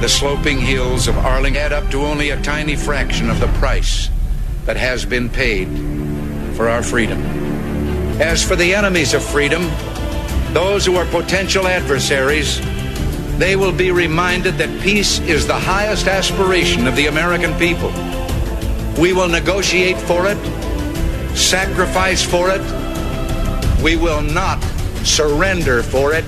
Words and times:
The 0.00 0.08
sloping 0.10 0.58
hills 0.58 1.08
of 1.08 1.16
Arlington 1.16 1.60
add 1.60 1.72
up 1.72 1.90
to 1.90 2.02
only 2.02 2.30
a 2.30 2.42
tiny 2.42 2.76
fraction 2.76 3.30
of 3.30 3.40
the 3.40 3.46
price 3.58 4.10
that 4.66 4.76
has 4.76 5.06
been 5.06 5.30
paid 5.30 5.68
for 6.54 6.68
our 6.68 6.82
freedom. 6.82 7.20
As 8.20 8.44
for 8.44 8.56
the 8.56 8.74
enemies 8.74 9.14
of 9.14 9.24
freedom, 9.24 9.62
those 10.52 10.84
who 10.84 10.96
are 10.96 11.06
potential 11.06 11.66
adversaries, 11.66 12.60
they 13.38 13.56
will 13.56 13.72
be 13.72 13.90
reminded 13.90 14.58
that 14.58 14.82
peace 14.82 15.18
is 15.20 15.46
the 15.46 15.58
highest 15.58 16.06
aspiration 16.08 16.86
of 16.86 16.94
the 16.94 17.06
American 17.06 17.54
people. 17.58 17.90
We 19.00 19.14
will 19.14 19.28
negotiate 19.28 19.98
for 19.98 20.26
it, 20.26 20.38
sacrifice 21.34 22.22
for 22.22 22.50
it. 22.50 22.62
We 23.82 23.96
will 23.96 24.22
not 24.22 24.62
surrender 25.04 25.82
for 25.82 26.12
it. 26.12 26.24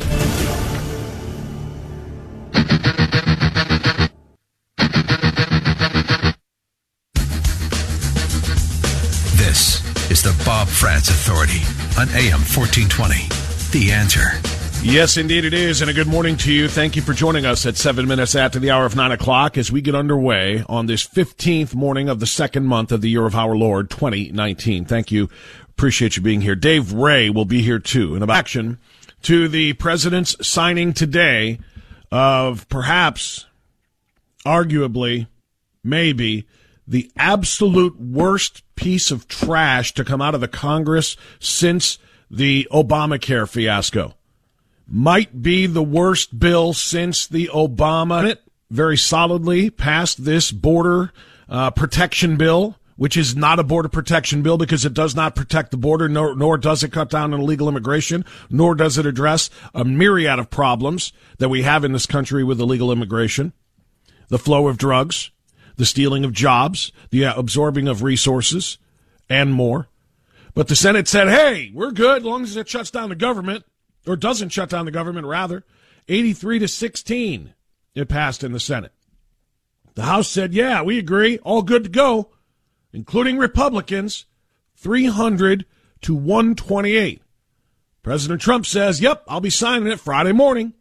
Bob 10.68 10.76
Frantz 10.76 11.08
Authority 11.08 11.62
on 11.98 12.08
AM 12.14 12.40
1420. 12.44 13.28
The 13.72 13.90
answer. 13.90 14.28
Yes, 14.82 15.16
indeed 15.16 15.44
it 15.46 15.54
is. 15.54 15.80
And 15.80 15.90
a 15.90 15.94
good 15.94 16.06
morning 16.06 16.36
to 16.38 16.52
you. 16.52 16.68
Thank 16.68 16.94
you 16.94 17.00
for 17.00 17.14
joining 17.14 17.46
us 17.46 17.64
at 17.64 17.76
seven 17.76 18.06
minutes 18.06 18.34
after 18.34 18.58
the 18.58 18.70
hour 18.70 18.84
of 18.84 18.94
nine 18.94 19.10
o'clock 19.10 19.56
as 19.56 19.72
we 19.72 19.80
get 19.80 19.94
underway 19.94 20.62
on 20.68 20.86
this 20.86 21.06
15th 21.06 21.74
morning 21.74 22.10
of 22.10 22.20
the 22.20 22.26
second 22.26 22.66
month 22.66 22.92
of 22.92 23.00
the 23.00 23.08
year 23.08 23.24
of 23.24 23.34
our 23.34 23.56
Lord 23.56 23.88
2019. 23.88 24.84
Thank 24.84 25.10
you. 25.10 25.30
Appreciate 25.70 26.16
you 26.16 26.22
being 26.22 26.42
here. 26.42 26.54
Dave 26.54 26.92
Ray 26.92 27.30
will 27.30 27.46
be 27.46 27.62
here 27.62 27.78
too 27.78 28.14
in 28.14 28.28
action 28.28 28.78
to 29.22 29.48
the 29.48 29.72
president's 29.72 30.36
signing 30.46 30.92
today 30.92 31.60
of 32.12 32.68
perhaps, 32.68 33.46
arguably, 34.44 35.28
maybe 35.82 36.46
the 36.88 37.12
absolute 37.16 38.00
worst 38.00 38.62
piece 38.74 39.10
of 39.10 39.28
trash 39.28 39.92
to 39.92 40.04
come 40.04 40.22
out 40.22 40.34
of 40.34 40.40
the 40.40 40.48
Congress 40.48 41.16
since 41.38 41.98
the 42.30 42.66
Obamacare 42.72 43.48
fiasco. 43.48 44.14
Might 44.86 45.42
be 45.42 45.66
the 45.66 45.82
worst 45.82 46.38
bill 46.38 46.72
since 46.72 47.26
the 47.26 47.50
Obama 47.52 48.36
very 48.70 48.96
solidly 48.96 49.68
passed 49.68 50.24
this 50.24 50.50
border 50.50 51.12
uh, 51.48 51.70
protection 51.72 52.36
bill, 52.38 52.76
which 52.96 53.18
is 53.18 53.36
not 53.36 53.58
a 53.58 53.64
border 53.64 53.90
protection 53.90 54.42
bill 54.42 54.56
because 54.56 54.86
it 54.86 54.94
does 54.94 55.14
not 55.14 55.36
protect 55.36 55.70
the 55.70 55.76
border, 55.76 56.08
nor, 56.08 56.34
nor 56.34 56.56
does 56.56 56.82
it 56.82 56.92
cut 56.92 57.10
down 57.10 57.34
on 57.34 57.40
illegal 57.40 57.68
immigration, 57.68 58.24
nor 58.48 58.74
does 58.74 58.96
it 58.96 59.04
address 59.04 59.50
a 59.74 59.84
myriad 59.84 60.38
of 60.38 60.48
problems 60.48 61.12
that 61.36 61.50
we 61.50 61.62
have 61.62 61.84
in 61.84 61.92
this 61.92 62.06
country 62.06 62.42
with 62.42 62.60
illegal 62.60 62.90
immigration, 62.90 63.52
the 64.28 64.38
flow 64.38 64.68
of 64.68 64.78
drugs, 64.78 65.30
the 65.78 65.86
stealing 65.86 66.24
of 66.24 66.32
jobs, 66.32 66.92
the 67.10 67.22
absorbing 67.22 67.88
of 67.88 68.02
resources, 68.02 68.78
and 69.30 69.52
more. 69.52 69.88
But 70.52 70.68
the 70.68 70.76
Senate 70.76 71.06
said, 71.06 71.28
hey, 71.28 71.70
we're 71.72 71.92
good 71.92 72.18
as 72.18 72.24
long 72.24 72.42
as 72.42 72.56
it 72.56 72.68
shuts 72.68 72.90
down 72.90 73.08
the 73.08 73.14
government, 73.14 73.64
or 74.06 74.16
doesn't 74.16 74.50
shut 74.50 74.68
down 74.68 74.84
the 74.84 74.90
government, 74.90 75.26
rather. 75.26 75.64
83 76.08 76.58
to 76.58 76.68
16, 76.68 77.54
it 77.94 78.08
passed 78.08 78.42
in 78.42 78.52
the 78.52 78.60
Senate. 78.60 78.92
The 79.94 80.02
House 80.02 80.28
said, 80.28 80.52
yeah, 80.52 80.82
we 80.82 80.98
agree, 80.98 81.38
all 81.38 81.62
good 81.62 81.84
to 81.84 81.90
go, 81.90 82.30
including 82.92 83.38
Republicans, 83.38 84.26
300 84.76 85.64
to 86.02 86.14
128. 86.14 87.22
President 88.02 88.40
Trump 88.40 88.66
says, 88.66 89.00
yep, 89.00 89.22
I'll 89.28 89.40
be 89.40 89.50
signing 89.50 89.88
it 89.92 90.00
Friday 90.00 90.32
morning. 90.32 90.72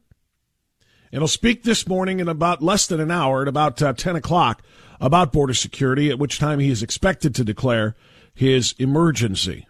And 1.12 1.22
he'll 1.22 1.28
speak 1.28 1.64
this 1.64 1.88
morning 1.88 2.20
in 2.20 2.28
about 2.28 2.62
less 2.62 2.88
than 2.88 3.00
an 3.00 3.12
hour, 3.12 3.44
at 3.44 3.48
about 3.48 3.82
uh, 3.82 3.94
10 3.94 4.16
o'clock, 4.16 4.64
about 5.00 5.32
border 5.32 5.54
security, 5.54 6.10
at 6.10 6.20
which 6.20 6.40
time 6.40 6.60
he 6.60 6.70
is 6.70 6.84
expected 6.84 7.36
to 7.36 7.44
declare 7.44 7.96
his 8.34 8.74
emergency. 8.78 9.68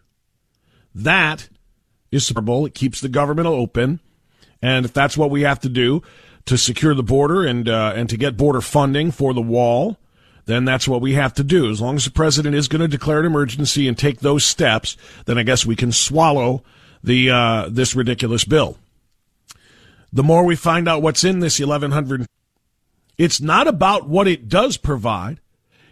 That 0.94 1.50
is 2.12 2.26
supportable. 2.26 2.66
It 2.66 2.74
keeps 2.74 3.02
the 3.02 3.10
government 3.10 3.48
open. 3.48 4.00
And 4.62 4.86
if 4.86 4.94
that's 4.94 5.18
what 5.18 5.30
we 5.30 5.42
have 5.42 5.60
to 5.62 5.70
do 5.70 6.02
to 6.46 6.58
secure 6.58 6.96
the 6.96 7.04
border 7.04 7.46
and, 7.46 7.68
uh, 7.68 7.94
and 7.96 8.10
to 8.10 8.18
get 8.18 8.38
border 8.38 8.62
funding 8.62 9.12
for 9.12 9.34
the 9.34 9.42
wall, 9.42 9.98
then 10.46 10.66
that's 10.66 10.88
what 10.88 11.02
we 11.02 11.14
have 11.14 11.34
to 11.36 11.44
do. 11.44 11.70
As 11.70 11.82
long 11.82 11.98
as 11.98 12.06
the 12.06 12.12
president 12.12 12.56
is 12.56 12.68
going 12.68 12.82
to 12.82 12.88
declare 12.88 13.20
an 13.20 13.26
emergency 13.26 13.88
and 13.88 13.98
take 13.98 14.22
those 14.22 14.46
steps, 14.46 14.96
then 15.26 15.38
I 15.38 15.44
guess 15.44 15.66
we 15.66 15.76
can 15.76 15.92
swallow 15.92 16.64
the, 17.04 17.30
uh, 17.30 17.68
this 17.70 17.96
ridiculous 17.96 18.46
bill. 18.46 18.78
The 20.14 20.24
more 20.24 20.46
we 20.46 20.56
find 20.56 20.88
out 20.88 21.02
what's 21.02 21.26
in 21.26 21.40
this 21.40 21.60
1100, 21.60 22.26
it's 23.18 23.42
not 23.42 23.68
about 23.68 24.08
what 24.08 24.28
it 24.28 24.48
does 24.48 24.78
provide. 24.78 25.40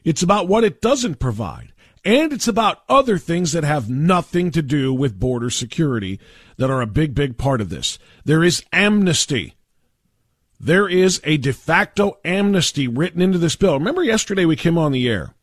It's 0.04 0.22
about 0.22 0.48
what 0.48 0.64
it 0.64 0.82
doesn't 0.82 1.20
provide. 1.20 1.74
And 2.04 2.32
it's 2.32 2.48
about 2.48 2.84
other 2.88 3.18
things 3.18 3.52
that 3.54 3.64
have 3.64 3.90
nothing 3.90 4.52
to 4.52 4.62
do 4.62 4.94
with 4.94 5.20
border 5.20 5.50
security 5.50 6.20
that 6.58 6.70
are 6.70 6.82
a 6.82 6.88
big, 6.88 7.16
big 7.16 7.38
part 7.38 7.62
of 7.62 7.70
this. 7.70 7.98
There 8.24 8.44
is 8.44 8.64
amnesty. 8.72 9.56
There 10.60 10.88
is 10.88 11.20
a 11.24 11.38
de 11.38 11.52
facto 11.52 12.20
amnesty 12.24 12.88
written 12.88 13.22
into 13.22 13.40
this 13.40 13.56
bill. 13.56 13.80
Remember 13.80 14.04
yesterday 14.04 14.46
we 14.46 14.56
came 14.56 14.78
on 14.78 14.92
the 14.92 15.10
air 15.10 15.34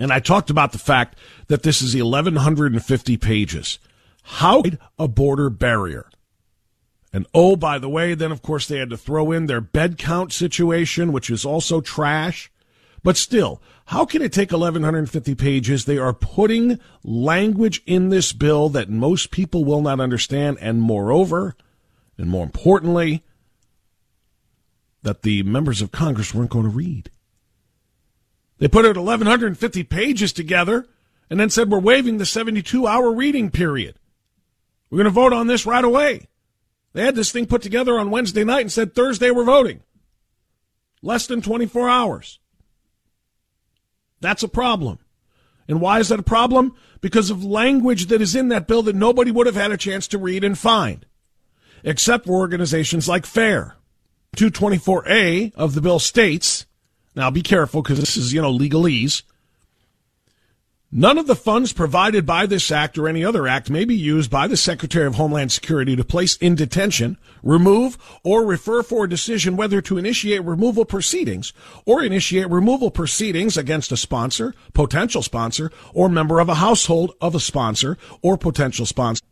and 0.00 0.12
I 0.12 0.20
talked 0.20 0.50
about 0.50 0.72
the 0.72 0.78
fact 0.78 1.18
that 1.48 1.62
this 1.62 1.82
is 1.82 1.94
1150 1.94 3.16
pages. 3.18 3.78
How 4.22 4.62
a 4.98 5.06
border 5.06 5.50
barrier? 5.50 6.08
And 7.12 7.26
oh, 7.34 7.56
by 7.56 7.78
the 7.78 7.88
way, 7.88 8.14
then 8.14 8.32
of 8.32 8.42
course 8.42 8.66
they 8.66 8.78
had 8.78 8.90
to 8.90 8.96
throw 8.96 9.32
in 9.32 9.46
their 9.46 9.60
bed 9.60 9.98
count 9.98 10.32
situation, 10.32 11.12
which 11.12 11.28
is 11.28 11.44
also 11.44 11.80
trash. 11.80 12.50
But 13.02 13.16
still, 13.16 13.60
how 13.86 14.04
can 14.06 14.22
it 14.22 14.32
take 14.32 14.52
1150 14.52 15.34
pages? 15.34 15.84
They 15.84 15.98
are 15.98 16.14
putting 16.14 16.78
language 17.02 17.82
in 17.84 18.08
this 18.08 18.32
bill 18.32 18.68
that 18.70 18.88
most 18.88 19.30
people 19.30 19.64
will 19.64 19.82
not 19.82 20.00
understand. 20.00 20.58
And 20.60 20.80
moreover, 20.80 21.56
and 22.16 22.30
more 22.30 22.44
importantly, 22.44 23.24
that 25.02 25.22
the 25.22 25.42
members 25.42 25.82
of 25.82 25.92
Congress 25.92 26.32
weren't 26.32 26.50
going 26.50 26.64
to 26.64 26.70
read. 26.70 27.10
They 28.58 28.68
put 28.68 28.86
out 28.86 28.96
1150 28.96 29.82
pages 29.82 30.32
together 30.32 30.86
and 31.28 31.40
then 31.40 31.50
said, 31.50 31.68
we're 31.68 31.80
waiving 31.80 32.18
the 32.18 32.26
72 32.26 32.86
hour 32.86 33.12
reading 33.12 33.50
period. 33.50 33.96
We're 34.88 34.98
going 34.98 35.04
to 35.06 35.10
vote 35.10 35.32
on 35.32 35.48
this 35.48 35.66
right 35.66 35.84
away. 35.84 36.28
They 36.92 37.04
had 37.04 37.14
this 37.14 37.32
thing 37.32 37.46
put 37.46 37.62
together 37.62 37.98
on 37.98 38.10
Wednesday 38.10 38.44
night 38.44 38.60
and 38.60 38.72
said 38.72 38.94
Thursday 38.94 39.30
we're 39.30 39.44
voting. 39.44 39.80
Less 41.02 41.26
than 41.26 41.42
24 41.42 41.88
hours. 41.88 42.38
That's 44.20 44.42
a 44.42 44.48
problem. 44.48 44.98
And 45.66 45.80
why 45.80 46.00
is 46.00 46.08
that 46.08 46.20
a 46.20 46.24
problem? 46.24 46.74
Because 47.00 47.30
of 47.30 47.44
language 47.44 48.06
that 48.06 48.20
is 48.20 48.36
in 48.36 48.48
that 48.48 48.68
bill 48.68 48.82
that 48.82 48.94
nobody 48.94 49.30
would 49.30 49.46
have 49.46 49.56
had 49.56 49.72
a 49.72 49.76
chance 49.76 50.06
to 50.08 50.18
read 50.18 50.44
and 50.44 50.58
find, 50.58 51.06
except 51.82 52.26
for 52.26 52.32
organizations 52.32 53.08
like 53.08 53.26
FAIR. 53.26 53.76
224A 54.36 55.54
of 55.54 55.74
the 55.74 55.80
bill 55.80 55.98
states, 55.98 56.66
now 57.14 57.30
be 57.30 57.42
careful 57.42 57.82
because 57.82 57.98
this 57.98 58.16
is, 58.16 58.32
you 58.32 58.40
know, 58.40 58.52
legalese. 58.52 59.22
None 60.94 61.16
of 61.16 61.26
the 61.26 61.34
funds 61.34 61.72
provided 61.72 62.26
by 62.26 62.44
this 62.44 62.70
act 62.70 62.98
or 62.98 63.08
any 63.08 63.24
other 63.24 63.48
act 63.48 63.70
may 63.70 63.86
be 63.86 63.96
used 63.96 64.30
by 64.30 64.46
the 64.46 64.58
Secretary 64.58 65.06
of 65.06 65.14
Homeland 65.14 65.50
Security 65.50 65.96
to 65.96 66.04
place 66.04 66.36
in 66.36 66.54
detention, 66.54 67.16
remove, 67.42 67.96
or 68.22 68.44
refer 68.44 68.82
for 68.82 69.04
a 69.04 69.08
decision 69.08 69.56
whether 69.56 69.80
to 69.80 69.96
initiate 69.96 70.44
removal 70.44 70.84
proceedings 70.84 71.54
or 71.86 72.02
initiate 72.02 72.50
removal 72.50 72.90
proceedings 72.90 73.56
against 73.56 73.90
a 73.90 73.96
sponsor, 73.96 74.54
potential 74.74 75.22
sponsor, 75.22 75.72
or 75.94 76.10
member 76.10 76.40
of 76.40 76.50
a 76.50 76.56
household 76.56 77.14
of 77.22 77.34
a 77.34 77.40
sponsor 77.40 77.96
or 78.20 78.36
potential 78.36 78.84
sponsor. 78.84 79.24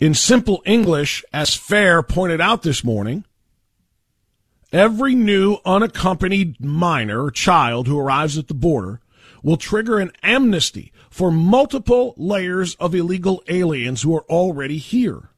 In 0.00 0.14
simple 0.14 0.64
English, 0.66 1.24
as 1.32 1.54
Fair 1.54 2.02
pointed 2.02 2.40
out 2.40 2.64
this 2.64 2.82
morning, 2.82 3.24
every 4.72 5.14
new 5.14 5.58
unaccompanied 5.64 6.60
minor 6.60 7.22
or 7.22 7.30
child 7.30 7.86
who 7.86 8.00
arrives 8.00 8.36
at 8.36 8.48
the 8.48 8.54
border 8.54 9.00
will 9.42 9.56
trigger 9.56 9.98
an 9.98 10.12
amnesty 10.22 10.92
for 11.10 11.30
multiple 11.30 12.14
layers 12.16 12.74
of 12.76 12.94
illegal 12.94 13.42
aliens 13.48 14.02
who 14.02 14.14
are 14.16 14.24
already 14.24 14.78
here. 14.78 15.30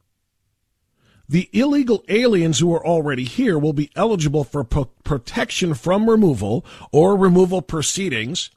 The 1.29 1.49
illegal 1.53 2.03
aliens 2.09 2.59
who 2.59 2.73
are 2.73 2.85
already 2.85 3.23
here 3.23 3.57
will 3.57 3.73
be 3.73 3.89
eligible 3.95 4.43
for 4.43 4.65
pro- 4.65 4.85
protection 5.05 5.73
from 5.73 6.09
removal 6.09 6.65
or 6.91 7.15
removal 7.15 7.61
proceedings 7.61 8.49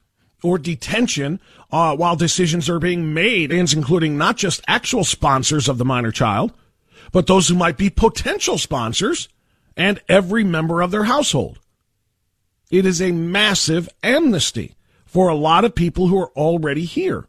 or 0.43 0.59
detention 0.59 1.41
uh, 1.71 1.97
while 1.97 2.17
decisions 2.17 2.69
are 2.69 2.81
being 2.81 3.15
made, 3.15 3.53
including 3.53 4.19
not 4.19 4.37
just 4.37 4.61
actual 4.67 5.05
sponsors 5.05 5.69
of 5.69 5.79
the 5.79 5.85
minor 5.85 6.11
child, 6.11 6.53
but 7.13 7.27
those 7.27 7.49
who 7.49 7.55
might 7.55 7.77
be 7.77 7.91
potential 7.91 8.59
sponsors 8.59 9.29
and 9.77 10.01
every 10.09 10.43
member 10.43 10.83
of 10.83 10.91
their 10.91 11.05
household. 11.05 11.61
It 12.71 12.85
is 12.85 13.01
a 13.01 13.13
massive 13.13 13.89
amnesty 14.03 14.75
for 15.15 15.29
a 15.29 15.35
lot 15.37 15.65
of 15.65 15.77
people 15.77 16.09
who 16.09 16.19
are 16.19 16.33
already 16.33 16.85
here. 16.85 17.29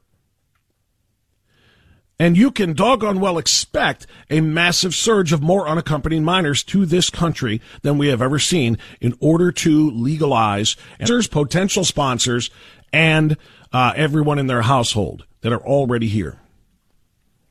And 2.18 2.36
you 2.36 2.50
can 2.50 2.74
doggone 2.74 3.20
well 3.20 3.38
expect 3.38 4.08
a 4.28 4.42
massive 4.42 4.96
surge 4.96 5.32
of 5.32 5.44
more 5.44 5.68
unaccompanied 5.68 6.24
minors 6.24 6.64
to 6.64 6.88
this 6.88 7.12
country 7.12 7.62
than 7.84 8.00
we 8.00 8.08
have 8.08 8.24
ever 8.24 8.40
seen 8.40 8.80
in 9.00 9.14
order 9.20 9.52
to 9.52 9.92
legalize 9.92 10.76
sponsors, 10.96 11.28
potential 11.28 11.86
sponsors 11.86 12.50
and 12.92 13.38
uh, 13.72 13.94
everyone 13.96 14.40
in 14.40 14.48
their 14.48 14.64
household 14.64 15.28
that 15.42 15.54
are 15.54 15.64
already 15.64 16.08
here. 16.08 16.40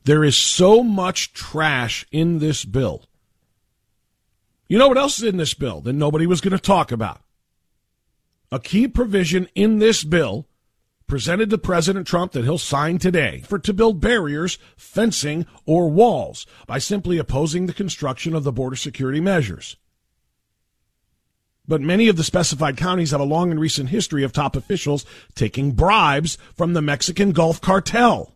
There 0.03 0.25
is 0.25 0.37
so 0.37 0.83
much 0.83 1.33
trash 1.33 2.07
in 2.11 2.41
this 2.41 2.65
bill. 2.65 3.05
You 4.67 4.79
know 4.79 4.89
what 4.89 4.99
else 4.99 5.19
is 5.19 5.29
in 5.29 5.37
this 5.37 5.55
bill 5.55 5.81
that 5.83 5.93
nobody 5.93 6.27
was 6.27 6.41
going 6.41 6.51
to 6.51 6.59
talk 6.59 6.91
about? 6.91 7.21
A 8.55 8.61
key 8.61 8.87
provision 8.87 9.49
in 9.57 9.81
this 9.81 10.05
bill 10.05 10.47
presented 11.09 11.51
to 11.51 11.59
President 11.59 12.07
Trump 12.07 12.31
that 12.33 12.45
he'll 12.45 12.57
sign 12.57 12.99
today 12.99 13.43
for 13.45 13.59
to 13.59 13.75
build 13.75 14.01
barriers, 14.01 14.59
fencing, 14.77 15.45
or 15.67 15.91
walls 15.91 16.47
by 16.65 16.79
simply 16.79 17.19
opposing 17.19 17.67
the 17.67 17.73
construction 17.73 18.33
of 18.33 18.45
the 18.45 18.53
border 18.53 18.77
security 18.77 19.21
measures. 19.21 19.77
But 21.67 21.81
many 21.81 22.07
of 22.07 22.17
the 22.17 22.23
specified 22.23 22.77
counties 22.77 23.11
have 23.11 23.21
a 23.21 23.25
long 23.25 23.51
and 23.51 23.59
recent 23.59 23.89
history 23.89 24.23
of 24.23 24.33
top 24.33 24.55
officials 24.55 25.05
taking 25.35 25.73
bribes 25.73 26.39
from 26.55 26.75
the 26.75 26.83
Mexican 26.83 27.33
Gulf 27.33 27.61
Cartel. 27.61 28.33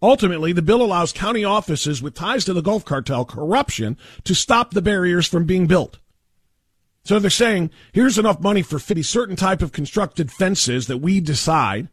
Ultimately, 0.00 0.52
the 0.52 0.62
bill 0.62 0.80
allows 0.80 1.10
county 1.10 1.44
offices 1.44 2.00
with 2.00 2.14
ties 2.14 2.44
to 2.44 2.52
the 2.52 2.62
Gulf 2.62 2.84
Cartel 2.84 3.24
corruption 3.24 3.98
to 4.22 4.34
stop 4.36 4.70
the 4.70 4.82
barriers 4.82 5.26
from 5.26 5.44
being 5.44 5.66
built. 5.66 5.98
So 7.08 7.18
they're 7.18 7.30
saying, 7.30 7.70
here's 7.94 8.18
enough 8.18 8.38
money 8.38 8.60
for 8.60 8.78
50 8.78 9.02
certain 9.02 9.34
type 9.34 9.62
of 9.62 9.72
constructed 9.72 10.30
fences 10.30 10.88
that 10.88 10.98
we 10.98 11.20
decide, 11.20 11.88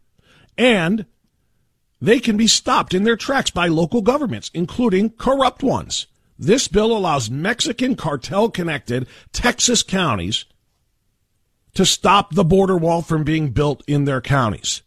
and 0.57 1.05
they 2.01 2.19
can 2.19 2.35
be 2.35 2.47
stopped 2.47 2.93
in 2.93 3.05
their 3.05 3.15
tracks 3.15 3.49
by 3.49 3.69
local 3.69 4.01
governments, 4.01 4.51
including 4.53 5.11
corrupt 5.11 5.63
ones. 5.63 6.07
This 6.37 6.67
bill 6.67 6.91
allows 6.91 7.29
Mexican 7.29 7.95
cartel 7.95 8.51
connected 8.51 9.07
Texas 9.31 9.83
counties 9.83 10.43
to 11.75 11.85
stop 11.85 12.33
the 12.33 12.43
border 12.43 12.75
wall 12.75 13.01
from 13.01 13.23
being 13.23 13.51
built 13.51 13.83
in 13.87 14.03
their 14.03 14.19
counties. 14.19 14.81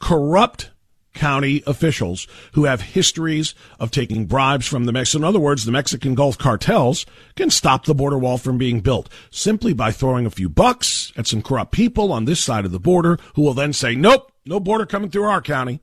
Corrupt 0.00 0.70
county 1.16 1.62
officials 1.66 2.28
who 2.52 2.64
have 2.64 2.80
histories 2.80 3.54
of 3.80 3.90
taking 3.90 4.26
bribes 4.26 4.66
from 4.66 4.84
the 4.84 4.92
Mexican. 4.92 5.24
In 5.24 5.28
other 5.28 5.40
words, 5.40 5.64
the 5.64 5.72
Mexican 5.72 6.14
Gulf 6.14 6.38
cartels 6.38 7.04
can 7.34 7.50
stop 7.50 7.84
the 7.84 7.94
border 7.94 8.18
wall 8.18 8.38
from 8.38 8.58
being 8.58 8.80
built 8.80 9.08
simply 9.30 9.72
by 9.72 9.90
throwing 9.90 10.26
a 10.26 10.30
few 10.30 10.48
bucks 10.48 11.12
at 11.16 11.26
some 11.26 11.42
corrupt 11.42 11.72
people 11.72 12.12
on 12.12 12.24
this 12.24 12.40
side 12.40 12.64
of 12.64 12.72
the 12.72 12.78
border 12.78 13.18
who 13.34 13.42
will 13.42 13.54
then 13.54 13.72
say, 13.72 13.94
nope, 13.94 14.30
no 14.44 14.60
border 14.60 14.86
coming 14.86 15.10
through 15.10 15.24
our 15.24 15.42
county. 15.42 15.80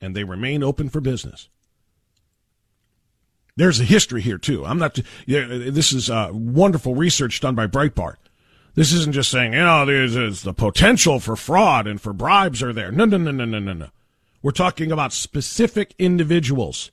And 0.00 0.14
they 0.14 0.24
remain 0.24 0.62
open 0.62 0.88
for 0.88 1.00
business. 1.00 1.48
There's 3.56 3.80
a 3.80 3.84
history 3.84 4.22
here 4.22 4.38
too. 4.38 4.64
I'm 4.64 4.78
not, 4.78 4.98
this 5.26 5.92
is 5.92 6.08
uh, 6.08 6.30
wonderful 6.32 6.94
research 6.94 7.40
done 7.40 7.56
by 7.56 7.66
Breitbart. 7.66 8.14
This 8.76 8.92
isn't 8.92 9.12
just 9.12 9.32
saying, 9.32 9.54
you 9.54 9.58
know, 9.58 9.84
there's, 9.84 10.14
there's 10.14 10.42
the 10.42 10.54
potential 10.54 11.18
for 11.18 11.34
fraud 11.34 11.88
and 11.88 12.00
for 12.00 12.12
bribes 12.12 12.62
are 12.62 12.72
there. 12.72 12.92
No, 12.92 13.04
no, 13.04 13.16
no, 13.16 13.32
no, 13.32 13.44
no, 13.44 13.58
no, 13.58 13.72
no. 13.72 13.88
We're 14.42 14.52
talking 14.52 14.92
about 14.92 15.12
specific 15.12 15.94
individuals, 15.98 16.90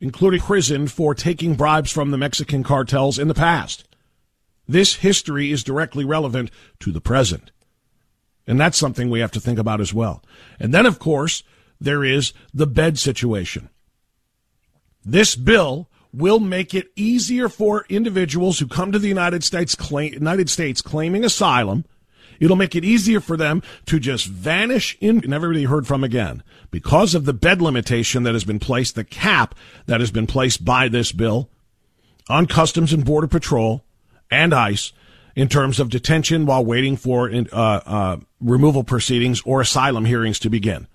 including 0.00 0.40
prison 0.40 0.88
for 0.88 1.14
taking 1.14 1.54
bribes 1.54 1.90
from 1.90 2.10
the 2.10 2.18
Mexican 2.18 2.62
cartels 2.62 3.18
in 3.18 3.28
the 3.28 3.34
past. 3.34 3.84
This 4.66 4.96
history 4.96 5.50
is 5.50 5.64
directly 5.64 6.04
relevant 6.04 6.50
to 6.80 6.92
the 6.92 7.00
present. 7.00 7.50
And 8.46 8.60
that's 8.60 8.78
something 8.78 9.08
we 9.08 9.20
have 9.20 9.32
to 9.32 9.40
think 9.40 9.58
about 9.58 9.80
as 9.80 9.94
well. 9.94 10.22
And 10.60 10.72
then, 10.72 10.86
of 10.86 10.98
course, 10.98 11.42
there 11.80 12.04
is 12.04 12.32
the 12.52 12.66
bed 12.66 12.98
situation. 12.98 13.70
This 15.04 15.36
bill 15.36 15.88
will 16.12 16.40
make 16.40 16.74
it 16.74 16.90
easier 16.96 17.48
for 17.48 17.86
individuals 17.88 18.58
who 18.58 18.66
come 18.66 18.92
to 18.92 18.98
the 18.98 19.08
United 19.08 19.44
States, 19.44 19.74
claim, 19.74 20.12
United 20.12 20.50
States 20.50 20.82
claiming 20.82 21.24
asylum 21.24 21.84
It'll 22.40 22.56
make 22.56 22.74
it 22.74 22.84
easier 22.84 23.20
for 23.20 23.36
them 23.36 23.62
to 23.86 23.98
just 23.98 24.26
vanish 24.26 24.96
in, 25.00 25.22
never 25.26 25.52
be 25.52 25.64
heard 25.64 25.86
from 25.86 26.04
again. 26.04 26.42
Because 26.70 27.14
of 27.14 27.24
the 27.24 27.32
bed 27.32 27.60
limitation 27.60 28.22
that 28.22 28.34
has 28.34 28.44
been 28.44 28.58
placed, 28.58 28.94
the 28.94 29.04
cap 29.04 29.54
that 29.86 30.00
has 30.00 30.10
been 30.10 30.26
placed 30.26 30.64
by 30.64 30.88
this 30.88 31.12
bill 31.12 31.50
on 32.28 32.46
Customs 32.46 32.92
and 32.92 33.04
Border 33.04 33.28
Patrol 33.28 33.84
and 34.30 34.52
ICE 34.52 34.92
in 35.34 35.48
terms 35.48 35.78
of 35.78 35.88
detention 35.88 36.46
while 36.46 36.64
waiting 36.64 36.96
for 36.96 37.30
uh, 37.30 37.46
uh, 37.52 38.16
removal 38.40 38.84
proceedings 38.84 39.40
or 39.44 39.60
asylum 39.60 40.04
hearings 40.04 40.38
to 40.40 40.50
begin. 40.50 40.86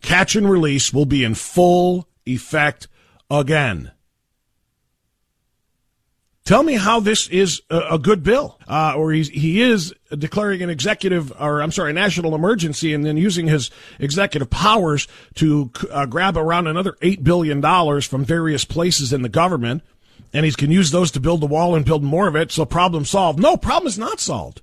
Catch 0.00 0.34
and 0.34 0.50
release 0.50 0.92
will 0.92 1.06
be 1.06 1.24
in 1.24 1.34
full 1.34 2.08
effect 2.26 2.88
again. 3.30 3.92
Tell 6.44 6.64
me 6.64 6.74
how 6.74 6.98
this 6.98 7.28
is 7.28 7.62
a, 7.70 7.98
good 8.00 8.24
bill, 8.24 8.58
uh, 8.66 8.94
or 8.96 9.12
he's, 9.12 9.28
he 9.28 9.62
is 9.62 9.94
declaring 10.10 10.60
an 10.60 10.70
executive, 10.70 11.32
or 11.40 11.62
I'm 11.62 11.70
sorry, 11.70 11.92
national 11.92 12.34
emergency, 12.34 12.92
and 12.92 13.04
then 13.04 13.16
using 13.16 13.46
his 13.46 13.70
executive 14.00 14.50
powers 14.50 15.06
to 15.34 15.70
uh, 15.92 16.06
grab 16.06 16.36
around 16.36 16.66
another 16.66 16.96
eight 17.00 17.22
billion 17.22 17.60
dollars 17.60 18.06
from 18.06 18.24
various 18.24 18.64
places 18.64 19.12
in 19.12 19.22
the 19.22 19.28
government, 19.28 19.82
and 20.32 20.44
he 20.44 20.50
can 20.50 20.72
use 20.72 20.90
those 20.90 21.12
to 21.12 21.20
build 21.20 21.40
the 21.40 21.46
wall 21.46 21.76
and 21.76 21.84
build 21.84 22.02
more 22.02 22.26
of 22.26 22.34
it. 22.34 22.50
So 22.50 22.64
problem 22.64 23.04
solved. 23.04 23.38
No, 23.38 23.56
problem 23.56 23.86
is 23.86 23.98
not 23.98 24.18
solved. 24.18 24.62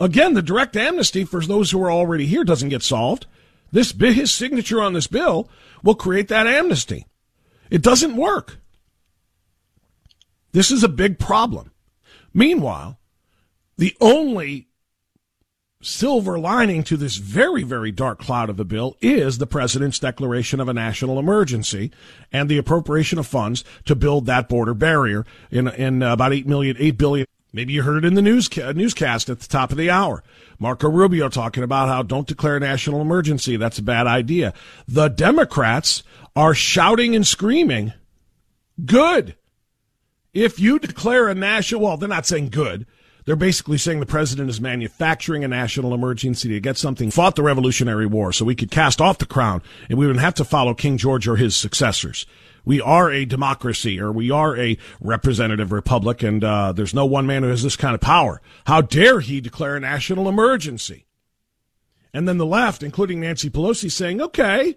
Again, 0.00 0.32
the 0.32 0.40
direct 0.40 0.76
amnesty 0.76 1.24
for 1.24 1.42
those 1.42 1.70
who 1.70 1.82
are 1.82 1.92
already 1.92 2.24
here 2.24 2.42
doesn't 2.42 2.70
get 2.70 2.82
solved. 2.82 3.26
This 3.70 3.92
his 3.92 4.32
signature 4.32 4.80
on 4.80 4.94
this 4.94 5.06
bill 5.06 5.50
will 5.82 5.94
create 5.94 6.28
that 6.28 6.46
amnesty. 6.46 7.06
It 7.70 7.82
doesn't 7.82 8.16
work. 8.16 8.61
This 10.52 10.70
is 10.70 10.84
a 10.84 10.88
big 10.88 11.18
problem. 11.18 11.72
Meanwhile, 12.34 12.98
the 13.76 13.96
only 14.00 14.68
silver 15.82 16.38
lining 16.38 16.84
to 16.84 16.96
this 16.96 17.16
very, 17.16 17.62
very 17.62 17.90
dark 17.90 18.20
cloud 18.20 18.48
of 18.48 18.60
a 18.60 18.64
bill 18.64 18.96
is 19.00 19.38
the 19.38 19.46
president's 19.46 19.98
declaration 19.98 20.60
of 20.60 20.68
a 20.68 20.74
national 20.74 21.18
emergency 21.18 21.90
and 22.32 22.48
the 22.48 22.58
appropriation 22.58 23.18
of 23.18 23.26
funds 23.26 23.64
to 23.84 23.96
build 23.96 24.26
that 24.26 24.48
border 24.48 24.74
barrier 24.74 25.26
in, 25.50 25.68
in 25.68 26.02
uh, 26.02 26.12
about 26.12 26.32
8 26.32 26.46
million, 26.46 26.76
8 26.78 26.98
billion. 26.98 27.26
Maybe 27.52 27.72
you 27.74 27.82
heard 27.82 28.04
it 28.04 28.06
in 28.06 28.14
the 28.14 28.22
news, 28.22 28.48
uh, 28.56 28.72
newscast 28.72 29.28
at 29.28 29.40
the 29.40 29.48
top 29.48 29.72
of 29.72 29.76
the 29.76 29.90
hour. 29.90 30.22
Marco 30.58 30.88
Rubio 30.88 31.28
talking 31.28 31.62
about 31.62 31.88
how 31.88 32.02
don't 32.02 32.26
declare 32.26 32.56
a 32.56 32.60
national 32.60 33.02
emergency. 33.02 33.56
That's 33.56 33.78
a 33.78 33.82
bad 33.82 34.06
idea. 34.06 34.54
The 34.86 35.08
Democrats 35.08 36.02
are 36.34 36.54
shouting 36.54 37.14
and 37.14 37.26
screaming. 37.26 37.92
Good. 38.84 39.36
If 40.34 40.58
you 40.58 40.78
declare 40.78 41.28
a 41.28 41.34
national, 41.34 41.82
well, 41.82 41.96
they're 41.98 42.08
not 42.08 42.26
saying 42.26 42.48
good. 42.48 42.86
They're 43.24 43.36
basically 43.36 43.78
saying 43.78 44.00
the 44.00 44.06
president 44.06 44.50
is 44.50 44.60
manufacturing 44.60 45.44
a 45.44 45.48
national 45.48 45.94
emergency 45.94 46.48
to 46.48 46.60
get 46.60 46.76
something 46.76 47.10
fought 47.10 47.36
the 47.36 47.42
Revolutionary 47.42 48.06
War 48.06 48.32
so 48.32 48.44
we 48.44 48.54
could 48.54 48.70
cast 48.70 49.00
off 49.00 49.18
the 49.18 49.26
crown 49.26 49.62
and 49.88 49.98
we 49.98 50.06
wouldn't 50.06 50.24
have 50.24 50.34
to 50.34 50.44
follow 50.44 50.74
King 50.74 50.96
George 50.96 51.28
or 51.28 51.36
his 51.36 51.54
successors. 51.54 52.26
We 52.64 52.80
are 52.80 53.10
a 53.10 53.24
democracy, 53.24 54.00
or 54.00 54.12
we 54.12 54.30
are 54.30 54.56
a 54.56 54.78
representative 55.00 55.72
republic, 55.72 56.22
and 56.22 56.44
uh, 56.44 56.72
there's 56.72 56.94
no 56.94 57.04
one 57.04 57.26
man 57.26 57.42
who 57.42 57.48
has 57.48 57.64
this 57.64 57.74
kind 57.74 57.94
of 57.94 58.00
power. 58.00 58.40
How 58.66 58.80
dare 58.80 59.18
he 59.18 59.40
declare 59.40 59.76
a 59.76 59.80
national 59.80 60.28
emergency? 60.28 61.06
And 62.14 62.28
then 62.28 62.38
the 62.38 62.46
left, 62.46 62.84
including 62.84 63.20
Nancy 63.20 63.50
Pelosi, 63.50 63.90
saying, 63.90 64.20
okay, 64.20 64.76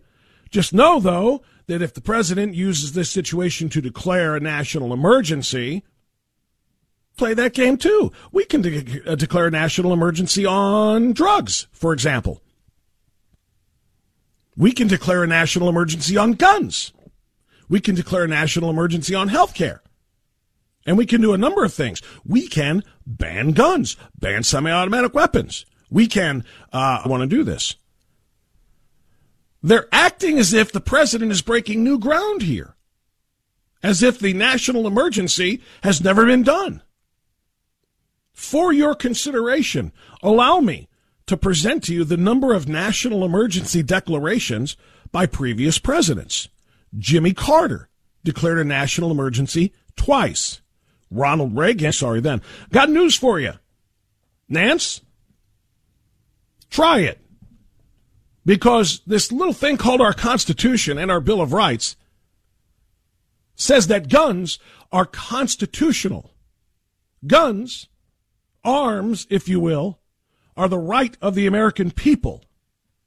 just 0.50 0.74
know, 0.74 1.00
though, 1.00 1.44
that 1.68 1.82
if 1.82 1.94
the 1.94 2.02
president 2.02 2.54
uses 2.54 2.94
this 2.94 3.10
situation 3.10 3.70
to 3.70 3.82
declare 3.82 4.36
a 4.36 4.40
national 4.40 4.94
emergency, 4.94 5.84
play 7.18 7.34
that 7.34 7.54
game 7.54 7.78
too. 7.78 8.12
We 8.32 8.46
can 8.46 8.62
de- 8.62 9.02
uh, 9.06 9.16
declare 9.16 9.48
a 9.48 9.52
national 9.52 9.94
emergency 9.94 10.46
on 10.46 11.14
drugs, 11.14 11.68
for 11.72 11.94
example. 11.94 12.42
We 14.58 14.72
can 14.72 14.88
declare 14.88 15.24
a 15.24 15.28
national 15.28 15.68
emergency 15.68 16.16
on 16.18 16.34
guns. 16.34 16.94
We 17.68 17.80
can 17.80 17.96
declare 17.96 18.24
a 18.24 18.28
national 18.28 18.70
emergency 18.70 19.16
on 19.16 19.28
health 19.28 19.54
care. 19.54 19.82
And 20.86 20.98
we 20.98 21.06
can 21.06 21.20
do 21.20 21.34
a 21.34 21.38
number 21.38 21.64
of 21.64 21.74
things. 21.74 22.02
We 22.24 22.48
can 22.48 22.84
ban 23.08 23.52
guns, 23.52 23.98
ban 24.18 24.44
semi 24.44 24.72
automatic 24.72 25.14
weapons. 25.14 25.66
We 25.90 26.08
can 26.08 26.46
uh, 26.72 27.02
want 27.06 27.22
to 27.22 27.28
do 27.28 27.44
this. 27.44 27.76
They're 29.66 29.88
acting 29.92 30.38
as 30.38 30.54
if 30.54 30.72
the 30.72 30.80
president 30.80 31.32
is 31.32 31.42
breaking 31.42 31.84
new 31.84 31.98
ground 31.98 32.44
here, 32.44 32.76
as 33.82 34.04
if 34.04 34.20
the 34.20 34.32
national 34.32 34.86
emergency 34.86 35.60
has 35.82 36.04
never 36.04 36.24
been 36.24 36.44
done. 36.44 36.84
For 38.32 38.72
your 38.72 38.94
consideration, 38.94 39.92
allow 40.22 40.60
me 40.60 40.88
to 41.26 41.36
present 41.36 41.84
to 41.86 41.96
you 41.96 42.04
the 42.04 42.16
number 42.16 42.54
of 42.54 42.70
national 42.70 43.26
emergency 43.26 43.82
declarations 43.82 44.78
by 45.12 45.26
previous 45.26 45.80
presidents. 45.80 46.48
Jimmy 46.96 47.34
Carter 47.34 47.90
declared 48.24 48.60
a 48.60 48.64
national 48.64 49.10
emergency 49.10 49.74
twice. 49.96 50.62
Ronald 51.10 51.58
Reagan, 51.58 51.92
sorry 51.92 52.22
then. 52.22 52.44
Got 52.72 52.92
news 52.92 53.16
for 53.16 53.40
you. 53.40 53.54
Nance, 54.48 55.02
try 56.70 57.00
it. 57.00 57.25
Because 58.46 59.02
this 59.08 59.32
little 59.32 59.54
thing 59.54 59.78
called 59.78 60.02
our 60.02 60.14
Constitution 60.14 60.98
and 60.98 61.10
our 61.10 61.20
Bill 61.20 61.42
of 61.42 61.52
Rights 61.52 61.96
says 63.56 63.88
that 63.88 64.10
guns 64.10 64.60
are 64.92 65.06
constitutional. 65.06 66.32
Guns, 67.26 67.88
arms, 68.64 69.26
if 69.30 69.50
you 69.50 69.60
will, 69.60 70.00
are 70.56 70.70
the 70.70 70.78
right 70.78 71.18
of 71.22 71.36
the 71.36 71.48
American 71.48 71.90
people. 71.92 72.44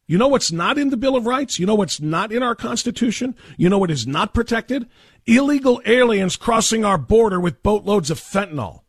You 0.07 0.19
know 0.19 0.29
what's 0.29 0.51
not 0.51 0.79
in 0.79 0.89
the 0.89 0.97
Bill 0.97 1.17
of 1.17 1.27
Rights? 1.27 1.59
You 1.59 1.67
know 1.67 1.75
what's 1.75 2.01
not 2.01 2.33
in 2.33 2.43
our 2.43 2.55
Constitution? 2.55 3.37
You 3.57 3.69
know 3.69 3.79
what 3.79 3.91
is 3.91 4.07
not 4.07 4.35
protected? 4.35 4.89
Illegal 5.27 5.83
aliens 5.85 6.37
crossing 6.37 6.85
our 6.85 6.99
border 6.99 7.39
with 7.39 7.63
boatloads 7.63 8.11
of 8.11 8.19
fentanyl. 8.19 8.83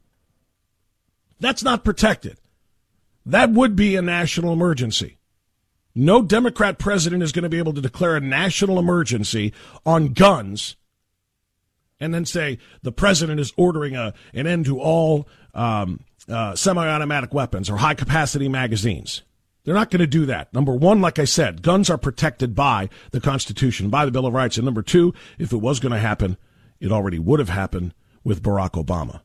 That's 1.40 1.64
not 1.64 1.84
protected. 1.84 2.38
That 3.26 3.52
would 3.52 3.76
be 3.76 3.96
a 3.96 4.02
national 4.02 4.54
emergency. 4.54 5.19
No 6.00 6.22
Democrat 6.22 6.80
president 6.80 7.24
is 7.24 7.34
going 7.34 7.44
to 7.44 7.50
be 7.50 7.58
able 7.58 7.74
to 7.74 7.82
declare 7.82 8.16
a 8.16 8.22
national 8.22 8.80
emergency 8.80 9.54
on 9.86 10.14
guns 10.14 10.78
and 12.00 12.14
then 12.14 12.24
say 12.24 12.58
the 12.82 12.94
president 12.94 13.42
is 13.42 13.52
ordering 13.58 13.98
a, 13.98 14.14
an 14.34 14.48
end 14.48 14.64
to 14.68 14.80
all 14.80 15.28
um, 15.54 16.00
uh, 16.30 16.56
semi 16.56 16.88
automatic 16.88 17.34
weapons 17.34 17.70
or 17.70 17.76
high 17.76 17.96
capacity 17.96 18.48
magazines. 18.48 19.24
They're 19.66 19.74
not 19.74 19.92
going 19.92 20.00
to 20.00 20.08
do 20.08 20.26
that. 20.28 20.54
Number 20.54 20.74
one, 20.74 21.02
like 21.02 21.20
I 21.20 21.26
said, 21.26 21.62
guns 21.62 21.90
are 21.90 21.98
protected 21.98 22.56
by 22.56 22.88
the 23.12 23.20
Constitution, 23.20 23.90
by 23.90 24.06
the 24.06 24.12
Bill 24.12 24.26
of 24.26 24.34
Rights. 24.34 24.56
And 24.56 24.64
number 24.64 24.82
two, 24.82 25.14
if 25.38 25.52
it 25.52 25.58
was 25.58 25.82
going 25.82 25.92
to 25.92 26.00
happen, 26.00 26.38
it 26.80 26.94
already 26.94 27.20
would 27.20 27.40
have 27.40 27.50
happened 27.50 27.94
with 28.24 28.42
Barack 28.42 28.82
Obama 28.82 29.20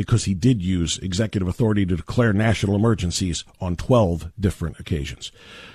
because 0.00 0.24
he 0.24 0.32
did 0.32 0.62
use 0.62 0.96
executive 1.00 1.46
authority 1.46 1.84
to 1.84 1.94
declare 1.94 2.32
national 2.32 2.74
emergencies 2.74 3.44
on 3.60 3.76
12 3.76 4.32
different 4.40 4.80
occasions. 4.80 5.30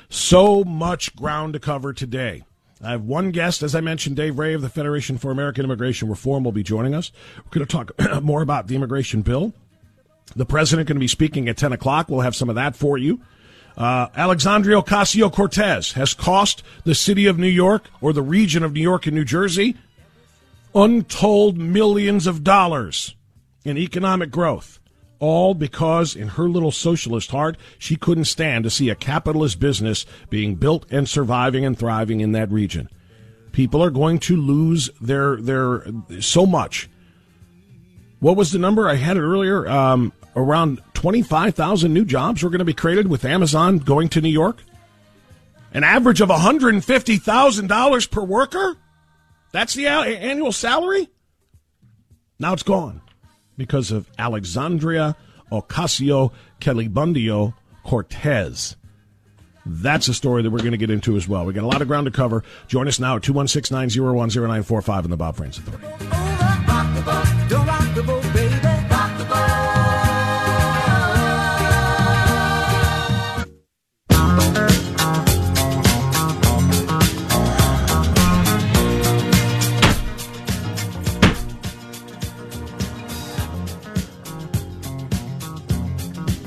So 0.10 0.64
much 0.64 1.16
ground 1.16 1.54
to 1.54 1.60
cover 1.60 1.94
today. 1.94 2.44
I 2.84 2.90
have 2.90 3.04
one 3.04 3.30
guest, 3.30 3.62
as 3.62 3.76
I 3.76 3.82
mentioned, 3.82 4.16
Dave 4.16 4.40
Ray 4.40 4.56
of 4.56 4.64
the 4.64 4.70
Federation 4.70 5.20
for 5.20 5.30
American 5.30 5.64
Immigration 5.64 6.10
Reform 6.10 6.44
will 6.44 6.52
be 6.52 6.64
joining 6.64 6.96
us. 6.96 7.12
We're 7.38 7.52
going 7.52 7.68
to 7.68 7.72
talk 7.72 8.24
more 8.24 8.42
about 8.42 8.66
the 8.66 8.76
immigration 8.76 9.22
bill. 9.22 9.54
The 10.36 10.44
president 10.44 10.88
going 10.88 10.96
to 10.96 11.00
be 11.00 11.08
speaking 11.08 11.48
at 11.48 11.56
10 11.56 11.72
o'clock. 11.72 12.10
We'll 12.10 12.22
have 12.22 12.36
some 12.36 12.50
of 12.50 12.56
that 12.56 12.76
for 12.76 12.98
you. 12.98 13.22
Uh, 13.78 14.08
Alexandria 14.16 14.82
Ocasio 14.82 15.32
Cortez 15.32 15.92
has 15.92 16.16
cost 16.16 16.64
the 16.84 16.96
city 16.96 17.28
of 17.28 17.38
New 17.38 17.46
York 17.46 17.92
or 18.02 18.12
the 18.12 18.24
region 18.24 18.64
of 18.64 18.74
New 18.74 18.82
York 18.82 19.06
and 19.06 19.16
New 19.16 19.26
Jersey 19.26 19.76
untold 20.74 21.60
millions 21.60 22.26
of 22.26 22.44
dollars 22.44 23.14
in 23.66 23.78
economic 23.78 24.32
growth. 24.32 24.80
All 25.20 25.54
because, 25.54 26.16
in 26.16 26.30
her 26.30 26.48
little 26.48 26.72
socialist 26.72 27.32
heart, 27.32 27.58
she 27.80 27.96
couldn't 27.96 28.26
stand 28.26 28.64
to 28.64 28.70
see 28.70 28.90
a 28.90 28.96
capitalist 28.96 29.60
business 29.60 30.06
being 30.30 30.56
built 30.56 30.86
and 30.92 31.10
surviving 31.10 31.66
and 31.66 31.78
thriving 31.78 32.20
in 32.20 32.34
that 32.34 32.52
region. 32.52 32.90
People 33.52 33.82
are 33.84 33.90
going 33.90 34.20
to 34.20 34.36
lose 34.36 34.90
their 35.02 35.38
their 35.38 35.86
so 36.20 36.46
much. 36.46 36.90
What 38.20 38.36
was 38.36 38.52
the 38.52 38.60
number 38.60 38.90
I 38.90 38.96
had 38.96 39.18
it 39.18 39.22
earlier? 39.22 39.68
Um, 39.68 40.12
around 40.36 40.82
25,000 40.94 41.94
new 41.94 42.04
jobs 42.04 42.44
were 42.44 42.50
going 42.50 42.60
to 42.60 42.66
be 42.66 42.74
created 42.74 43.08
with 43.08 43.24
Amazon 43.24 43.78
going 43.78 44.10
to 44.10 44.22
New 44.22 44.30
York? 44.30 44.62
An 45.74 45.84
average 45.84 46.22
of 46.22 46.30
$150,000 46.30 48.12
per 48.12 48.22
worker? 48.22 48.78
That's 49.52 49.74
the 49.74 49.88
annual 49.88 50.52
salary? 50.52 51.10
Now 52.40 52.54
it's 52.54 52.64
gone 52.64 53.02
because 53.58 53.92
of 53.92 54.10
Alexandria 54.18 55.16
Ocasio 55.52 56.32
Kelibundio 56.60 57.54
Cortez. 57.84 58.76
That's 59.66 60.08
a 60.08 60.14
story 60.14 60.44
that 60.44 60.52
we're 60.52 60.60
going 60.60 60.72
to 60.72 60.78
get 60.78 60.92
into 60.92 61.16
as 61.16 61.28
well. 61.28 61.46
We 61.46 61.54
got 61.54 61.64
a 61.64 61.68
lot 61.68 61.82
of 61.82 61.88
ground 61.88 62.06
to 62.06 62.12
cover. 62.12 62.44
Join 62.68 62.88
us 62.88 63.00
now 63.00 63.16
at 63.16 63.24
216 63.24 63.74
901 63.76 64.30
0945 64.30 65.06
in 65.06 65.12
the 65.12 65.18
Bob 65.18 65.36
Frantz 65.36 65.58
Authority. 65.58 66.25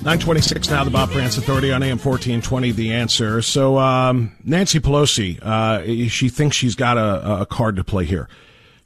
926 0.09 0.71
now, 0.71 0.85
the 0.85 0.91
Bob 0.91 1.11
Frantz 1.11 1.37
Authority 1.37 1.71
on 1.71 1.83
AM 1.83 1.99
1420, 1.99 2.73
The 2.73 2.95
Answer. 2.95 3.43
So, 3.43 3.77
um, 3.77 4.33
Nancy 4.43 4.81
Pelosi, 4.81 5.39
uh, 5.43 6.09
she 6.09 6.31
thinks 6.31 6.57
she's 6.57 6.75
got 6.75 6.97
a, 6.97 7.43
a 7.43 7.45
card 7.45 7.77
to 7.77 7.85
play 7.85 8.07
here. 8.07 8.27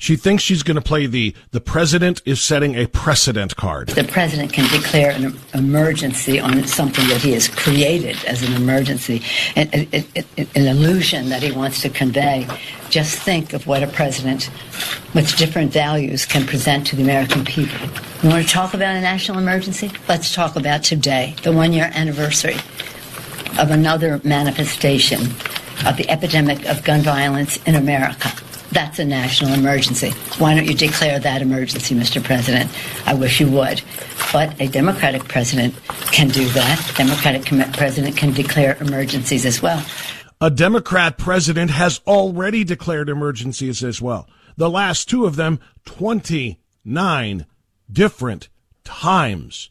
She 0.03 0.17
thinks 0.17 0.43
she's 0.43 0.65
going 0.65 0.75
to 0.75 0.81
play 0.81 1.07
the 1.07 1.33
the 1.53 1.61
president 1.61 2.23
is 2.25 2.43
setting 2.43 2.75
a 2.75 2.89
precedent 2.89 3.55
card. 3.55 3.91
The 3.91 4.03
president 4.03 4.53
can 4.53 4.69
declare 4.77 5.13
an 5.13 5.39
emergency 5.55 6.41
on 6.41 6.67
something 6.67 7.07
that 7.07 7.21
he 7.23 7.31
has 7.35 7.47
created 7.47 8.17
as 8.25 8.43
an 8.43 8.53
emergency, 8.55 9.23
an, 9.55 9.69
an, 9.73 10.05
an 10.57 10.67
illusion 10.67 11.29
that 11.29 11.45
he 11.45 11.53
wants 11.53 11.83
to 11.83 11.89
convey. 11.89 12.49
Just 12.91 13.17
think 13.21 13.53
of 13.53 13.69
what 13.69 13.85
a 13.85 13.87
president 13.87 14.51
with 15.15 15.37
different 15.37 15.73
values 15.73 16.27
can 16.27 16.49
present 16.49 16.85
to 16.89 16.97
the 16.97 17.05
American 17.05 17.45
people. 17.45 17.87
You 18.25 18.31
want 18.31 18.45
to 18.45 18.53
talk 18.53 18.75
about 18.75 18.97
a 18.97 19.01
national 19.01 19.39
emergency? 19.39 19.93
Let's 20.09 20.35
talk 20.35 20.57
about 20.57 20.83
today, 20.83 21.37
the 21.45 21.53
one 21.53 21.73
year 21.73 21.93
anniversary 21.95 22.57
of 23.57 23.71
another 23.71 24.21
manifestation 24.25 25.21
of 25.87 25.97
the 25.97 26.11
epidemic 26.11 26.69
of 26.69 26.83
gun 26.83 27.03
violence 27.03 27.59
in 27.67 27.77
America. 27.77 28.33
That's 28.73 28.99
a 28.99 29.05
national 29.05 29.53
emergency. 29.53 30.11
Why 30.39 30.55
don't 30.55 30.65
you 30.67 30.75
declare 30.75 31.19
that 31.21 31.43
emergency, 31.43 31.95
Mr. 31.95 32.25
President? 32.25 32.71
I 33.07 33.15
wish 33.15 33.39
you 33.39 33.51
would. 33.51 33.83
But 34.33 34.59
a 34.61 34.67
Democratic 34.67 35.25
president 35.29 35.75
can 36.11 36.29
do 36.29 36.49
that. 36.51 36.93
Democratic 36.97 37.45
president 37.75 38.17
can 38.17 38.33
declare 38.33 38.79
emergencies 38.81 39.45
as 39.45 39.61
well. 39.61 39.85
A 40.41 40.51
Democrat 40.51 41.19
president 41.19 41.71
has 41.71 42.01
already 42.07 42.65
declared 42.65 43.09
emergencies 43.09 43.85
as 43.85 44.01
well. 44.01 44.27
The 44.57 44.71
last 44.71 45.09
two 45.09 45.27
of 45.27 45.37
them, 45.37 45.61
29 45.85 47.47
different 47.91 48.49
times. 48.85 49.71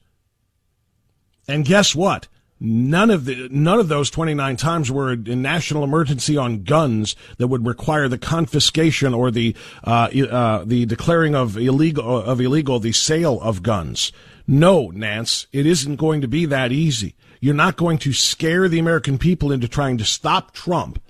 And 1.48 1.66
guess 1.66 1.96
what? 1.96 2.28
None 2.64 3.10
of 3.10 3.26
the 3.26 3.50
none 3.50 3.80
of 3.80 3.88
those 3.88 4.12
29 4.12 4.56
times 4.56 4.92
were 4.92 5.14
a 5.14 5.16
national 5.16 5.84
emergency 5.84 6.38
on 6.38 6.62
guns 6.62 7.16
that 7.38 7.48
would 7.48 7.66
require 7.66 8.08
the 8.08 8.20
confiscation 8.20 9.16
or 9.16 9.32
the 9.32 9.56
uh, 9.84 10.10
uh, 10.30 10.64
the 10.64 10.86
declaring 10.86 11.34
of 11.34 11.58
illegal 11.58 12.22
of 12.22 12.40
illegal 12.40 12.80
the 12.80 12.92
sale 12.92 13.42
of 13.42 13.64
guns. 13.64 14.12
No, 14.46 14.92
Nance, 14.92 15.48
it 15.52 15.66
isn't 15.66 15.96
going 15.96 16.22
to 16.22 16.28
be 16.28 16.46
that 16.46 16.72
easy. 16.72 17.16
You're 17.40 17.56
not 17.56 17.78
going 17.78 17.98
to 17.98 18.14
scare 18.14 18.70
the 18.70 18.78
American 18.78 19.18
people 19.18 19.52
into 19.52 19.68
trying 19.68 19.98
to 19.98 20.06
stop 20.06 20.54
Trump 20.54 21.02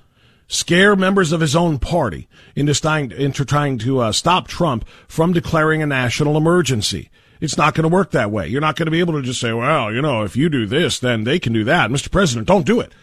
scare 0.48 0.98
members 0.98 1.32
of 1.32 1.40
his 1.40 1.56
own 1.56 1.80
party 1.80 2.28
into, 2.56 2.74
trying, 2.74 3.10
into 3.12 3.46
trying 3.46 3.78
to 3.78 4.00
uh, 4.00 4.12
stop 4.12 4.50
Trump 4.50 4.86
from 5.08 5.32
declaring 5.32 5.82
a 5.82 5.86
national 5.86 6.36
emergency. 6.36 7.10
It's 7.42 7.58
not 7.58 7.74
going 7.74 7.90
to 7.90 7.94
work 7.94 8.12
that 8.12 8.32
way. 8.32 8.48
You're 8.48 8.62
not 8.62 8.76
going 8.76 8.86
to 8.86 8.92
be 8.92 9.00
able 9.00 9.14
to 9.14 9.24
just 9.24 9.42
say, 9.42 9.52
well, 9.52 9.92
you 9.92 10.02
know, 10.02 10.22
if 10.22 10.38
you 10.38 10.48
do 10.48 10.68
this, 10.68 11.00
then 11.00 11.24
they 11.24 11.40
can 11.40 11.52
do 11.52 11.64
that. 11.64 11.90
Mr. 11.90 12.10
President, 12.10 12.48
don't 12.48 12.66
do 12.66 12.80
it. 12.80 12.94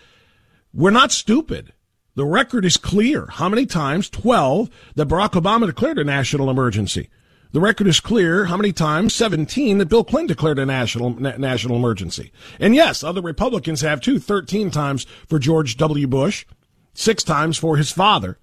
We're 0.73 0.91
not 0.91 1.11
stupid. 1.11 1.73
The 2.15 2.25
record 2.25 2.65
is 2.65 2.77
clear. 2.77 3.27
How 3.27 3.49
many 3.49 3.67
times? 3.67 4.09
12 4.09 4.71
that 4.95 5.09
Barack 5.09 5.33
Obama 5.33 5.67
declared 5.67 5.99
a 5.99 6.05
national 6.05 6.51
emergency. 6.51 7.11
The 7.51 7.61
record 7.61 7.87
is 7.87 7.99
clear 7.99 8.45
how 8.45 8.57
many 8.57 8.73
times 8.73 9.15
17 9.15 9.79
that 9.79 9.89
Bill 9.89 10.05
Clinton 10.05 10.29
declared 10.29 10.59
a 10.59 10.67
national 10.67 11.19
na- 11.19 11.37
national 11.37 11.77
emergency. 11.77 12.31
And 12.61 12.75
yes, 12.75 13.03
other 13.03 13.23
Republicans 13.23 13.81
have 13.81 14.01
too 14.01 14.19
13 14.19 14.71
times 14.71 15.05
for 15.27 15.39
George 15.39 15.77
W. 15.79 16.07
Bush, 16.07 16.45
6 16.95 17.25
times 17.25 17.57
for 17.57 17.77
his 17.77 17.91
father. 17.91 18.39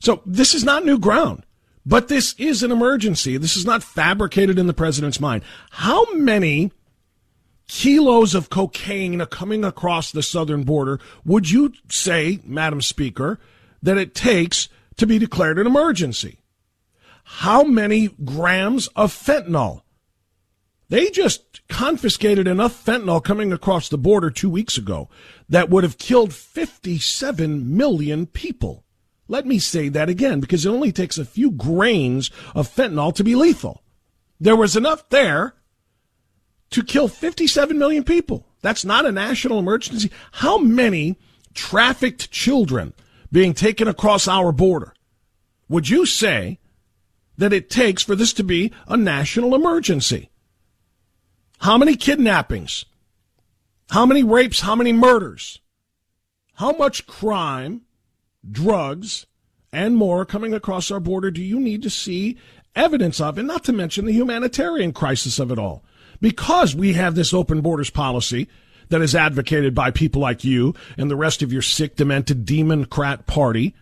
So 0.00 0.22
this 0.26 0.54
is 0.54 0.64
not 0.64 0.84
new 0.84 0.98
ground. 0.98 1.44
But 1.84 2.08
this 2.08 2.34
is 2.38 2.62
an 2.62 2.70
emergency. 2.70 3.36
This 3.36 3.56
is 3.56 3.64
not 3.64 3.82
fabricated 3.82 4.58
in 4.58 4.66
the 4.66 4.72
president's 4.72 5.20
mind. 5.20 5.42
How 5.70 6.12
many 6.14 6.70
kilos 7.66 8.34
of 8.34 8.50
cocaine 8.50 9.20
are 9.20 9.26
coming 9.26 9.64
across 9.64 10.12
the 10.12 10.22
southern 10.22 10.62
border 10.62 11.00
would 11.24 11.50
you 11.50 11.72
say, 11.88 12.40
Madam 12.44 12.82
Speaker, 12.82 13.40
that 13.82 13.98
it 13.98 14.14
takes 14.14 14.68
to 14.96 15.06
be 15.06 15.18
declared 15.18 15.58
an 15.58 15.66
emergency? 15.66 16.42
how 17.24 17.62
many 17.64 18.08
grams 18.24 18.88
of 18.88 19.12
fentanyl. 19.12 19.82
They 20.88 21.10
just 21.10 21.66
confiscated 21.68 22.46
enough 22.46 22.84
fentanyl 22.84 23.24
coming 23.24 23.52
across 23.52 23.88
the 23.88 23.98
border 23.98 24.30
two 24.30 24.50
weeks 24.50 24.76
ago 24.76 25.08
that 25.48 25.70
would 25.70 25.84
have 25.84 25.96
killed 25.96 26.34
57 26.34 27.76
million 27.76 28.26
people. 28.26 28.84
Let 29.28 29.46
me 29.46 29.58
say 29.58 29.88
that 29.88 30.08
again 30.08 30.40
because 30.40 30.66
it 30.66 30.70
only 30.70 30.92
takes 30.92 31.18
a 31.18 31.24
few 31.24 31.50
grains 31.50 32.30
of 32.54 32.68
fentanyl 32.68 33.14
to 33.14 33.24
be 33.24 33.34
lethal. 33.34 33.82
There 34.40 34.56
was 34.56 34.76
enough 34.76 35.08
there 35.08 35.54
to 36.70 36.82
kill 36.82 37.08
57 37.08 37.78
million 37.78 38.04
people. 38.04 38.46
That's 38.60 38.84
not 38.84 39.06
a 39.06 39.12
national 39.12 39.58
emergency. 39.58 40.10
How 40.32 40.58
many 40.58 41.16
trafficked 41.54 42.30
children 42.30 42.94
being 43.30 43.54
taken 43.54 43.88
across 43.88 44.26
our 44.28 44.52
border 44.52 44.94
would 45.68 45.88
you 45.88 46.04
say 46.04 46.58
that 47.38 47.52
it 47.52 47.70
takes 47.70 48.02
for 48.02 48.14
this 48.14 48.32
to 48.34 48.44
be 48.44 48.72
a 48.86 48.96
national 48.96 49.54
emergency. 49.54 50.30
How 51.60 51.78
many 51.78 51.96
kidnappings? 51.96 52.84
How 53.90 54.06
many 54.06 54.22
rapes? 54.22 54.60
How 54.60 54.74
many 54.74 54.92
murders? 54.92 55.60
How 56.54 56.72
much 56.72 57.06
crime, 57.06 57.82
drugs, 58.50 59.26
and 59.72 59.96
more 59.96 60.24
coming 60.24 60.52
across 60.52 60.90
our 60.90 61.00
border 61.00 61.30
do 61.30 61.42
you 61.42 61.58
need 61.58 61.82
to 61.82 61.90
see 61.90 62.36
evidence 62.74 63.20
of? 63.20 63.38
And 63.38 63.48
not 63.48 63.64
to 63.64 63.72
mention 63.72 64.04
the 64.04 64.12
humanitarian 64.12 64.92
crisis 64.92 65.38
of 65.38 65.50
it 65.50 65.58
all. 65.58 65.84
Because 66.20 66.74
we 66.74 66.92
have 66.92 67.14
this 67.14 67.34
open 67.34 67.60
borders 67.60 67.90
policy 67.90 68.48
that 68.88 69.02
is 69.02 69.14
advocated 69.14 69.74
by 69.74 69.90
people 69.90 70.20
like 70.20 70.44
you 70.44 70.74
and 70.96 71.10
the 71.10 71.16
rest 71.16 71.42
of 71.42 71.52
your 71.52 71.62
sick, 71.62 71.96
demented, 71.96 72.44
democrat 72.44 73.26
party 73.26 73.74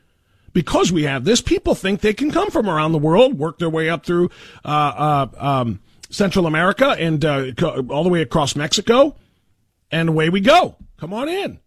because 0.53 0.91
we 0.91 1.05
have 1.05 1.25
this, 1.25 1.41
people 1.41 1.75
think 1.75 2.01
they 2.01 2.15
can 2.15 2.31
come 2.31 2.51
from 2.51 2.69
around 2.69 2.93
the 2.93 2.99
world, 2.99 3.39
work 3.39 3.59
their 3.59 3.71
way 3.71 3.89
up 3.89 4.05
through 4.05 4.31
uh, 4.65 4.69
uh, 4.69 5.27
um, 5.39 5.81
Central 6.11 6.47
America 6.47 6.89
and 6.91 7.25
uh, 7.25 7.53
all 7.89 8.03
the 8.03 8.09
way 8.09 8.23
across 8.23 8.57
Mexico, 8.57 9.17
and 9.91 10.09
away 10.09 10.29
we 10.29 10.41
go. 10.41 10.77
Come 10.99 11.13
on 11.13 11.29
in, 11.29 11.61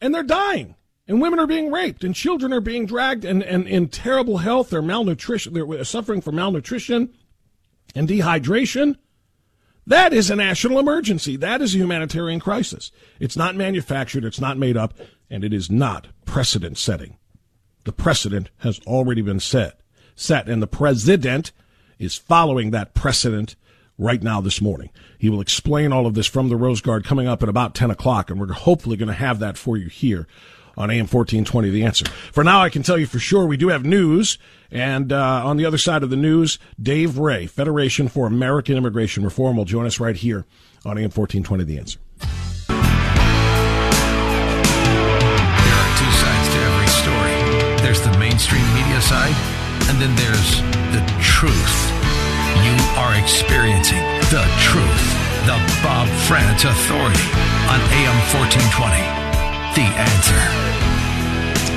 and 0.00 0.14
they're 0.14 0.22
dying, 0.22 0.74
and 1.08 1.22
women 1.22 1.38
are 1.38 1.46
being 1.46 1.72
raped, 1.72 2.04
and 2.04 2.14
children 2.14 2.52
are 2.52 2.60
being 2.60 2.84
dragged, 2.84 3.24
and, 3.24 3.42
and 3.42 3.66
in 3.66 3.88
terrible 3.88 4.38
health. 4.38 4.68
They're 4.68 4.82
malnutrition. 4.82 5.54
They're 5.54 5.84
suffering 5.84 6.20
from 6.20 6.36
malnutrition 6.36 7.14
and 7.94 8.06
dehydration. 8.06 8.96
That 9.86 10.12
is 10.12 10.28
a 10.28 10.36
national 10.36 10.78
emergency. 10.78 11.36
That 11.36 11.62
is 11.62 11.74
a 11.74 11.78
humanitarian 11.78 12.40
crisis. 12.40 12.92
It's 13.18 13.38
not 13.38 13.56
manufactured. 13.56 14.22
It's 14.22 14.40
not 14.40 14.58
made 14.58 14.76
up, 14.76 14.92
and 15.30 15.42
it 15.42 15.54
is 15.54 15.70
not 15.70 16.08
precedent 16.26 16.76
setting. 16.76 17.16
The 17.84 17.92
precedent 17.92 18.50
has 18.58 18.78
already 18.86 19.22
been 19.22 19.40
set, 19.40 19.80
set, 20.14 20.46
and 20.46 20.62
the 20.62 20.66
president 20.66 21.52
is 21.98 22.16
following 22.16 22.70
that 22.70 22.92
precedent 22.92 23.56
right 23.96 24.22
now 24.22 24.42
this 24.42 24.60
morning. 24.60 24.90
He 25.18 25.30
will 25.30 25.40
explain 25.40 25.90
all 25.90 26.06
of 26.06 26.12
this 26.12 26.26
from 26.26 26.50
the 26.50 26.56
Rose 26.56 26.82
Garden 26.82 27.08
coming 27.08 27.26
up 27.26 27.42
at 27.42 27.48
about 27.48 27.74
10 27.74 27.90
o'clock, 27.90 28.30
and 28.30 28.38
we're 28.38 28.52
hopefully 28.52 28.98
going 28.98 29.08
to 29.08 29.14
have 29.14 29.38
that 29.38 29.56
for 29.56 29.78
you 29.78 29.88
here 29.88 30.26
on 30.78 30.90
AM 30.90 31.06
1420, 31.08 31.70
The 31.70 31.82
Answer. 31.82 32.06
For 32.32 32.44
now, 32.44 32.62
I 32.62 32.70
can 32.70 32.84
tell 32.84 32.96
you 32.96 33.06
for 33.06 33.18
sure 33.18 33.44
we 33.46 33.56
do 33.56 33.68
have 33.68 33.84
news, 33.84 34.38
and 34.70 35.12
uh, 35.12 35.42
on 35.44 35.56
the 35.56 35.66
other 35.66 35.76
side 35.76 36.04
of 36.04 36.10
the 36.10 36.16
news, 36.16 36.58
Dave 36.80 37.18
Ray, 37.18 37.46
Federation 37.46 38.06
for 38.08 38.26
American 38.26 38.76
Immigration 38.76 39.24
Reform, 39.24 39.56
will 39.56 39.64
join 39.64 39.86
us 39.86 39.98
right 39.98 40.16
here 40.16 40.46
on 40.86 40.96
AM 40.96 41.10
1420, 41.10 41.64
The 41.64 41.78
Answer. 41.78 41.98
There 42.68 42.76
are 45.76 45.92
two 45.98 46.12
sides 46.14 46.48
to 46.54 46.58
every 46.62 46.86
story 46.86 47.38
there's 47.82 48.00
the 48.00 48.16
mainstream 48.18 48.62
media 48.74 49.00
side, 49.00 49.34
and 49.90 49.98
then 50.00 50.14
there's 50.14 50.60
the 50.94 51.02
truth. 51.20 51.76
You 52.62 52.76
are 52.98 53.18
experiencing 53.18 54.02
the 54.30 54.46
truth. 54.60 55.04
The 55.46 55.58
Bob 55.82 56.06
Frantz 56.28 56.64
Authority 56.64 57.26
on 57.66 57.80
AM 57.96 58.18
1420. 58.30 59.17
The 59.74 59.82
answer. 59.82 60.68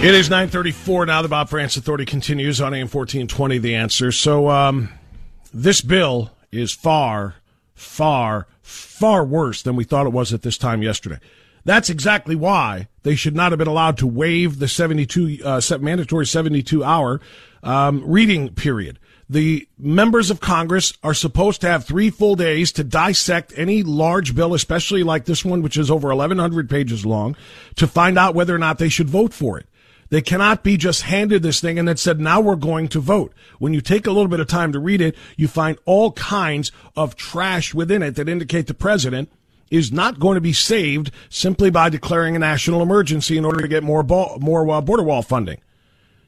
It 0.05 0.15
is 0.15 0.29
934 0.29 1.05
now. 1.05 1.21
The 1.21 1.27
Bob 1.27 1.49
Frantz 1.49 1.77
Authority 1.77 2.05
continues 2.05 2.59
on 2.59 2.73
AM 2.73 2.87
1420. 2.87 3.59
The 3.59 3.75
answer. 3.75 4.11
So, 4.11 4.49
um, 4.49 4.89
this 5.53 5.81
bill 5.81 6.31
is 6.51 6.71
far, 6.71 7.35
far, 7.75 8.47
far 8.61 9.23
worse 9.25 9.61
than 9.61 9.75
we 9.75 9.83
thought 9.83 10.07
it 10.07 10.13
was 10.13 10.33
at 10.33 10.41
this 10.41 10.57
time 10.57 10.81
yesterday. 10.81 11.19
That's 11.65 11.89
exactly 11.89 12.35
why 12.35 12.87
they 13.03 13.15
should 13.15 13.35
not 13.35 13.51
have 13.51 13.59
been 13.59 13.67
allowed 13.67 13.97
to 13.99 14.07
waive 14.07 14.59
the 14.59 14.67
72 14.67 15.39
uh, 15.43 15.61
mandatory 15.79 16.25
72 16.25 16.83
hour 16.83 17.21
um, 17.63 18.03
reading 18.05 18.49
period. 18.55 18.97
The 19.31 19.65
members 19.79 20.29
of 20.29 20.41
Congress 20.41 20.91
are 21.03 21.13
supposed 21.13 21.61
to 21.61 21.69
have 21.69 21.85
three 21.85 22.09
full 22.09 22.35
days 22.35 22.69
to 22.73 22.83
dissect 22.83 23.53
any 23.55 23.81
large 23.81 24.35
bill, 24.35 24.53
especially 24.53 25.03
like 25.03 25.23
this 25.23 25.45
one, 25.45 25.61
which 25.61 25.77
is 25.77 25.89
over 25.89 26.09
1,100 26.09 26.69
pages 26.69 27.05
long, 27.05 27.37
to 27.77 27.87
find 27.87 28.19
out 28.19 28.35
whether 28.35 28.53
or 28.53 28.57
not 28.57 28.77
they 28.77 28.89
should 28.89 29.09
vote 29.09 29.31
for 29.33 29.57
it. 29.57 29.67
They 30.09 30.21
cannot 30.21 30.65
be 30.65 30.75
just 30.75 31.03
handed 31.03 31.43
this 31.43 31.61
thing 31.61 31.79
and 31.79 31.87
then 31.87 31.95
said, 31.95 32.19
now 32.19 32.41
we're 32.41 32.57
going 32.57 32.89
to 32.89 32.99
vote. 32.99 33.33
When 33.57 33.73
you 33.73 33.79
take 33.79 34.05
a 34.05 34.11
little 34.11 34.27
bit 34.27 34.41
of 34.41 34.47
time 34.47 34.73
to 34.73 34.79
read 34.79 34.99
it, 34.99 35.15
you 35.37 35.47
find 35.47 35.77
all 35.85 36.11
kinds 36.11 36.73
of 36.97 37.15
trash 37.15 37.73
within 37.73 38.03
it 38.03 38.15
that 38.15 38.27
indicate 38.27 38.67
the 38.67 38.73
president 38.73 39.31
is 39.69 39.93
not 39.93 40.19
going 40.19 40.35
to 40.35 40.41
be 40.41 40.51
saved 40.51 41.09
simply 41.29 41.69
by 41.69 41.87
declaring 41.87 42.35
a 42.35 42.39
national 42.39 42.81
emergency 42.81 43.37
in 43.37 43.45
order 43.45 43.61
to 43.61 43.69
get 43.69 43.81
more 43.81 44.03
ball, 44.03 44.39
more 44.41 44.69
uh, 44.69 44.81
border 44.81 45.03
wall 45.03 45.21
funding. 45.21 45.61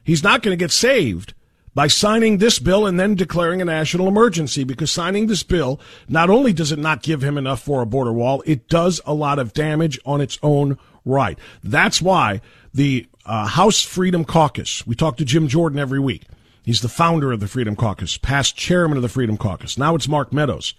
He's 0.06 0.24
not 0.24 0.42
going 0.42 0.58
to 0.58 0.64
get 0.64 0.72
saved 0.72 1.34
by 1.76 1.88
signing 1.88 2.38
this 2.38 2.60
bill 2.60 2.86
and 2.86 3.00
then 3.00 3.16
declaring 3.16 3.62
a 3.62 3.66
national 3.66 4.08
emergency 4.08 4.64
because 4.64 4.92
signing 4.92 5.28
this 5.28 5.44
bill 5.44 5.80
not 6.08 6.30
only 6.30 6.54
does 6.54 6.72
it 6.72 6.80
not 6.80 7.02
give 7.02 7.24
him 7.24 7.38
enough 7.38 7.62
for 7.62 7.82
a 7.82 7.86
border 7.86 8.14
wall, 8.14 8.44
it 8.46 8.68
does 8.68 9.02
a 9.06 9.14
lot 9.14 9.40
of 9.40 9.54
damage 9.54 10.00
on 10.06 10.22
its 10.22 10.38
own 10.44 10.78
right. 11.06 11.38
That's 11.64 12.02
why 12.02 12.42
the 12.74 13.08
uh, 13.26 13.48
House 13.48 13.82
Freedom 13.82 14.26
Caucus, 14.26 14.86
we 14.86 14.96
talk 14.96 15.18
to 15.18 15.26
Jim 15.26 15.48
Jordan 15.48 15.80
every 15.80 16.00
week. 16.00 16.24
He's 16.64 16.82
the 16.82 16.90
founder 16.90 17.32
of 17.32 17.40
the 17.40 17.48
Freedom 17.48 17.76
Caucus, 17.76 18.18
past 18.18 18.56
chairman 18.56 18.98
of 18.98 19.02
the 19.02 19.10
Freedom 19.10 19.38
Caucus. 19.38 19.78
Now 19.78 19.96
it's 19.96 20.08
Mark 20.08 20.32
Meadows. 20.32 20.74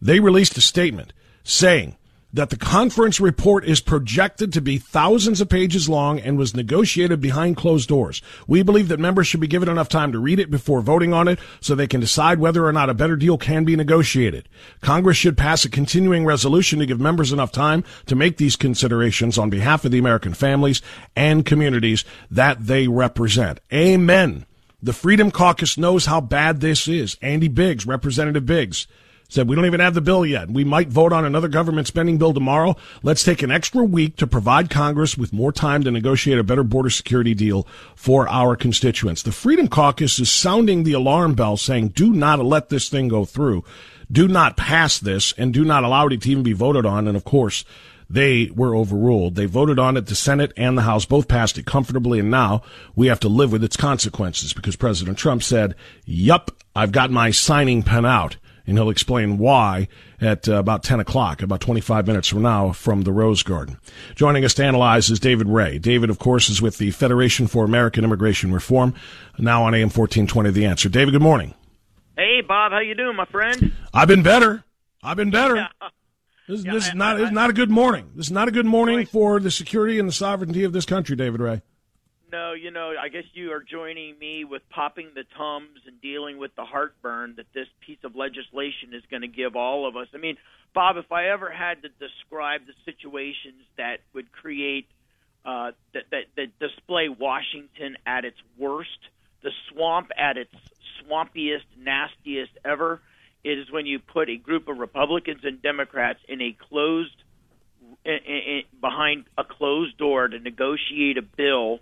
They 0.00 0.20
released 0.20 0.56
a 0.56 0.62
statement 0.62 1.12
saying 1.44 1.96
that 2.32 2.50
the 2.50 2.56
conference 2.56 3.20
report 3.20 3.64
is 3.64 3.80
projected 3.80 4.52
to 4.52 4.60
be 4.60 4.78
thousands 4.78 5.40
of 5.40 5.48
pages 5.48 5.88
long 5.88 6.20
and 6.20 6.38
was 6.38 6.54
negotiated 6.54 7.20
behind 7.20 7.56
closed 7.56 7.88
doors. 7.88 8.22
We 8.46 8.62
believe 8.62 8.88
that 8.88 9.00
members 9.00 9.26
should 9.26 9.40
be 9.40 9.46
given 9.46 9.68
enough 9.68 9.88
time 9.88 10.12
to 10.12 10.18
read 10.18 10.38
it 10.38 10.50
before 10.50 10.80
voting 10.80 11.12
on 11.12 11.28
it 11.28 11.38
so 11.60 11.74
they 11.74 11.86
can 11.86 12.00
decide 12.00 12.38
whether 12.38 12.66
or 12.66 12.72
not 12.72 12.90
a 12.90 12.94
better 12.94 13.16
deal 13.16 13.38
can 13.38 13.64
be 13.64 13.76
negotiated. 13.76 14.48
Congress 14.80 15.16
should 15.16 15.36
pass 15.36 15.64
a 15.64 15.70
continuing 15.70 16.24
resolution 16.24 16.78
to 16.78 16.86
give 16.86 17.00
members 17.00 17.32
enough 17.32 17.52
time 17.52 17.84
to 18.06 18.14
make 18.14 18.36
these 18.36 18.56
considerations 18.56 19.38
on 19.38 19.50
behalf 19.50 19.84
of 19.84 19.90
the 19.90 19.98
American 19.98 20.34
families 20.34 20.82
and 21.16 21.44
communities 21.44 22.04
that 22.30 22.66
they 22.66 22.86
represent. 22.88 23.60
Amen. 23.72 24.46
The 24.82 24.92
Freedom 24.94 25.30
Caucus 25.30 25.76
knows 25.76 26.06
how 26.06 26.22
bad 26.22 26.60
this 26.60 26.88
is. 26.88 27.18
Andy 27.20 27.48
Biggs, 27.48 27.86
Representative 27.86 28.46
Biggs, 28.46 28.86
said, 29.30 29.48
We 29.48 29.56
don't 29.56 29.66
even 29.66 29.80
have 29.80 29.94
the 29.94 30.00
bill 30.00 30.26
yet. 30.26 30.50
We 30.50 30.64
might 30.64 30.88
vote 30.88 31.12
on 31.12 31.24
another 31.24 31.48
government 31.48 31.86
spending 31.86 32.18
bill 32.18 32.34
tomorrow. 32.34 32.76
Let's 33.02 33.24
take 33.24 33.42
an 33.42 33.50
extra 33.50 33.82
week 33.82 34.16
to 34.16 34.26
provide 34.26 34.68
Congress 34.68 35.16
with 35.16 35.32
more 35.32 35.52
time 35.52 35.82
to 35.84 35.90
negotiate 35.90 36.38
a 36.38 36.44
better 36.44 36.64
border 36.64 36.90
security 36.90 37.34
deal 37.34 37.66
for 37.94 38.28
our 38.28 38.56
constituents. 38.56 39.22
The 39.22 39.32
Freedom 39.32 39.68
Caucus 39.68 40.18
is 40.18 40.30
sounding 40.30 40.82
the 40.82 40.92
alarm 40.92 41.34
bell 41.34 41.56
saying, 41.56 41.88
Do 41.88 42.12
not 42.12 42.44
let 42.44 42.68
this 42.68 42.88
thing 42.88 43.08
go 43.08 43.24
through. 43.24 43.64
Do 44.12 44.26
not 44.26 44.56
pass 44.56 44.98
this 44.98 45.32
and 45.38 45.54
do 45.54 45.64
not 45.64 45.84
allow 45.84 46.08
it 46.08 46.20
to 46.22 46.30
even 46.30 46.42
be 46.42 46.52
voted 46.52 46.84
on. 46.84 47.06
And 47.06 47.16
of 47.16 47.24
course, 47.24 47.64
they 48.10 48.50
were 48.56 48.74
overruled. 48.74 49.36
They 49.36 49.46
voted 49.46 49.78
on 49.78 49.96
it. 49.96 50.06
The 50.06 50.16
Senate 50.16 50.52
and 50.56 50.76
the 50.76 50.82
House 50.82 51.06
both 51.06 51.28
passed 51.28 51.58
it 51.58 51.64
comfortably, 51.64 52.18
and 52.18 52.28
now 52.28 52.62
we 52.96 53.06
have 53.06 53.20
to 53.20 53.28
live 53.28 53.52
with 53.52 53.62
its 53.62 53.76
consequences 53.76 54.52
because 54.52 54.74
President 54.74 55.16
Trump 55.16 55.44
said, 55.44 55.76
"Yup, 56.04 56.50
I've 56.74 56.90
got 56.90 57.12
my 57.12 57.30
signing 57.30 57.84
pen 57.84 58.04
out." 58.04 58.36
And 58.70 58.78
he'll 58.78 58.88
explain 58.88 59.36
why 59.36 59.88
at 60.20 60.48
uh, 60.48 60.54
about 60.54 60.84
10 60.84 61.00
o'clock, 61.00 61.42
about 61.42 61.60
25 61.60 62.06
minutes 62.06 62.28
from 62.28 62.42
now, 62.42 62.70
from 62.70 63.02
the 63.02 63.10
Rose 63.10 63.42
Garden. 63.42 63.78
Joining 64.14 64.44
us 64.44 64.54
to 64.54 64.64
analyze 64.64 65.10
is 65.10 65.18
David 65.18 65.48
Ray. 65.48 65.80
David, 65.80 66.08
of 66.08 66.20
course, 66.20 66.48
is 66.48 66.62
with 66.62 66.78
the 66.78 66.92
Federation 66.92 67.48
for 67.48 67.64
American 67.64 68.04
Immigration 68.04 68.52
Reform, 68.52 68.94
now 69.38 69.64
on 69.64 69.74
AM 69.74 69.90
1420 69.90 70.50
The 70.52 70.66
Answer. 70.66 70.88
David, 70.88 71.10
good 71.10 71.20
morning. 71.20 71.52
Hey, 72.16 72.42
Bob, 72.46 72.70
how 72.70 72.78
you 72.78 72.94
doing, 72.94 73.16
my 73.16 73.24
friend? 73.24 73.72
I've 73.92 74.06
been 74.06 74.22
better. 74.22 74.62
I've 75.02 75.16
been 75.16 75.32
better. 75.32 75.56
Yeah. 75.56 75.66
This, 76.46 76.64
yeah, 76.64 76.72
this 76.72 76.86
is 76.86 76.94
not, 76.94 77.20
I, 77.20 77.26
I, 77.26 77.30
not 77.30 77.50
a 77.50 77.52
good 77.52 77.70
morning. 77.70 78.12
This 78.14 78.26
is 78.26 78.32
not 78.32 78.46
a 78.46 78.52
good 78.52 78.66
morning 78.66 79.04
for 79.04 79.40
the 79.40 79.50
security 79.50 79.98
and 79.98 80.08
the 80.08 80.12
sovereignty 80.12 80.62
of 80.62 80.72
this 80.72 80.86
country, 80.86 81.16
David 81.16 81.40
Ray. 81.40 81.62
No, 82.30 82.52
you 82.52 82.70
know, 82.70 82.94
I 83.00 83.08
guess 83.08 83.24
you 83.32 83.52
are 83.52 83.62
joining 83.62 84.18
me 84.18 84.44
with 84.44 84.62
popping 84.70 85.08
the 85.14 85.24
tums 85.36 85.80
and 85.86 86.00
dealing 86.00 86.38
with 86.38 86.54
the 86.54 86.64
heartburn 86.64 87.34
that 87.36 87.46
this 87.54 87.66
piece 87.84 87.98
of 88.04 88.14
legislation 88.14 88.94
is 88.94 89.02
going 89.10 89.22
to 89.22 89.28
give 89.28 89.56
all 89.56 89.88
of 89.88 89.96
us. 89.96 90.06
I 90.14 90.18
mean, 90.18 90.36
Bob, 90.72 90.96
if 90.96 91.10
I 91.10 91.28
ever 91.30 91.50
had 91.50 91.82
to 91.82 91.88
describe 91.88 92.62
the 92.66 92.74
situations 92.84 93.64
that 93.76 94.00
would 94.14 94.30
create 94.30 94.86
uh, 95.44 95.72
that, 95.94 96.04
that 96.10 96.24
that 96.36 96.58
display 96.60 97.08
Washington 97.08 97.96
at 98.06 98.24
its 98.24 98.36
worst, 98.58 98.98
the 99.42 99.50
swamp 99.72 100.10
at 100.16 100.36
its 100.36 100.54
swampiest, 101.02 101.64
nastiest 101.78 102.52
ever, 102.64 103.00
is 103.42 103.70
when 103.72 103.86
you 103.86 103.98
put 103.98 104.28
a 104.28 104.36
group 104.36 104.68
of 104.68 104.78
Republicans 104.78 105.40
and 105.42 105.60
Democrats 105.62 106.20
in 106.28 106.40
a 106.40 106.56
closed 106.68 107.16
in, 108.04 108.18
in, 108.26 108.62
behind 108.80 109.24
a 109.36 109.42
closed 109.42 109.96
door 109.96 110.28
to 110.28 110.38
negotiate 110.38 111.16
a 111.18 111.22
bill 111.22 111.80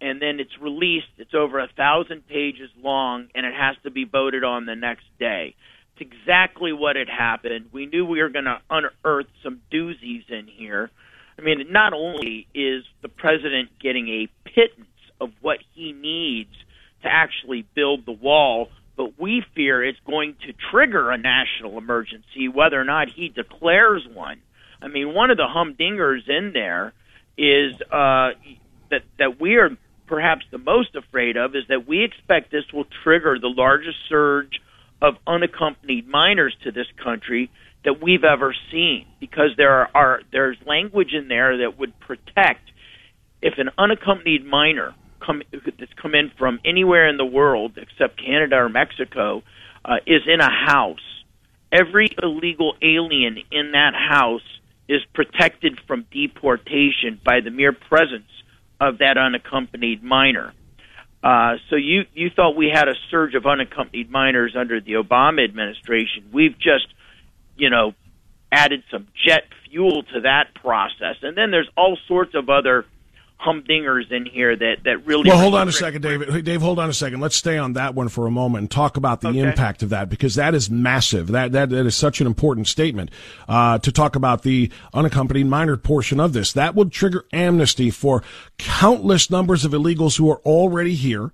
and 0.00 0.20
then 0.20 0.40
it's 0.40 0.58
released. 0.60 1.08
It's 1.18 1.34
over 1.34 1.58
a 1.58 1.68
thousand 1.68 2.26
pages 2.28 2.70
long, 2.80 3.28
and 3.34 3.44
it 3.46 3.54
has 3.54 3.76
to 3.84 3.90
be 3.90 4.04
voted 4.04 4.44
on 4.44 4.66
the 4.66 4.76
next 4.76 5.04
day. 5.18 5.54
It's 5.94 6.10
exactly 6.12 6.72
what 6.72 6.96
had 6.96 7.08
happened. 7.08 7.66
We 7.72 7.86
knew 7.86 8.06
we 8.06 8.22
were 8.22 8.28
going 8.28 8.46
to 8.46 8.60
unearth 8.70 9.26
some 9.42 9.60
doozies 9.72 10.28
in 10.30 10.46
here. 10.46 10.90
I 11.38 11.42
mean, 11.42 11.66
not 11.70 11.92
only 11.92 12.46
is 12.54 12.84
the 13.00 13.08
president 13.08 13.70
getting 13.80 14.08
a 14.08 14.28
pittance 14.44 14.86
of 15.20 15.30
what 15.40 15.58
he 15.74 15.92
needs 15.92 16.54
to 17.02 17.08
actually 17.08 17.66
build 17.74 18.06
the 18.06 18.12
wall, 18.12 18.68
but 18.96 19.18
we 19.18 19.42
fear 19.54 19.82
it's 19.82 19.98
going 20.06 20.36
to 20.46 20.52
trigger 20.70 21.10
a 21.10 21.18
national 21.18 21.78
emergency, 21.78 22.48
whether 22.48 22.80
or 22.80 22.84
not 22.84 23.08
he 23.08 23.28
declares 23.28 24.06
one. 24.12 24.40
I 24.80 24.88
mean, 24.88 25.14
one 25.14 25.30
of 25.30 25.36
the 25.36 25.46
humdingers 25.46 26.28
in 26.28 26.52
there 26.52 26.92
is 27.38 27.74
uh, 27.90 28.30
that 28.92 29.02
that 29.18 29.40
we 29.40 29.56
are 29.56 29.70
perhaps 30.06 30.44
the 30.50 30.58
most 30.58 30.94
afraid 30.94 31.36
of 31.36 31.56
is 31.56 31.64
that 31.68 31.88
we 31.88 32.04
expect 32.04 32.52
this 32.52 32.70
will 32.72 32.86
trigger 33.02 33.38
the 33.40 33.48
largest 33.48 33.96
surge 34.08 34.60
of 35.00 35.14
unaccompanied 35.26 36.06
minors 36.06 36.54
to 36.62 36.70
this 36.70 36.86
country 37.02 37.50
that 37.84 38.00
we've 38.00 38.22
ever 38.22 38.54
seen. 38.70 39.06
Because 39.20 39.50
there 39.56 39.88
are, 39.96 40.20
there's 40.30 40.56
language 40.66 41.12
in 41.12 41.28
there 41.28 41.58
that 41.58 41.78
would 41.78 41.98
protect 41.98 42.70
if 43.40 43.54
an 43.58 43.70
unaccompanied 43.78 44.44
minor 44.44 44.94
come 45.24 45.42
that's 45.52 45.92
come 46.00 46.14
in 46.14 46.30
from 46.38 46.60
anywhere 46.64 47.08
in 47.08 47.16
the 47.16 47.24
world 47.24 47.78
except 47.78 48.18
Canada 48.18 48.56
or 48.56 48.68
Mexico 48.68 49.42
uh, 49.84 49.96
is 50.06 50.22
in 50.26 50.40
a 50.40 50.50
house. 50.50 51.24
Every 51.72 52.10
illegal 52.22 52.74
alien 52.82 53.38
in 53.50 53.72
that 53.72 53.94
house 53.94 54.42
is 54.88 55.00
protected 55.14 55.80
from 55.86 56.04
deportation 56.12 57.18
by 57.24 57.40
the 57.40 57.50
mere 57.50 57.72
presence 57.72 58.28
of 58.82 58.98
that 58.98 59.16
unaccompanied 59.16 60.02
minor. 60.02 60.52
Uh, 61.22 61.54
so 61.70 61.76
you 61.76 62.02
you 62.14 62.30
thought 62.30 62.56
we 62.56 62.68
had 62.68 62.88
a 62.88 62.94
surge 63.10 63.34
of 63.34 63.46
unaccompanied 63.46 64.10
minors 64.10 64.56
under 64.58 64.80
the 64.80 64.94
Obama 64.94 65.44
administration. 65.44 66.30
We've 66.32 66.58
just, 66.58 66.88
you 67.56 67.70
know, 67.70 67.94
added 68.50 68.82
some 68.90 69.06
jet 69.24 69.44
fuel 69.70 70.02
to 70.14 70.22
that 70.22 70.52
process, 70.54 71.16
and 71.22 71.36
then 71.36 71.52
there's 71.52 71.70
all 71.76 71.96
sorts 72.08 72.34
of 72.34 72.48
other 72.48 72.84
humdingers 73.44 74.10
in 74.10 74.26
here 74.26 74.56
that 74.56 74.76
that 74.84 75.06
really. 75.06 75.28
Well, 75.28 75.38
hold 75.38 75.54
on 75.54 75.68
a 75.68 75.72
second, 75.72 76.02
David. 76.02 76.44
Dave, 76.44 76.62
hold 76.62 76.78
on 76.78 76.88
a 76.88 76.92
second. 76.94 77.20
Let's 77.20 77.36
stay 77.36 77.58
on 77.58 77.74
that 77.74 77.94
one 77.94 78.08
for 78.08 78.26
a 78.26 78.30
moment 78.30 78.62
and 78.62 78.70
talk 78.70 78.96
about 78.96 79.20
the 79.20 79.28
okay. 79.28 79.40
impact 79.40 79.82
of 79.82 79.90
that 79.90 80.08
because 80.08 80.36
that 80.36 80.54
is 80.54 80.70
massive. 80.70 81.28
That 81.28 81.52
that, 81.52 81.70
that 81.70 81.86
is 81.86 81.96
such 81.96 82.20
an 82.20 82.26
important 82.26 82.68
statement 82.68 83.10
uh, 83.48 83.78
to 83.78 83.92
talk 83.92 84.16
about 84.16 84.42
the 84.42 84.70
unaccompanied 84.94 85.46
minor 85.46 85.76
portion 85.76 86.20
of 86.20 86.32
this. 86.32 86.52
That 86.52 86.74
would 86.74 86.92
trigger 86.92 87.24
amnesty 87.32 87.90
for 87.90 88.22
countless 88.58 89.30
numbers 89.30 89.64
of 89.64 89.72
illegals 89.72 90.18
who 90.18 90.30
are 90.30 90.40
already 90.40 90.94
here. 90.94 91.32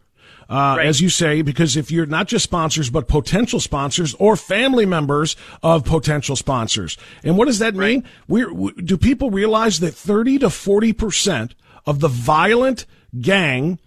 Uh, 0.51 0.77
right. 0.79 0.87
as 0.87 0.99
you 0.99 1.11
say, 1.11 1.43
because 1.43 1.77
if 1.77 1.91
you're 1.91 2.07
not 2.07 2.27
just 2.27 2.43
sponsors, 2.43 2.89
but 2.89 3.07
potential 3.07 3.61
sponsors 3.61 4.15
or 4.15 4.35
family 4.35 4.87
members 4.87 5.37
of 5.63 5.85
potential 5.85 6.37
sponsors. 6.37 6.97
And 7.23 7.37
what 7.37 7.49
does 7.49 7.59
that 7.59 7.75
mean? 7.75 8.03
Right. 8.29 8.51
We, 8.51 8.73
do 8.73 8.97
people 8.97 9.31
realize 9.31 9.81
that 9.81 9.93
30 9.93 10.39
to 10.39 10.49
40 10.49 10.95
percent 10.95 11.55
of 11.89 12.01
the 12.01 12.09
violent 12.09 12.85
gang 13.19 13.79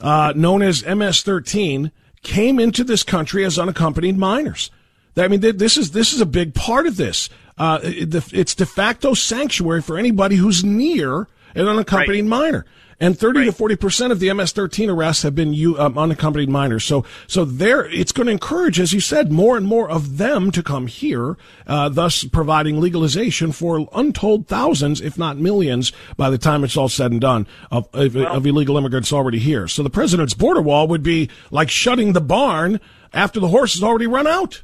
uh, 0.00 0.32
known 0.34 0.62
as 0.62 0.82
MS-13 0.82 1.92
came 2.22 2.58
into 2.58 2.82
this 2.82 3.02
country 3.02 3.44
as 3.44 3.58
unaccompanied 3.58 4.16
minors. 4.16 4.70
I 5.14 5.28
mean, 5.28 5.40
this 5.40 5.76
is 5.76 5.90
this 5.90 6.14
is 6.14 6.22
a 6.22 6.26
big 6.26 6.54
part 6.54 6.86
of 6.86 6.96
this. 6.96 7.28
Uh, 7.58 7.80
it's 7.82 8.54
de 8.54 8.64
facto 8.64 9.12
sanctuary 9.12 9.82
for 9.82 9.98
anybody 9.98 10.36
who's 10.36 10.64
near 10.64 11.28
an 11.54 11.68
unaccompanied 11.68 12.22
right. 12.22 12.28
minor 12.30 12.64
and 13.00 13.18
30 13.18 13.38
right. 13.38 13.44
to 13.46 13.52
40 13.52 13.76
percent 13.76 14.12
of 14.12 14.20
the 14.20 14.32
MS-13 14.32 14.92
arrests 14.94 15.22
have 15.22 15.34
been 15.34 15.54
um, 15.78 15.98
unaccompanied 15.98 16.48
minors. 16.48 16.84
So, 16.84 17.04
so 17.26 17.44
there, 17.44 17.86
it's 17.86 18.12
going 18.12 18.26
to 18.26 18.32
encourage, 18.32 18.78
as 18.78 18.92
you 18.92 19.00
said, 19.00 19.32
more 19.32 19.56
and 19.56 19.66
more 19.66 19.90
of 19.90 20.18
them 20.18 20.50
to 20.52 20.62
come 20.62 20.86
here, 20.86 21.36
uh, 21.66 21.88
thus 21.88 22.24
providing 22.24 22.80
legalization 22.80 23.52
for 23.52 23.88
untold 23.94 24.46
thousands, 24.46 25.00
if 25.00 25.18
not 25.18 25.38
millions, 25.38 25.92
by 26.16 26.30
the 26.30 26.38
time 26.38 26.62
it's 26.62 26.76
all 26.76 26.88
said 26.88 27.10
and 27.10 27.20
done, 27.20 27.46
of, 27.70 27.88
of, 27.92 28.14
well, 28.14 28.36
of 28.36 28.46
illegal 28.46 28.76
immigrants 28.76 29.12
already 29.12 29.38
here. 29.38 29.66
So 29.66 29.82
the 29.82 29.90
president's 29.90 30.34
border 30.34 30.62
wall 30.62 30.86
would 30.88 31.02
be 31.02 31.30
like 31.50 31.70
shutting 31.70 32.12
the 32.12 32.20
barn 32.20 32.80
after 33.12 33.40
the 33.40 33.48
horse 33.48 33.74
has 33.74 33.82
already 33.82 34.06
run 34.06 34.26
out. 34.26 34.62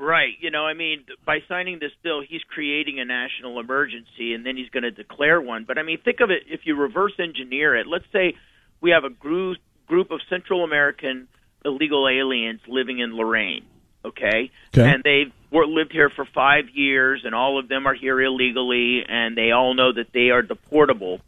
Right. 0.00 0.34
You 0.38 0.52
know, 0.52 0.64
I 0.64 0.74
mean, 0.74 1.04
by 1.26 1.40
signing 1.48 1.80
this 1.80 1.90
bill, 2.04 2.22
he's 2.26 2.42
creating 2.48 3.00
a 3.00 3.04
national 3.04 3.58
emergency, 3.58 4.32
and 4.32 4.46
then 4.46 4.56
he's 4.56 4.70
going 4.70 4.84
to 4.84 4.92
declare 4.92 5.40
one. 5.40 5.64
But 5.66 5.76
I 5.76 5.82
mean, 5.82 5.98
think 6.04 6.20
of 6.20 6.30
it 6.30 6.44
if 6.46 6.60
you 6.64 6.76
reverse 6.76 7.14
engineer 7.18 7.74
it. 7.74 7.86
Let's 7.88 8.04
say 8.12 8.36
we 8.80 8.90
have 8.90 9.02
a 9.02 9.10
group 9.10 9.58
group 9.88 10.12
of 10.12 10.20
Central 10.30 10.62
American 10.62 11.26
illegal 11.64 12.08
aliens 12.08 12.60
living 12.68 13.00
in 13.00 13.16
Lorain, 13.16 13.64
Okay, 14.04 14.52
okay. 14.72 14.88
and 14.88 15.02
they've 15.02 15.32
were, 15.50 15.66
lived 15.66 15.90
here 15.92 16.10
for 16.10 16.24
five 16.32 16.66
years, 16.72 17.22
and 17.24 17.34
all 17.34 17.58
of 17.58 17.68
them 17.68 17.86
are 17.86 17.94
here 17.94 18.20
illegally, 18.20 19.02
and 19.08 19.36
they 19.36 19.50
all 19.50 19.74
know 19.74 19.92
that 19.92 20.12
they 20.12 20.30
are 20.30 20.42
deportable. 20.42 21.20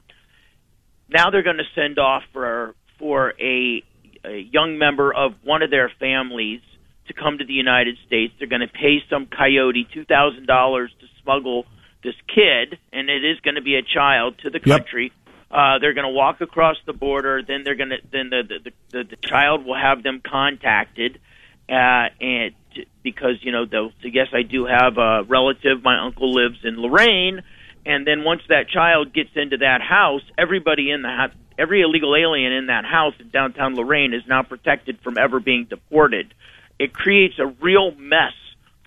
Now 1.09 1.31
they're 1.31 1.43
going 1.43 1.57
to 1.57 1.69
send 1.75 1.99
off 1.99 2.23
for 2.33 2.77
for 3.01 3.35
a, 3.41 3.83
a 4.25 4.39
young 4.39 4.79
member 4.79 5.13
of 5.13 5.35
one 5.43 5.63
of 5.63 5.71
their 5.71 5.91
families 5.99 6.61
to 7.11 7.15
come 7.15 7.39
to 7.39 7.45
the 7.45 7.53
United 7.53 7.99
States. 8.07 8.33
They're 8.39 8.49
going 8.49 8.61
to 8.61 8.69
pay 8.69 9.03
some 9.11 9.27
coyote 9.27 9.87
two 9.93 10.05
thousand 10.05 10.47
dollars 10.47 10.91
to 11.01 11.07
smuggle 11.23 11.67
this 12.03 12.15
kid, 12.29 12.79
and 12.93 13.11
it 13.11 13.25
is 13.25 13.41
going 13.41 13.57
to 13.57 13.63
be 13.63 13.77
a 13.77 13.83
child 13.83 14.39
to 14.43 14.51
the 14.51 14.61
country. 14.61 15.13
Yep. 15.13 15.35
Uh, 15.51 15.79
they're 15.81 15.95
going 15.95 16.07
to 16.07 16.13
walk 16.13 16.41
across 16.41 16.77
the 16.87 16.93
border. 16.93 17.43
Then 17.47 17.65
they're 17.65 17.75
going 17.75 17.91
to 17.91 17.99
then 18.11 18.31
the 18.31 18.43
the, 18.49 18.71
the 18.91 19.05
the 19.05 19.17
child 19.17 19.65
will 19.65 19.79
have 19.79 20.03
them 20.03 20.23
contacted, 20.25 21.21
uh, 21.69 22.07
and 22.21 22.55
because 23.03 23.43
you 23.43 23.51
know 23.51 23.67
they'll 23.67 23.93
say 24.03 24.11
yes, 24.13 24.29
I 24.33 24.43
do 24.43 24.67
have 24.67 24.97
a 24.97 25.25
relative. 25.25 25.83
My 25.83 25.99
uncle 25.99 26.33
lives 26.33 26.61
in 26.63 26.77
Lorain, 26.77 27.43
and 27.85 28.07
then 28.07 28.23
once 28.23 28.43
that 28.49 28.69
child 28.69 29.13
gets 29.13 29.31
into 29.35 29.59
that 29.59 29.81
house, 29.83 30.23
everybody 30.39 30.93
in 30.93 31.03
the 31.03 31.09
house, 31.09 31.33
every 31.59 31.83
illegal 31.83 32.15
alien 32.15 32.53
in 32.53 32.67
that 32.67 32.85
house 32.85 33.15
in 33.19 33.31
downtown 33.31 33.75
Lorain 33.75 34.15
is 34.15 34.23
now 34.29 34.45
protected 34.45 35.01
from 35.01 35.19
ever 35.19 35.41
being 35.41 35.67
deported 35.69 36.33
it 36.81 36.95
creates 36.95 37.35
a 37.39 37.47
real 37.47 37.93
mess 37.93 38.33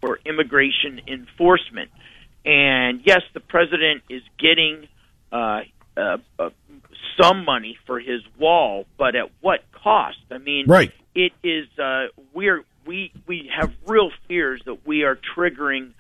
for 0.02 0.20
immigration 0.26 1.00
enforcement. 1.08 1.92
And 2.44 3.02
yes, 3.06 3.22
the 3.36 3.40
president 3.40 4.02
is 4.10 4.24
getting 4.40 4.88
uh, 5.32 5.62
uh, 5.96 6.18
uh, 6.40 6.50
some 7.22 7.46
money 7.46 7.78
for 7.86 8.00
his 8.00 8.22
wall, 8.38 8.86
but 8.98 9.16
at 9.16 9.30
what 9.42 9.60
cost? 9.72 10.18
I 10.32 10.40
mean, 10.40 10.66
right. 10.68 10.92
it 11.14 11.34
is 11.44 11.68
uh, 11.78 12.08
we're 12.34 12.66
we 12.86 13.14
we 13.28 13.52
have 13.56 13.72
real 13.86 14.10
fears 14.28 14.62
that 14.66 14.86
we 14.88 15.04
are 15.04 15.18
triggering 15.38 15.92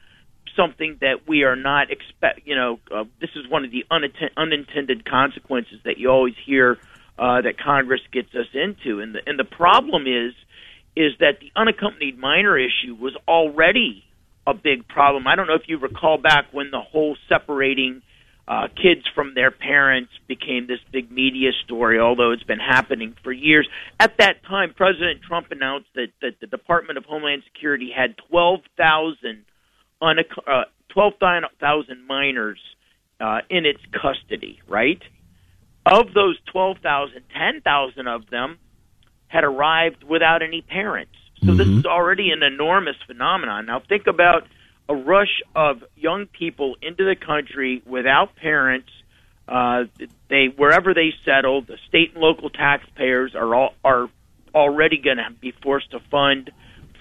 something 0.55 0.97
that 1.01 1.27
we 1.27 1.43
are 1.43 1.55
not 1.55 1.91
expect. 1.91 2.41
You 2.45 2.55
know, 2.55 2.79
uh, 2.91 3.03
this 3.21 3.29
is 3.35 3.47
one 3.47 3.65
of 3.65 3.71
the 3.71 3.85
unattend- 3.91 4.35
unintended 4.35 5.05
consequences 5.05 5.79
that 5.85 5.99
you 5.99 6.09
always 6.09 6.35
hear 6.43 6.79
uh, 7.19 7.41
that 7.41 7.59
Congress 7.59 8.01
gets 8.11 8.33
us 8.33 8.47
into, 8.53 8.99
and 8.99 9.13
the 9.13 9.19
and 9.27 9.37
the 9.37 9.45
problem 9.45 10.07
is 10.07 10.33
is 10.95 11.13
that 11.19 11.39
the 11.39 11.51
unaccompanied 11.55 12.17
minor 12.17 12.57
issue 12.57 12.95
was 12.95 13.15
already 13.27 14.03
a 14.45 14.53
big 14.53 14.87
problem. 14.87 15.27
I 15.27 15.35
don't 15.35 15.47
know 15.47 15.55
if 15.55 15.67
you 15.67 15.77
recall 15.77 16.17
back 16.17 16.45
when 16.51 16.69
the 16.71 16.81
whole 16.81 17.15
separating 17.29 18.01
uh, 18.47 18.67
kids 18.67 19.01
from 19.15 19.33
their 19.35 19.51
parents 19.51 20.11
became 20.27 20.67
this 20.67 20.79
big 20.91 21.09
media 21.11 21.51
story, 21.63 21.99
although 21.99 22.31
it's 22.31 22.43
been 22.43 22.59
happening 22.59 23.15
for 23.23 23.31
years. 23.31 23.67
At 23.99 24.17
that 24.17 24.43
time, 24.43 24.73
President 24.75 25.21
Trump 25.21 25.47
announced 25.51 25.87
that, 25.95 26.07
that 26.21 26.39
the 26.41 26.47
Department 26.47 26.97
of 26.97 27.05
Homeland 27.05 27.43
Security 27.53 27.91
had 27.95 28.15
12,000 28.29 29.45
uh, 30.01 30.63
12,000 30.89 32.05
minors 32.05 32.59
uh, 33.21 33.39
in 33.49 33.65
its 33.65 33.79
custody, 33.93 34.59
right? 34.67 35.01
Of 35.85 36.13
those 36.13 36.37
12,000, 36.51 37.21
10,000 37.33 38.07
of 38.07 38.29
them 38.29 38.59
had 39.33 39.43
arrived 39.43 40.03
without 40.03 40.43
any 40.43 40.61
parents. 40.61 41.15
So 41.41 41.47
mm-hmm. 41.47 41.57
this 41.57 41.67
is 41.67 41.85
already 41.85 42.29
an 42.29 42.43
enormous 42.43 42.95
phenomenon. 43.07 43.65
Now 43.65 43.79
think 43.79 44.05
about 44.05 44.47
a 44.87 44.93
rush 44.95 45.41
of 45.55 45.83
young 45.95 46.27
people 46.27 46.77
into 46.81 47.03
the 47.03 47.15
country 47.15 47.81
without 47.85 48.35
parents. 48.35 48.89
Uh, 49.47 49.85
they 50.29 50.45
wherever 50.55 50.93
they 50.93 51.13
settle, 51.25 51.63
the 51.63 51.77
state 51.89 52.13
and 52.13 52.21
local 52.21 52.49
taxpayers 52.51 53.33
are 53.33 53.55
all, 53.55 53.73
are 53.83 54.07
already 54.53 54.99
going 54.99 55.17
to 55.17 55.31
be 55.41 55.51
forced 55.51 55.89
to 55.91 55.99
fund 56.11 56.51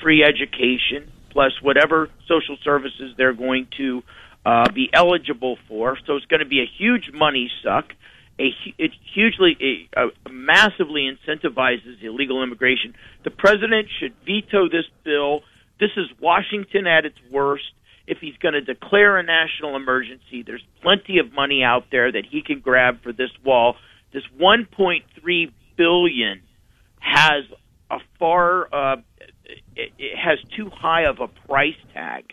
free 0.02 0.24
education 0.24 1.12
plus 1.30 1.52
whatever 1.60 2.08
social 2.26 2.56
services 2.64 3.14
they're 3.16 3.34
going 3.34 3.66
to 3.76 4.02
uh, 4.44 4.70
be 4.72 4.88
eligible 4.92 5.58
for. 5.68 5.98
So 6.06 6.16
it's 6.16 6.26
going 6.26 6.40
to 6.40 6.46
be 6.46 6.60
a 6.60 6.70
huge 6.78 7.10
money 7.12 7.50
suck. 7.62 7.92
A, 8.38 8.50
it 8.78 8.90
hugely, 9.14 9.88
a, 9.96 10.06
a 10.06 10.30
massively 10.30 11.10
incentivizes 11.10 12.02
illegal 12.02 12.42
immigration. 12.42 12.94
The 13.24 13.30
president 13.30 13.88
should 14.00 14.14
veto 14.24 14.68
this 14.68 14.86
bill. 15.04 15.40
This 15.78 15.90
is 15.96 16.06
Washington 16.20 16.86
at 16.86 17.04
its 17.04 17.18
worst. 17.30 17.64
If 18.06 18.18
he's 18.18 18.36
going 18.38 18.54
to 18.54 18.60
declare 18.60 19.18
a 19.18 19.22
national 19.22 19.76
emergency, 19.76 20.42
there's 20.44 20.64
plenty 20.82 21.18
of 21.18 21.32
money 21.32 21.62
out 21.62 21.84
there 21.92 22.10
that 22.10 22.24
he 22.28 22.42
can 22.42 22.60
grab 22.60 23.02
for 23.02 23.12
this 23.12 23.30
wall. 23.44 23.76
This 24.12 24.24
1.3 24.40 25.52
billion 25.76 26.42
has 26.98 27.44
a 27.90 27.98
far 28.18 28.68
uh, 28.74 28.96
it, 29.76 29.92
it 29.98 30.16
has 30.16 30.38
too 30.56 30.70
high 30.70 31.04
of 31.04 31.20
a 31.20 31.28
price 31.46 31.74
tag. 31.92 32.32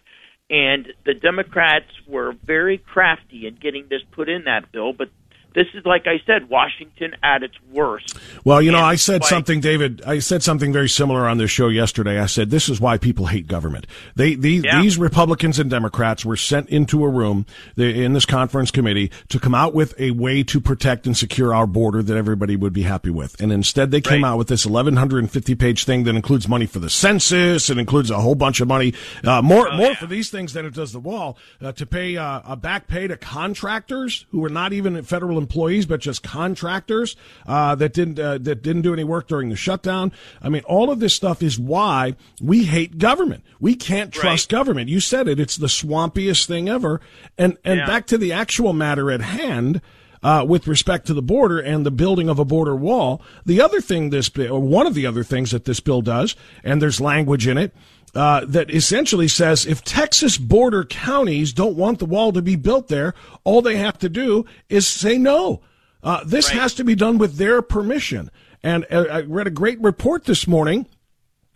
And 0.49 0.87
the 1.05 1.13
Democrats 1.13 1.91
were 2.07 2.33
very 2.43 2.79
crafty 2.79 3.45
in 3.45 3.55
getting 3.55 3.85
this 3.89 4.01
put 4.11 4.29
in 4.29 4.45
that 4.45 4.71
bill, 4.71 4.93
but 4.93 5.09
this 5.53 5.67
is 5.73 5.85
like 5.85 6.07
I 6.07 6.21
said, 6.25 6.49
Washington 6.49 7.15
at 7.23 7.43
its 7.43 7.55
worst. 7.71 8.17
Well, 8.43 8.61
you 8.61 8.71
know, 8.71 8.79
I 8.79 8.95
said 8.95 9.23
something, 9.23 9.61
David. 9.61 10.01
I 10.05 10.19
said 10.19 10.43
something 10.43 10.71
very 10.71 10.89
similar 10.89 11.27
on 11.27 11.37
this 11.37 11.51
show 11.51 11.69
yesterday. 11.69 12.19
I 12.19 12.27
said 12.27 12.49
this 12.49 12.69
is 12.69 12.79
why 12.79 12.97
people 12.97 13.27
hate 13.27 13.47
government. 13.47 13.87
They, 14.15 14.35
these, 14.35 14.63
yeah. 14.63 14.81
these 14.81 14.97
Republicans 14.97 15.59
and 15.59 15.69
Democrats 15.69 16.25
were 16.25 16.37
sent 16.37 16.69
into 16.69 17.03
a 17.03 17.09
room 17.09 17.45
in 17.77 18.13
this 18.13 18.25
conference 18.25 18.71
committee 18.71 19.11
to 19.29 19.39
come 19.39 19.55
out 19.55 19.73
with 19.73 19.99
a 19.99 20.11
way 20.11 20.43
to 20.43 20.59
protect 20.59 21.05
and 21.05 21.15
secure 21.15 21.53
our 21.53 21.67
border 21.67 22.03
that 22.03 22.17
everybody 22.17 22.55
would 22.55 22.73
be 22.73 22.83
happy 22.83 23.09
with, 23.09 23.39
and 23.41 23.51
instead 23.51 23.91
they 23.91 24.01
came 24.01 24.23
right. 24.23 24.31
out 24.31 24.37
with 24.37 24.47
this 24.47 24.65
1150 24.65 25.55
page 25.55 25.85
thing 25.85 26.03
that 26.03 26.15
includes 26.15 26.47
money 26.47 26.65
for 26.65 26.79
the 26.79 26.89
census 26.89 27.69
it 27.69 27.77
includes 27.77 28.11
a 28.11 28.19
whole 28.19 28.35
bunch 28.35 28.61
of 28.61 28.67
money, 28.67 28.93
uh, 29.23 29.41
more 29.41 29.67
oh, 29.71 29.77
more 29.77 29.89
yeah. 29.89 29.95
for 29.95 30.05
these 30.05 30.29
things 30.29 30.53
than 30.53 30.65
it 30.65 30.73
does 30.73 30.91
the 30.91 30.99
wall, 30.99 31.37
uh, 31.61 31.71
to 31.71 31.85
pay 31.85 32.17
uh, 32.17 32.41
a 32.45 32.55
back 32.55 32.87
pay 32.87 33.07
to 33.07 33.17
contractors 33.17 34.25
who 34.31 34.43
are 34.45 34.49
not 34.49 34.73
even 34.73 35.01
federal 35.03 35.37
employees, 35.49 35.87
but 35.87 35.99
just 35.99 36.21
contractors 36.21 37.15
uh, 37.47 37.73
that 37.75 37.91
didn't 37.91 38.19
uh, 38.19 38.37
that 38.37 38.61
didn't 38.61 38.83
do 38.83 38.93
any 38.93 39.03
work 39.03 39.27
during 39.27 39.49
the 39.49 39.55
shutdown. 39.55 40.11
I 40.41 40.49
mean, 40.49 40.61
all 40.65 40.91
of 40.91 40.99
this 40.99 41.15
stuff 41.15 41.41
is 41.41 41.57
why 41.57 42.15
we 42.39 42.65
hate 42.65 42.99
government. 42.99 43.43
We 43.59 43.75
can't 43.75 44.13
trust 44.13 44.51
right. 44.51 44.57
government. 44.57 44.89
You 44.89 44.99
said 44.99 45.27
it; 45.27 45.39
it's 45.39 45.57
the 45.57 45.67
swampiest 45.67 46.45
thing 46.45 46.69
ever. 46.69 47.01
And 47.37 47.57
and 47.65 47.79
yeah. 47.79 47.87
back 47.87 48.05
to 48.07 48.17
the 48.17 48.31
actual 48.31 48.73
matter 48.73 49.11
at 49.11 49.21
hand. 49.21 49.81
Uh, 50.21 50.43
with 50.45 50.67
respect 50.67 51.07
to 51.07 51.13
the 51.13 51.21
border 51.21 51.59
and 51.59 51.85
the 51.85 51.91
building 51.91 52.27
of 52.27 52.39
a 52.39 52.43
border 52.43 52.75
wall. 52.75 53.21
The 53.45 53.61
other 53.61 53.79
thing 53.79 54.09
this 54.09 54.27
bill, 54.27 54.51
or 54.51 54.59
one 54.59 54.85
of 54.85 54.93
the 54.93 55.05
other 55.05 55.23
things 55.23 55.51
that 55.51 55.63
this 55.63 55.79
bill 55.79 56.01
does, 56.01 56.35
and 56.61 56.81
there's 56.81 56.99
language 56.99 57.47
in 57.47 57.57
it, 57.57 57.73
uh, 58.15 58.45
that 58.45 58.71
essentially 58.71 59.27
says 59.27 59.65
if 59.65 59.83
Texas 59.83 60.37
border 60.37 60.83
counties 60.83 61.53
don't 61.53 61.75
want 61.75 61.99
the 61.99 62.05
wall 62.05 62.31
to 62.33 62.41
be 62.41 62.55
built 62.55 62.87
there, 62.87 63.13
all 63.43 63.61
they 63.61 63.77
have 63.77 63.97
to 63.99 64.09
do 64.09 64.45
is 64.69 64.87
say 64.87 65.17
no. 65.17 65.61
Uh, 66.01 66.23
this 66.23 66.49
right. 66.49 66.61
has 66.61 66.73
to 66.75 66.83
be 66.83 66.95
done 66.95 67.17
with 67.17 67.35
their 67.35 67.61
permission. 67.61 68.31
And 68.63 68.85
uh, 68.91 69.05
I 69.11 69.21
read 69.21 69.47
a 69.47 69.51
great 69.51 69.79
report 69.81 70.25
this 70.25 70.47
morning 70.47 70.87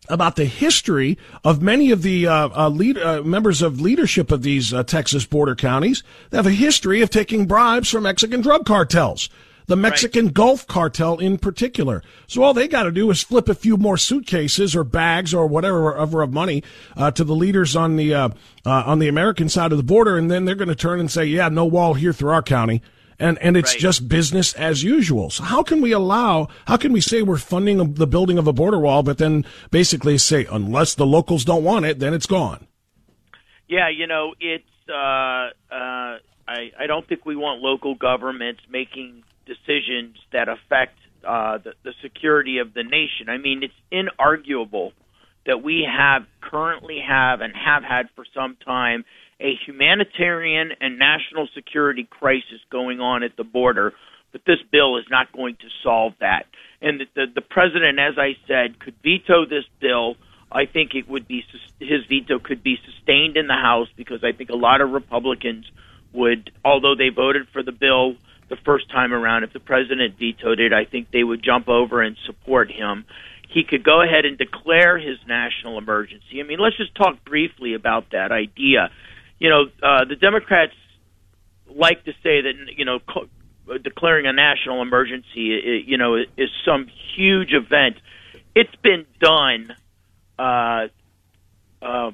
about 0.09 0.35
the 0.35 0.45
history 0.45 1.17
of 1.43 1.61
many 1.61 1.91
of 1.91 2.01
the 2.01 2.27
uh, 2.27 2.49
uh, 2.49 2.69
lead, 2.69 2.97
uh, 2.97 3.21
members 3.23 3.61
of 3.61 3.79
leadership 3.79 4.31
of 4.31 4.43
these 4.43 4.73
uh, 4.73 4.83
Texas 4.83 5.25
border 5.25 5.55
counties. 5.55 6.03
They 6.29 6.37
have 6.37 6.47
a 6.47 6.51
history 6.51 7.01
of 7.01 7.09
taking 7.09 7.45
bribes 7.45 7.89
from 7.89 8.03
Mexican 8.03 8.41
drug 8.41 8.65
cartels 8.65 9.29
the 9.67 9.75
Mexican 9.75 10.25
right. 10.25 10.33
Gulf 10.33 10.67
cartel 10.67 11.17
in 11.19 11.37
particular. 11.37 12.03
So 12.27 12.43
all 12.43 12.53
they 12.53 12.67
got 12.67 12.83
to 12.83 12.91
do 12.91 13.09
is 13.11 13.23
flip 13.23 13.49
a 13.49 13.55
few 13.55 13.77
more 13.77 13.97
suitcases 13.97 14.75
or 14.75 14.83
bags 14.83 15.33
or 15.33 15.47
whatever 15.47 15.97
ever 15.97 16.21
of 16.21 16.33
money 16.33 16.63
uh, 16.95 17.11
to 17.11 17.23
the 17.23 17.35
leaders 17.35 17.75
on 17.75 17.95
the 17.95 18.13
uh, 18.13 18.29
uh, 18.65 18.83
on 18.85 18.99
the 18.99 19.07
American 19.07 19.49
side 19.49 19.71
of 19.71 19.77
the 19.77 19.83
border, 19.83 20.17
and 20.17 20.29
then 20.29 20.45
they're 20.45 20.55
going 20.55 20.67
to 20.67 20.75
turn 20.75 20.99
and 20.99 21.11
say, 21.11 21.25
"Yeah, 21.25 21.49
no 21.49 21.65
wall 21.65 21.93
here 21.93 22.13
through 22.13 22.31
our 22.31 22.43
county." 22.43 22.81
And, 23.19 23.37
and 23.39 23.55
it's 23.55 23.73
right. 23.73 23.79
just 23.79 24.09
business 24.09 24.53
as 24.53 24.83
usual. 24.83 25.29
So 25.29 25.43
how 25.43 25.61
can 25.63 25.81
we 25.81 25.91
allow, 25.91 26.49
how 26.65 26.77
can 26.77 26.91
we 26.91 26.99
say 26.99 27.21
we're 27.21 27.37
funding 27.37 27.93
the 27.93 28.07
building 28.07 28.37
of 28.37 28.47
a 28.47 28.53
border 28.53 28.79
wall, 28.79 29.03
but 29.03 29.19
then 29.19 29.45
basically 29.71 30.17
say, 30.17 30.45
unless 30.51 30.95
the 30.95 31.05
locals 31.05 31.45
don't 31.45 31.63
want 31.63 31.85
it, 31.85 31.99
then 31.99 32.13
it's 32.13 32.25
gone? 32.25 32.67
Yeah, 33.69 33.87
you 33.89 34.07
know, 34.07 34.33
it's, 34.39 34.65
uh, 34.89 34.93
uh, 35.71 36.17
I, 36.47 36.71
I 36.77 36.87
don't 36.87 37.07
think 37.07 37.25
we 37.25 37.35
want 37.35 37.61
local 37.61 37.95
governments 37.95 38.61
making 38.69 39.23
decisions 39.45 40.17
that 40.31 40.49
affect 40.49 40.97
uh, 41.25 41.57
the, 41.57 41.73
the 41.83 41.93
security 42.01 42.57
of 42.59 42.73
the 42.73 42.83
nation. 42.83 43.29
I 43.29 43.37
mean, 43.37 43.63
it's 43.63 43.73
inarguable 43.91 44.91
that 45.45 45.61
we 45.63 45.87
have 45.89 46.25
currently 46.41 46.99
have 47.05 47.41
and 47.41 47.53
have 47.55 47.83
had 47.83 48.09
for 48.15 48.25
some 48.33 48.55
time 48.65 49.03
a 49.39 49.53
humanitarian 49.65 50.71
and 50.79 50.97
national 50.97 51.47
security 51.53 52.07
crisis 52.09 52.59
going 52.69 52.99
on 52.99 53.23
at 53.23 53.35
the 53.35 53.43
border, 53.43 53.93
but 54.31 54.41
this 54.45 54.59
bill 54.71 54.97
is 54.97 55.05
not 55.09 55.31
going 55.33 55.55
to 55.55 55.67
solve 55.83 56.13
that. 56.19 56.45
And 56.81 56.99
the, 56.99 57.05
the, 57.15 57.25
the 57.35 57.41
president, 57.41 57.99
as 57.99 58.15
I 58.17 58.35
said, 58.47 58.79
could 58.79 58.95
veto 59.03 59.45
this 59.45 59.65
bill. 59.79 60.15
I 60.51 60.65
think 60.65 60.93
it 60.93 61.09
would 61.09 61.27
be 61.27 61.43
his 61.79 62.05
veto 62.07 62.39
could 62.39 62.63
be 62.63 62.77
sustained 62.85 63.37
in 63.37 63.47
the 63.47 63.53
House 63.53 63.87
because 63.95 64.23
I 64.23 64.31
think 64.31 64.49
a 64.49 64.55
lot 64.55 64.81
of 64.81 64.91
Republicans 64.91 65.65
would, 66.13 66.51
although 66.63 66.95
they 66.95 67.09
voted 67.09 67.47
for 67.51 67.63
the 67.63 67.71
bill 67.71 68.15
the 68.49 68.57
first 68.57 68.89
time 68.89 69.13
around. 69.13 69.43
If 69.43 69.53
the 69.53 69.59
president 69.59 70.17
vetoed 70.17 70.59
it, 70.59 70.73
I 70.73 70.85
think 70.85 71.11
they 71.11 71.23
would 71.23 71.43
jump 71.43 71.67
over 71.67 72.01
and 72.01 72.15
support 72.25 72.71
him. 72.71 73.05
He 73.49 73.63
could 73.63 73.83
go 73.83 74.01
ahead 74.01 74.25
and 74.25 74.37
declare 74.37 74.97
his 74.97 75.17
national 75.27 75.77
emergency. 75.77 76.39
I 76.39 76.43
mean, 76.43 76.59
let's 76.59 76.77
just 76.77 76.95
talk 76.95 77.23
briefly 77.23 77.75
about 77.75 78.11
that 78.11 78.31
idea. 78.31 78.89
You 79.39 79.49
know, 79.49 79.63
uh, 79.81 80.05
the 80.05 80.15
Democrats 80.15 80.73
like 81.67 82.03
to 82.05 82.11
say 82.23 82.41
that 82.41 82.53
you 82.75 82.85
know 82.85 82.99
co- 82.99 83.29
declaring 83.83 84.25
a 84.25 84.33
national 84.33 84.81
emergency, 84.81 85.83
you 85.85 85.97
know, 85.97 86.15
is 86.15 86.49
some 86.65 86.87
huge 87.15 87.53
event. 87.53 87.97
It's 88.55 88.75
been 88.77 89.05
done 89.19 89.75
uh, 90.37 90.87
uh, 91.81 92.11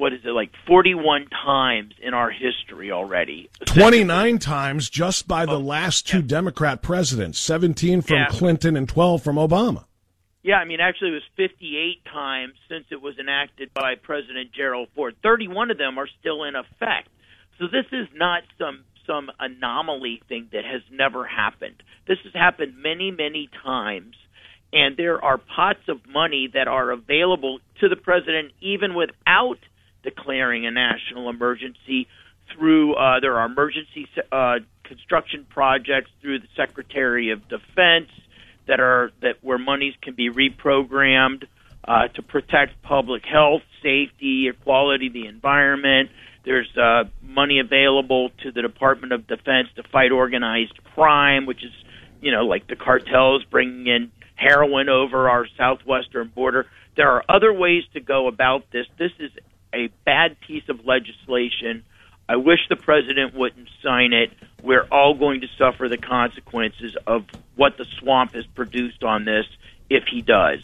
what 0.00 0.14
is 0.14 0.20
it 0.24 0.30
like 0.30 0.50
41 0.66 1.26
times 1.28 1.92
in 2.02 2.14
our 2.14 2.30
history 2.30 2.90
already? 2.90 3.50
29 3.66 4.38
times 4.38 4.88
just 4.88 5.28
by 5.28 5.44
the 5.44 5.52
oh, 5.52 5.58
last 5.58 6.08
two 6.08 6.20
yeah. 6.20 6.26
democrat 6.26 6.80
presidents. 6.82 7.38
17 7.38 8.00
from 8.00 8.16
yeah. 8.16 8.26
clinton 8.28 8.76
and 8.76 8.88
12 8.88 9.22
from 9.22 9.36
obama. 9.36 9.84
Yeah 10.42 10.56
i 10.56 10.64
mean 10.64 10.80
actually 10.80 11.10
it 11.10 11.14
was 11.14 11.22
58 11.36 12.02
times 12.06 12.54
since 12.68 12.86
it 12.90 13.02
was 13.02 13.18
enacted 13.18 13.72
by 13.74 13.94
president 13.94 14.52
gerald 14.52 14.88
ford. 14.96 15.16
31 15.22 15.70
of 15.70 15.78
them 15.78 15.98
are 15.98 16.08
still 16.18 16.44
in 16.44 16.56
effect. 16.56 17.08
So 17.58 17.66
this 17.66 17.86
is 17.92 18.08
not 18.14 18.42
some 18.58 18.84
some 19.06 19.30
anomaly 19.38 20.22
thing 20.28 20.48
that 20.52 20.64
has 20.64 20.82
never 20.90 21.26
happened. 21.26 21.82
This 22.08 22.18
has 22.24 22.32
happened 22.32 22.74
many 22.82 23.10
many 23.10 23.50
times. 23.62 24.16
And 24.72 24.96
there 24.96 25.22
are 25.22 25.36
pots 25.36 25.88
of 25.88 26.06
money 26.06 26.48
that 26.54 26.68
are 26.68 26.92
available 26.92 27.58
to 27.80 27.88
the 27.88 27.96
president 27.96 28.52
even 28.60 28.94
without 28.94 29.58
declaring 30.02 30.66
a 30.66 30.70
national 30.70 31.28
emergency 31.28 32.08
through 32.52 32.94
uh, 32.94 33.20
there 33.20 33.38
are 33.38 33.46
emergency 33.46 34.08
uh, 34.32 34.58
construction 34.84 35.46
projects 35.48 36.10
through 36.20 36.40
the 36.40 36.48
Secretary 36.56 37.30
of 37.30 37.48
Defense 37.48 38.10
that 38.66 38.80
are 38.80 39.12
that 39.22 39.36
where 39.42 39.58
monies 39.58 39.94
can 40.02 40.14
be 40.14 40.30
reprogrammed 40.30 41.44
uh, 41.86 42.08
to 42.08 42.22
protect 42.22 42.82
public 42.82 43.24
health, 43.24 43.62
safety, 43.82 44.48
equality, 44.48 45.08
the 45.08 45.26
environment. 45.26 46.10
There's 46.44 46.70
uh, 46.76 47.04
money 47.22 47.58
available 47.58 48.30
to 48.42 48.52
the 48.52 48.62
Department 48.62 49.12
of 49.12 49.26
Defense 49.26 49.68
to 49.76 49.82
fight 49.82 50.12
organized 50.12 50.78
crime, 50.94 51.46
which 51.46 51.64
is 51.64 51.72
you 52.20 52.32
know 52.32 52.46
like 52.46 52.66
the 52.66 52.76
cartels 52.76 53.44
bringing 53.44 53.86
in 53.86 54.12
heroin 54.34 54.88
over 54.88 55.28
our 55.28 55.46
southwestern 55.56 56.28
border. 56.28 56.66
There 56.96 57.10
are 57.10 57.24
other 57.28 57.52
ways 57.52 57.84
to 57.94 58.00
go 58.00 58.26
about 58.26 58.70
this. 58.72 58.86
This 58.98 59.12
is 59.18 59.30
a 59.74 59.88
bad 60.04 60.40
piece 60.40 60.68
of 60.68 60.84
legislation. 60.86 61.84
I 62.28 62.36
wish 62.36 62.60
the 62.68 62.76
president 62.76 63.34
wouldn't 63.34 63.68
sign 63.82 64.12
it. 64.12 64.30
we're 64.62 64.86
all 64.92 65.14
going 65.14 65.40
to 65.40 65.48
suffer 65.58 65.88
the 65.88 65.96
consequences 65.96 66.96
of 67.06 67.24
what 67.56 67.76
the 67.76 67.86
swamp 67.98 68.34
has 68.34 68.46
produced 68.46 69.02
on 69.02 69.24
this 69.24 69.46
if 69.88 70.04
he 70.04 70.22
does. 70.22 70.60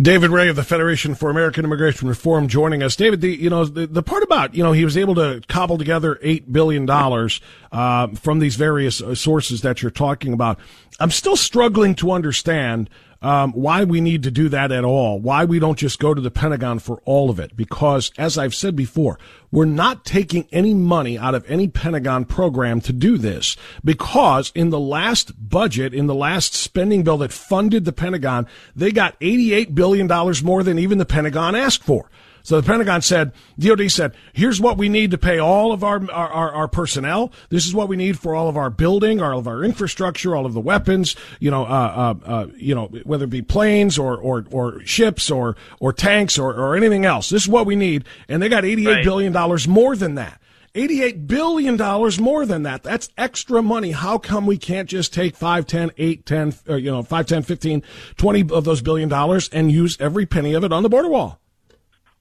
David 0.00 0.30
Ray 0.30 0.48
of 0.48 0.56
the 0.56 0.62
Federation 0.62 1.14
for 1.14 1.30
American 1.30 1.64
Immigration 1.64 2.08
Reform 2.08 2.48
joining 2.48 2.82
us. 2.82 2.96
David, 2.96 3.20
the 3.20 3.34
you 3.34 3.50
know 3.50 3.64
the, 3.64 3.86
the 3.86 4.02
part 4.02 4.22
about 4.22 4.54
you 4.54 4.62
know 4.62 4.72
he 4.72 4.84
was 4.84 4.96
able 4.96 5.14
to 5.14 5.40
cobble 5.48 5.78
together 5.78 6.18
eight 6.22 6.52
billion 6.52 6.86
dollars 6.86 7.40
uh, 7.72 8.08
from 8.08 8.38
these 8.38 8.56
various 8.56 9.00
uh, 9.00 9.14
sources 9.14 9.62
that 9.62 9.82
you're 9.82 9.90
talking 9.90 10.32
about. 10.32 10.58
I'm 11.00 11.10
still 11.10 11.36
struggling 11.36 11.94
to 11.96 12.12
understand 12.12 12.90
um, 13.22 13.52
why 13.52 13.84
we 13.84 14.00
need 14.00 14.22
to 14.24 14.30
do 14.30 14.48
that 14.50 14.72
at 14.72 14.84
all, 14.84 15.18
why 15.18 15.44
we 15.44 15.58
don't 15.58 15.78
just 15.78 15.98
go 15.98 16.14
to 16.14 16.20
the 16.20 16.30
Pentagon 16.30 16.78
for 16.78 17.00
all 17.04 17.30
of 17.30 17.40
it. 17.40 17.56
Because, 17.56 18.12
as 18.18 18.38
I've 18.38 18.54
said 18.54 18.76
before, 18.76 19.18
we're 19.50 19.64
not 19.64 20.04
taking 20.04 20.46
any 20.52 20.74
money 20.74 21.18
out 21.18 21.34
of 21.34 21.48
any 21.50 21.68
Pentagon 21.68 22.24
program 22.24 22.80
to 22.82 22.92
do 22.92 23.16
this. 23.18 23.56
Because 23.84 24.52
in 24.54 24.70
the 24.70 24.80
last 24.80 25.32
budget, 25.48 25.94
in 25.94 26.06
the 26.06 26.14
last 26.14 26.54
spending 26.54 27.02
bill 27.04 27.18
that 27.18 27.32
funded 27.32 27.84
the 27.84 27.92
Pentagon, 27.92 28.46
they 28.74 28.92
got 28.92 29.18
$88 29.20 29.74
billion 29.74 30.06
more 30.44 30.62
than 30.62 30.78
even 30.78 30.98
the 30.98 31.04
Pentagon 31.06 31.54
asked 31.54 31.82
for. 31.82 32.10
So 32.46 32.60
the 32.60 32.64
Pentagon 32.64 33.02
said, 33.02 33.32
DOD 33.58 33.90
said, 33.90 34.14
here's 34.32 34.60
what 34.60 34.78
we 34.78 34.88
need 34.88 35.10
to 35.10 35.18
pay 35.18 35.40
all 35.40 35.72
of 35.72 35.82
our, 35.82 36.00
our, 36.12 36.28
our, 36.28 36.50
our, 36.52 36.68
personnel. 36.68 37.32
This 37.48 37.66
is 37.66 37.74
what 37.74 37.88
we 37.88 37.96
need 37.96 38.20
for 38.20 38.36
all 38.36 38.48
of 38.48 38.56
our 38.56 38.70
building, 38.70 39.20
all 39.20 39.36
of 39.36 39.48
our 39.48 39.64
infrastructure, 39.64 40.36
all 40.36 40.46
of 40.46 40.54
the 40.54 40.60
weapons, 40.60 41.16
you 41.40 41.50
know, 41.50 41.64
uh, 41.64 42.14
uh, 42.24 42.24
uh, 42.24 42.46
you 42.56 42.72
know, 42.72 42.86
whether 43.02 43.24
it 43.24 43.30
be 43.30 43.42
planes 43.42 43.98
or, 43.98 44.16
or, 44.16 44.46
or 44.52 44.80
ships 44.84 45.28
or, 45.28 45.56
or 45.80 45.92
tanks 45.92 46.38
or, 46.38 46.54
or 46.54 46.76
anything 46.76 47.04
else. 47.04 47.30
This 47.30 47.42
is 47.42 47.48
what 47.48 47.66
we 47.66 47.74
need. 47.74 48.04
And 48.28 48.40
they 48.40 48.48
got 48.48 48.64
eighty-eight 48.64 48.92
right. 48.92 49.04
billion 49.04 49.32
dollars 49.32 49.66
more 49.66 49.96
than 49.96 50.14
that. 50.14 50.40
$88 50.76 51.26
billion 51.26 51.76
more 52.22 52.46
than 52.46 52.62
that. 52.64 52.82
That's 52.82 53.08
extra 53.16 53.60
money. 53.62 53.92
How 53.92 54.18
come 54.18 54.46
we 54.46 54.58
can't 54.58 54.88
just 54.88 55.12
take 55.12 55.34
5, 55.34 55.66
10, 55.66 55.90
8, 55.96 56.26
10, 56.26 56.54
uh, 56.68 56.74
you 56.74 56.90
know, 56.92 57.02
5, 57.02 57.26
10, 57.26 57.42
15, 57.42 57.82
20 58.18 58.52
of 58.52 58.64
those 58.64 58.82
billion 58.82 59.08
dollars 59.08 59.48
and 59.48 59.72
use 59.72 59.96
every 59.98 60.26
penny 60.26 60.52
of 60.52 60.64
it 60.64 60.72
on 60.72 60.82
the 60.82 60.90
border 60.90 61.08
wall? 61.08 61.40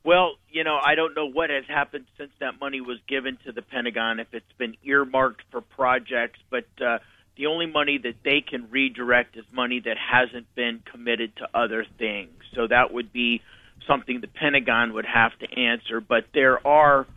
Well, 0.05 0.35
you 0.51 0.63
know, 0.63 0.77
I 0.81 0.93
don't 0.93 1.15
know 1.15 1.25
what 1.25 1.49
has 1.49 1.63
happened 1.67 2.05
since 2.15 2.29
that 2.39 2.59
money 2.61 2.79
was 2.79 2.99
given 3.07 3.39
to 3.45 3.51
the 3.51 3.63
Pentagon, 3.63 4.19
if 4.19 4.27
it's 4.33 4.45
been 4.59 4.75
earmarked 4.83 5.41
for 5.49 5.61
projects, 5.61 6.37
but 6.51 6.65
uh, 6.79 6.99
the 7.37 7.47
only 7.47 7.65
money 7.65 7.97
that 7.97 8.13
they 8.23 8.41
can 8.47 8.69
redirect 8.69 9.35
is 9.35 9.45
money 9.51 9.81
that 9.83 9.97
hasn't 9.97 10.53
been 10.53 10.83
committed 10.91 11.35
to 11.37 11.47
other 11.55 11.87
things. 11.97 12.35
So 12.53 12.67
that 12.67 12.93
would 12.93 13.11
be 13.11 13.41
something 13.87 14.21
the 14.21 14.27
Pentagon 14.27 14.93
would 14.93 15.07
have 15.07 15.31
to 15.39 15.59
answer. 15.59 15.99
But 16.01 16.25
there 16.35 16.65
are 16.65 17.07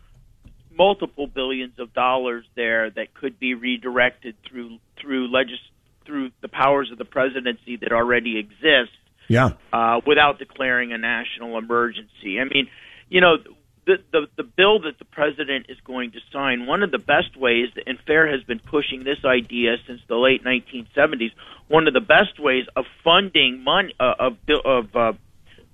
multiple 0.75 1.27
billions 1.27 1.77
of 1.77 1.93
dollars 1.93 2.43
there 2.55 2.89
that 2.89 3.13
could 3.13 3.39
be 3.39 3.53
redirected 3.53 4.35
through 4.49 4.79
through 4.99 5.31
legis 5.31 5.59
through 6.05 6.31
the 6.41 6.47
powers 6.47 6.89
of 6.91 6.97
the 6.97 7.05
presidency 7.05 7.75
that 7.75 7.91
already 7.91 8.39
exist 8.39 8.97
yeah. 9.29 9.51
Uh, 9.71 10.01
without 10.05 10.39
declaring 10.39 10.91
a 10.91 10.97
national 10.97 11.57
emergency. 11.57 12.39
I 12.39 12.43
mean, 12.43 12.67
you 13.07 13.21
know, 13.21 13.37
the, 13.85 13.97
the 14.11 14.27
the 14.37 14.43
bill 14.43 14.81
that 14.81 14.99
the 14.99 15.05
president 15.05 15.67
is 15.69 15.77
going 15.85 16.11
to 16.11 16.19
sign. 16.33 16.67
One 16.67 16.83
of 16.83 16.91
the 16.91 16.99
best 16.99 17.37
ways, 17.37 17.69
and 17.87 17.97
FAIR 18.05 18.27
has 18.27 18.43
been 18.43 18.59
pushing 18.59 19.03
this 19.03 19.19
idea 19.23 19.77
since 19.87 20.01
the 20.07 20.15
late 20.15 20.43
1970s. 20.43 21.31
One 21.67 21.87
of 21.87 21.93
the 21.93 22.01
best 22.01 22.39
ways 22.39 22.65
of 22.75 22.85
funding 23.03 23.63
money 23.63 23.93
uh, 23.99 24.13
of 24.19 24.37
of 24.65 24.95
uh, 24.95 25.13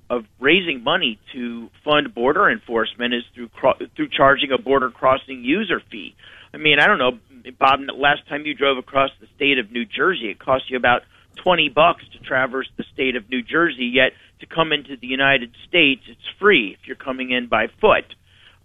of 0.09 0.25
raising 0.39 0.83
money 0.83 1.19
to 1.33 1.69
fund 1.83 2.13
border 2.13 2.49
enforcement 2.49 3.13
is 3.13 3.23
through 3.33 3.49
cro- 3.49 3.79
through 3.95 4.09
charging 4.09 4.51
a 4.51 4.57
border 4.57 4.91
crossing 4.91 5.43
user 5.43 5.81
fee. 5.91 6.15
I 6.53 6.57
mean, 6.57 6.79
I 6.79 6.87
don't 6.87 6.99
know, 6.99 7.19
Bob. 7.59 7.81
Last 7.95 8.27
time 8.29 8.45
you 8.45 8.53
drove 8.53 8.77
across 8.77 9.09
the 9.19 9.27
state 9.35 9.57
of 9.57 9.71
New 9.71 9.85
Jersey, 9.85 10.29
it 10.29 10.39
cost 10.39 10.69
you 10.69 10.77
about 10.77 11.01
20 11.35 11.69
bucks 11.69 12.03
to 12.13 12.19
traverse 12.19 12.69
the 12.77 12.83
state 12.93 13.15
of 13.15 13.29
New 13.29 13.41
Jersey, 13.41 13.85
yet 13.85 14.11
to 14.39 14.45
come 14.45 14.71
into 14.71 14.97
the 14.97 15.07
United 15.07 15.51
States, 15.67 16.01
it's 16.07 16.27
free 16.39 16.77
if 16.79 16.87
you're 16.87 16.95
coming 16.95 17.31
in 17.31 17.47
by 17.47 17.67
foot. 17.79 18.05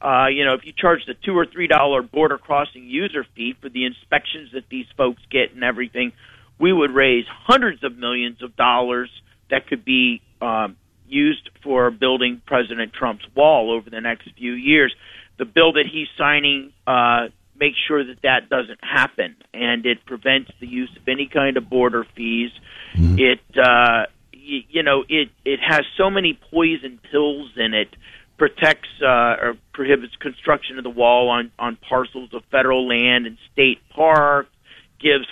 Uh, 0.03 0.29
you 0.29 0.45
know, 0.45 0.55
if 0.55 0.65
you 0.65 0.73
charge 0.73 1.05
the 1.07 1.15
two 1.15 1.37
or 1.37 1.45
three 1.45 1.67
dollar 1.67 2.03
border 2.03 2.39
crossing 2.39 2.87
user 2.87 3.27
fee 3.37 3.55
for 3.61 3.69
the 3.69 3.85
inspections 3.85 4.51
that 4.55 4.65
these 4.71 4.87
folks 4.97 5.23
get 5.31 5.53
and 5.53 5.63
everything, 5.63 6.13
we 6.59 6.73
would 6.73 6.91
raise 6.91 7.27
hundreds 7.29 7.85
of 7.85 7.97
millions 7.97 8.43
of 8.43 8.57
dollars 8.57 9.11
that 9.51 9.67
could 9.67 9.85
be 9.85 10.23
um, 10.41 10.77
used 11.07 11.51
for 11.63 11.91
building 11.91 12.41
President 12.47 12.93
Trump's 12.93 13.25
wall 13.35 13.71
over 13.71 13.91
the 13.91 14.01
next 14.01 14.31
few 14.39 14.53
years. 14.53 14.95
The 15.39 15.45
bill 15.45 15.73
that 15.73 15.87
he's 15.91 16.09
signing 16.17 16.73
uh, 16.87 17.29
make 17.61 17.75
sure 17.87 18.03
that 18.05 18.23
that 18.23 18.49
doesn't 18.49 18.83
happen, 18.83 19.37
and 19.53 19.85
it 19.87 20.05
prevents 20.07 20.51
the 20.59 20.67
use 20.67 20.91
of 20.97 21.07
any 21.07 21.27
kind 21.27 21.57
of 21.59 21.69
border 21.69 22.05
fees. 22.17 22.51
Mm-hmm. 22.95 23.19
It, 23.19 23.41
uh, 23.57 24.07
y- 24.35 24.65
you 24.69 24.83
know, 24.83 25.05
it 25.09 25.29
it 25.45 25.61
has 25.61 25.83
so 25.97 26.11
many 26.11 26.39
poison 26.51 26.99
pills 27.13 27.53
in 27.57 27.75
it. 27.75 27.95
Protects 28.39 28.89
uh, 29.03 29.37
or 29.43 29.55
prohibits 29.75 30.17
construction 30.17 30.79
of 30.79 30.85
the 30.85 30.91
wall 30.91 31.29
on 31.29 31.53
on 31.59 31.77
parcels 31.77 32.33
of 32.33 32.43
federal 32.51 32.89
land 32.89 33.27
and 33.27 33.37
state 33.53 33.79
parks. 33.91 34.49
Gives 34.99 35.27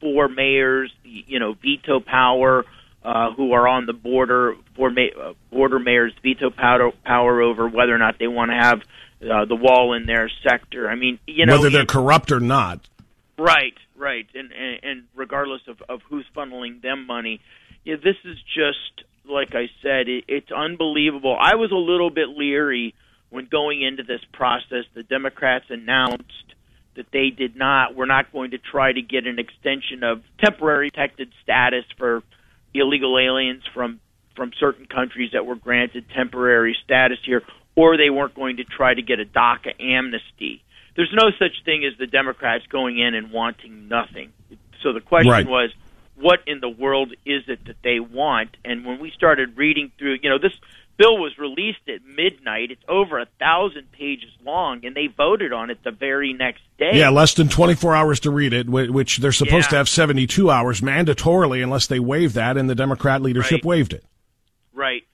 four 0.00 0.28
mayors, 0.28 0.92
you 1.04 1.38
know, 1.38 1.54
veto 1.54 2.00
power. 2.00 2.64
Uh, 3.04 3.32
who 3.32 3.52
are 3.52 3.68
on 3.68 3.86
the 3.86 3.92
border 3.92 4.56
for 4.74 4.90
ma- 4.90 5.16
uh, 5.18 5.32
border 5.52 5.78
mayors 5.78 6.12
veto 6.20 6.50
power, 6.50 6.90
power 7.04 7.40
over 7.40 7.68
whether 7.68 7.94
or 7.94 7.96
not 7.96 8.18
they 8.18 8.26
want 8.26 8.50
to 8.50 8.56
have 8.56 8.82
uh, 9.22 9.44
the 9.44 9.56
wall 9.56 9.94
in 9.94 10.06
their 10.06 10.30
sector. 10.48 10.88
I 10.88 10.94
mean, 10.94 11.18
you 11.26 11.46
know, 11.46 11.56
whether 11.56 11.70
they're 11.70 11.86
corrupt 11.86 12.32
or 12.32 12.40
not. 12.40 12.88
Right, 13.38 13.74
right, 13.96 14.26
and 14.34 14.50
and, 14.52 14.80
and 14.82 15.02
regardless 15.14 15.62
of 15.68 15.82
of 15.88 16.00
who's 16.08 16.26
funneling 16.36 16.82
them 16.82 17.06
money, 17.06 17.40
yeah, 17.84 17.96
this 17.96 18.16
is 18.24 18.36
just 18.54 19.06
like 19.28 19.54
I 19.54 19.68
said, 19.82 20.08
it, 20.08 20.24
it's 20.28 20.50
unbelievable. 20.50 21.36
I 21.38 21.56
was 21.56 21.70
a 21.70 21.76
little 21.76 22.10
bit 22.10 22.28
leery 22.28 22.94
when 23.30 23.46
going 23.46 23.82
into 23.82 24.02
this 24.02 24.20
process. 24.32 24.84
The 24.94 25.02
Democrats 25.02 25.66
announced 25.68 26.54
that 26.96 27.06
they 27.12 27.30
did 27.30 27.54
not 27.54 27.94
were 27.94 28.06
not 28.06 28.32
going 28.32 28.52
to 28.52 28.58
try 28.58 28.92
to 28.92 29.02
get 29.02 29.26
an 29.26 29.38
extension 29.38 30.02
of 30.02 30.22
temporary 30.42 30.90
protected 30.90 31.32
status 31.42 31.84
for 31.96 32.22
illegal 32.74 33.18
aliens 33.18 33.62
from 33.72 34.00
from 34.36 34.52
certain 34.58 34.86
countries 34.86 35.30
that 35.32 35.44
were 35.46 35.56
granted 35.56 36.04
temporary 36.14 36.76
status 36.84 37.18
here 37.24 37.42
or 37.78 37.96
they 37.96 38.10
weren't 38.10 38.34
going 38.34 38.56
to 38.56 38.64
try 38.64 38.92
to 38.92 39.02
get 39.02 39.20
a 39.20 39.24
DACA 39.24 39.80
amnesty. 39.80 40.64
There's 40.96 41.14
no 41.14 41.30
such 41.38 41.64
thing 41.64 41.84
as 41.84 41.96
the 41.96 42.08
Democrats 42.08 42.66
going 42.66 42.98
in 42.98 43.14
and 43.14 43.30
wanting 43.30 43.86
nothing. 43.86 44.32
So 44.82 44.92
the 44.92 45.00
question 45.00 45.30
right. 45.30 45.46
was, 45.46 45.72
what 46.16 46.40
in 46.48 46.58
the 46.58 46.68
world 46.68 47.12
is 47.24 47.44
it 47.46 47.64
that 47.66 47.76
they 47.84 48.00
want? 48.00 48.56
And 48.64 48.84
when 48.84 48.98
we 48.98 49.12
started 49.12 49.56
reading 49.56 49.92
through, 49.96 50.18
you 50.22 50.28
know, 50.28 50.38
this 50.38 50.50
bill 50.96 51.18
was 51.18 51.38
released 51.38 51.88
at 51.88 52.04
midnight. 52.04 52.72
It's 52.72 52.82
over 52.88 53.20
a 53.20 53.26
thousand 53.38 53.92
pages 53.92 54.30
long, 54.44 54.84
and 54.84 54.96
they 54.96 55.06
voted 55.06 55.52
on 55.52 55.70
it 55.70 55.84
the 55.84 55.92
very 55.92 56.32
next 56.32 56.62
day. 56.78 56.90
Yeah, 56.94 57.10
less 57.10 57.34
than 57.34 57.48
24 57.48 57.94
hours 57.94 58.18
to 58.20 58.32
read 58.32 58.52
it, 58.52 58.68
which 58.68 59.18
they're 59.18 59.30
supposed 59.30 59.66
yeah. 59.66 59.70
to 59.70 59.76
have 59.76 59.88
72 59.88 60.50
hours 60.50 60.80
mandatorily 60.80 61.62
unless 61.62 61.86
they 61.86 62.00
waive 62.00 62.32
that, 62.32 62.56
and 62.56 62.68
the 62.68 62.74
Democrat 62.74 63.22
leadership 63.22 63.58
right. 63.58 63.64
waived 63.64 63.92
it. 63.92 64.04
Right. 64.72 65.04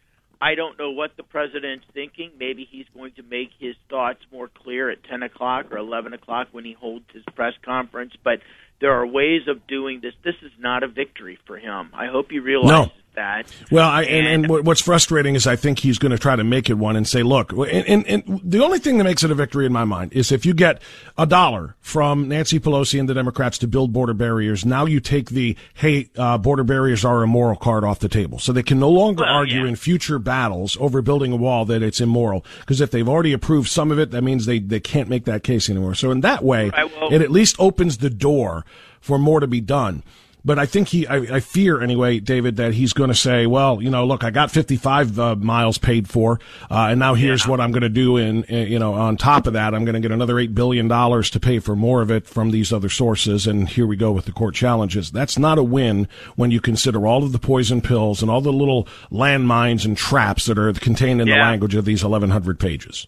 I 0.44 0.57
don't 0.57 0.78
know 0.78 0.90
what 0.90 1.16
the 1.16 1.22
president's 1.22 1.87
thinking. 1.94 2.33
Maybe 2.38 2.68
he's 2.70 2.85
going 2.94 3.12
to 3.12 3.22
make 3.22 3.48
his 3.59 3.76
thoughts 3.88 4.20
more 4.30 4.50
clear 4.54 4.90
at 4.90 5.02
10 5.04 5.22
o'clock 5.22 5.72
or 5.72 5.78
11 5.78 6.12
o'clock 6.12 6.48
when 6.52 6.66
he 6.66 6.74
holds 6.74 7.07
his 7.14 7.22
press 7.35 7.54
conference. 7.64 8.12
But 8.22 8.40
there 8.78 8.92
are 8.92 9.07
ways 9.07 9.48
of 9.48 9.66
doing 9.66 10.00
this. 10.02 10.12
This 10.22 10.35
is 10.42 10.52
not 10.59 10.83
a 10.83 10.88
victory 10.88 11.38
for 11.46 11.57
him. 11.57 11.88
I 11.94 12.09
hope 12.09 12.26
he 12.30 12.40
realizes 12.40 12.92
that. 13.14 13.46
Well, 13.70 13.88
I, 13.88 14.03
and, 14.03 14.44
and, 14.44 14.66
what's 14.66 14.81
frustrating 14.81 15.35
is 15.35 15.46
I 15.46 15.57
think 15.57 15.79
he's 15.79 15.98
going 15.98 16.12
to 16.12 16.18
try 16.18 16.37
to 16.37 16.44
make 16.44 16.70
it 16.70 16.74
one 16.74 16.96
and 16.96 17.07
say, 17.07 17.22
look, 17.22 17.53
and, 17.53 17.68
and, 17.68 18.07
and, 18.07 18.40
the 18.44 18.62
only 18.62 18.79
thing 18.79 18.98
that 18.98 19.05
makes 19.05 19.22
it 19.22 19.31
a 19.31 19.35
victory 19.35 19.66
in 19.66 19.72
my 19.72 19.85
mind 19.85 20.12
is 20.12 20.31
if 20.33 20.44
you 20.44 20.55
get 20.55 20.81
a 21.16 21.27
dollar 21.27 21.77
from 21.81 22.29
Nancy 22.29 22.61
Pelosi 22.61 23.00
and 23.00 23.09
the 23.09 23.14
Democrats 23.14 23.59
to 23.59 23.66
build 23.66 23.92
border 23.92 24.14
barriers, 24.14 24.64
now 24.64 24.85
you 24.85 25.00
take 25.00 25.31
the, 25.31 25.57
hey, 25.74 26.11
uh, 26.16 26.38
border 26.38 26.64
barriers 26.64 27.05
are 27.05 27.22
immoral 27.22 27.57
card 27.57 27.85
off 27.85 27.98
the 28.00 28.09
table. 28.09 28.38
So 28.38 28.53
they 28.53 28.62
can 28.62 28.79
no 28.79 28.90
longer 28.90 29.22
well, 29.22 29.35
argue 29.35 29.62
yeah. 29.62 29.68
in 29.68 29.77
future 29.77 30.18
battles 30.18 30.77
over 30.81 31.03
building 31.03 31.33
a 31.33 31.37
wall 31.37 31.64
that 31.66 31.83
it's 31.83 32.00
immoral. 32.00 32.44
Because 32.61 32.81
if 32.81 32.90
they've 32.90 33.09
already 33.09 33.33
approved 33.33 33.68
some 33.68 33.90
of 33.90 33.98
it, 33.98 34.11
that 34.11 34.22
means 34.22 34.46
they, 34.46 34.59
they 34.59 34.81
can't 34.81 35.09
make 35.09 35.24
that 35.24 35.42
case 35.42 35.70
anymore. 35.70 35.94
So 35.94 36.11
in 36.11 36.20
that 36.20 36.44
way, 36.44 36.70
right, 36.70 36.90
well, 37.00 37.12
it 37.12 37.22
at 37.22 37.31
least 37.31 37.57
opens 37.59 37.98
the 37.98 38.11
door 38.11 38.64
for 39.00 39.18
more 39.18 39.40
to 39.40 39.46
be 39.46 39.61
done. 39.61 40.03
But 40.44 40.59
I 40.59 40.66
think 40.66 40.88
he, 40.88 41.07
I, 41.07 41.37
I 41.37 41.40
fear 41.40 41.80
anyway, 41.80 42.20
David, 42.20 42.57
that 42.57 42.74
he's 42.74 42.92
going 42.92 43.09
to 43.09 43.14
say, 43.14 43.46
well, 43.46 43.81
you 43.81 43.88
know, 43.88 44.04
look, 44.04 44.25
I 44.25 44.31
got 44.31 44.50
55 44.50 45.19
uh, 45.19 45.37
miles 45.37 45.79
paid 45.79 46.08
for, 46.08 46.38
uh, 46.71 46.88
and 46.90 47.00
now 47.00 47.14
here's 47.14 47.44
yeah. 47.44 47.50
what 47.50 47.60
I'm 47.60 47.73
going 47.73 47.83
to 47.83 47.88
do. 47.88 48.19
And, 48.19 48.46
you 48.48 48.79
know, 48.79 48.94
on 48.94 49.16
top 49.16 49.46
of 49.46 49.54
that, 49.54 49.75
I'm 49.75 49.85
going 49.85 49.94
to 49.94 50.00
get 50.00 50.12
another 50.12 50.35
$8 50.35 50.54
billion 50.54 50.88
to 50.88 51.40
pay 51.40 51.60
for 51.60 51.75
more 51.75 52.02
of 52.02 52.10
it 52.10 52.27
from 52.27 52.50
these 52.50 52.73
other 52.73 52.90
sources. 52.90 53.46
And 53.46 53.69
here 53.69 53.87
we 53.87 53.96
go 53.96 54.12
with 54.12 54.27
the 54.27 54.33
court 54.33 54.54
challenges. 54.54 55.10
That's 55.10 55.38
not 55.38 55.56
a 55.56 55.62
win 55.62 56.08
when 56.37 56.50
you 56.50 56.60
consider 56.60 57.06
all 57.06 57.25
of 57.25 57.33
the 57.33 57.38
poison 57.38 57.81
pills 57.81 58.21
and 58.21 58.31
all 58.31 58.42
the 58.42 58.52
little 58.52 58.87
landmines 59.10 59.87
and 59.87 59.96
traps 59.96 60.44
that 60.46 60.58
are 60.58 60.73
contained 60.75 61.23
in 61.23 61.27
yeah. 61.27 61.37
the 61.37 61.40
language 61.40 61.75
of 61.75 61.87
these 61.87 62.04
1,100 62.04 62.60
pages. 62.60 63.06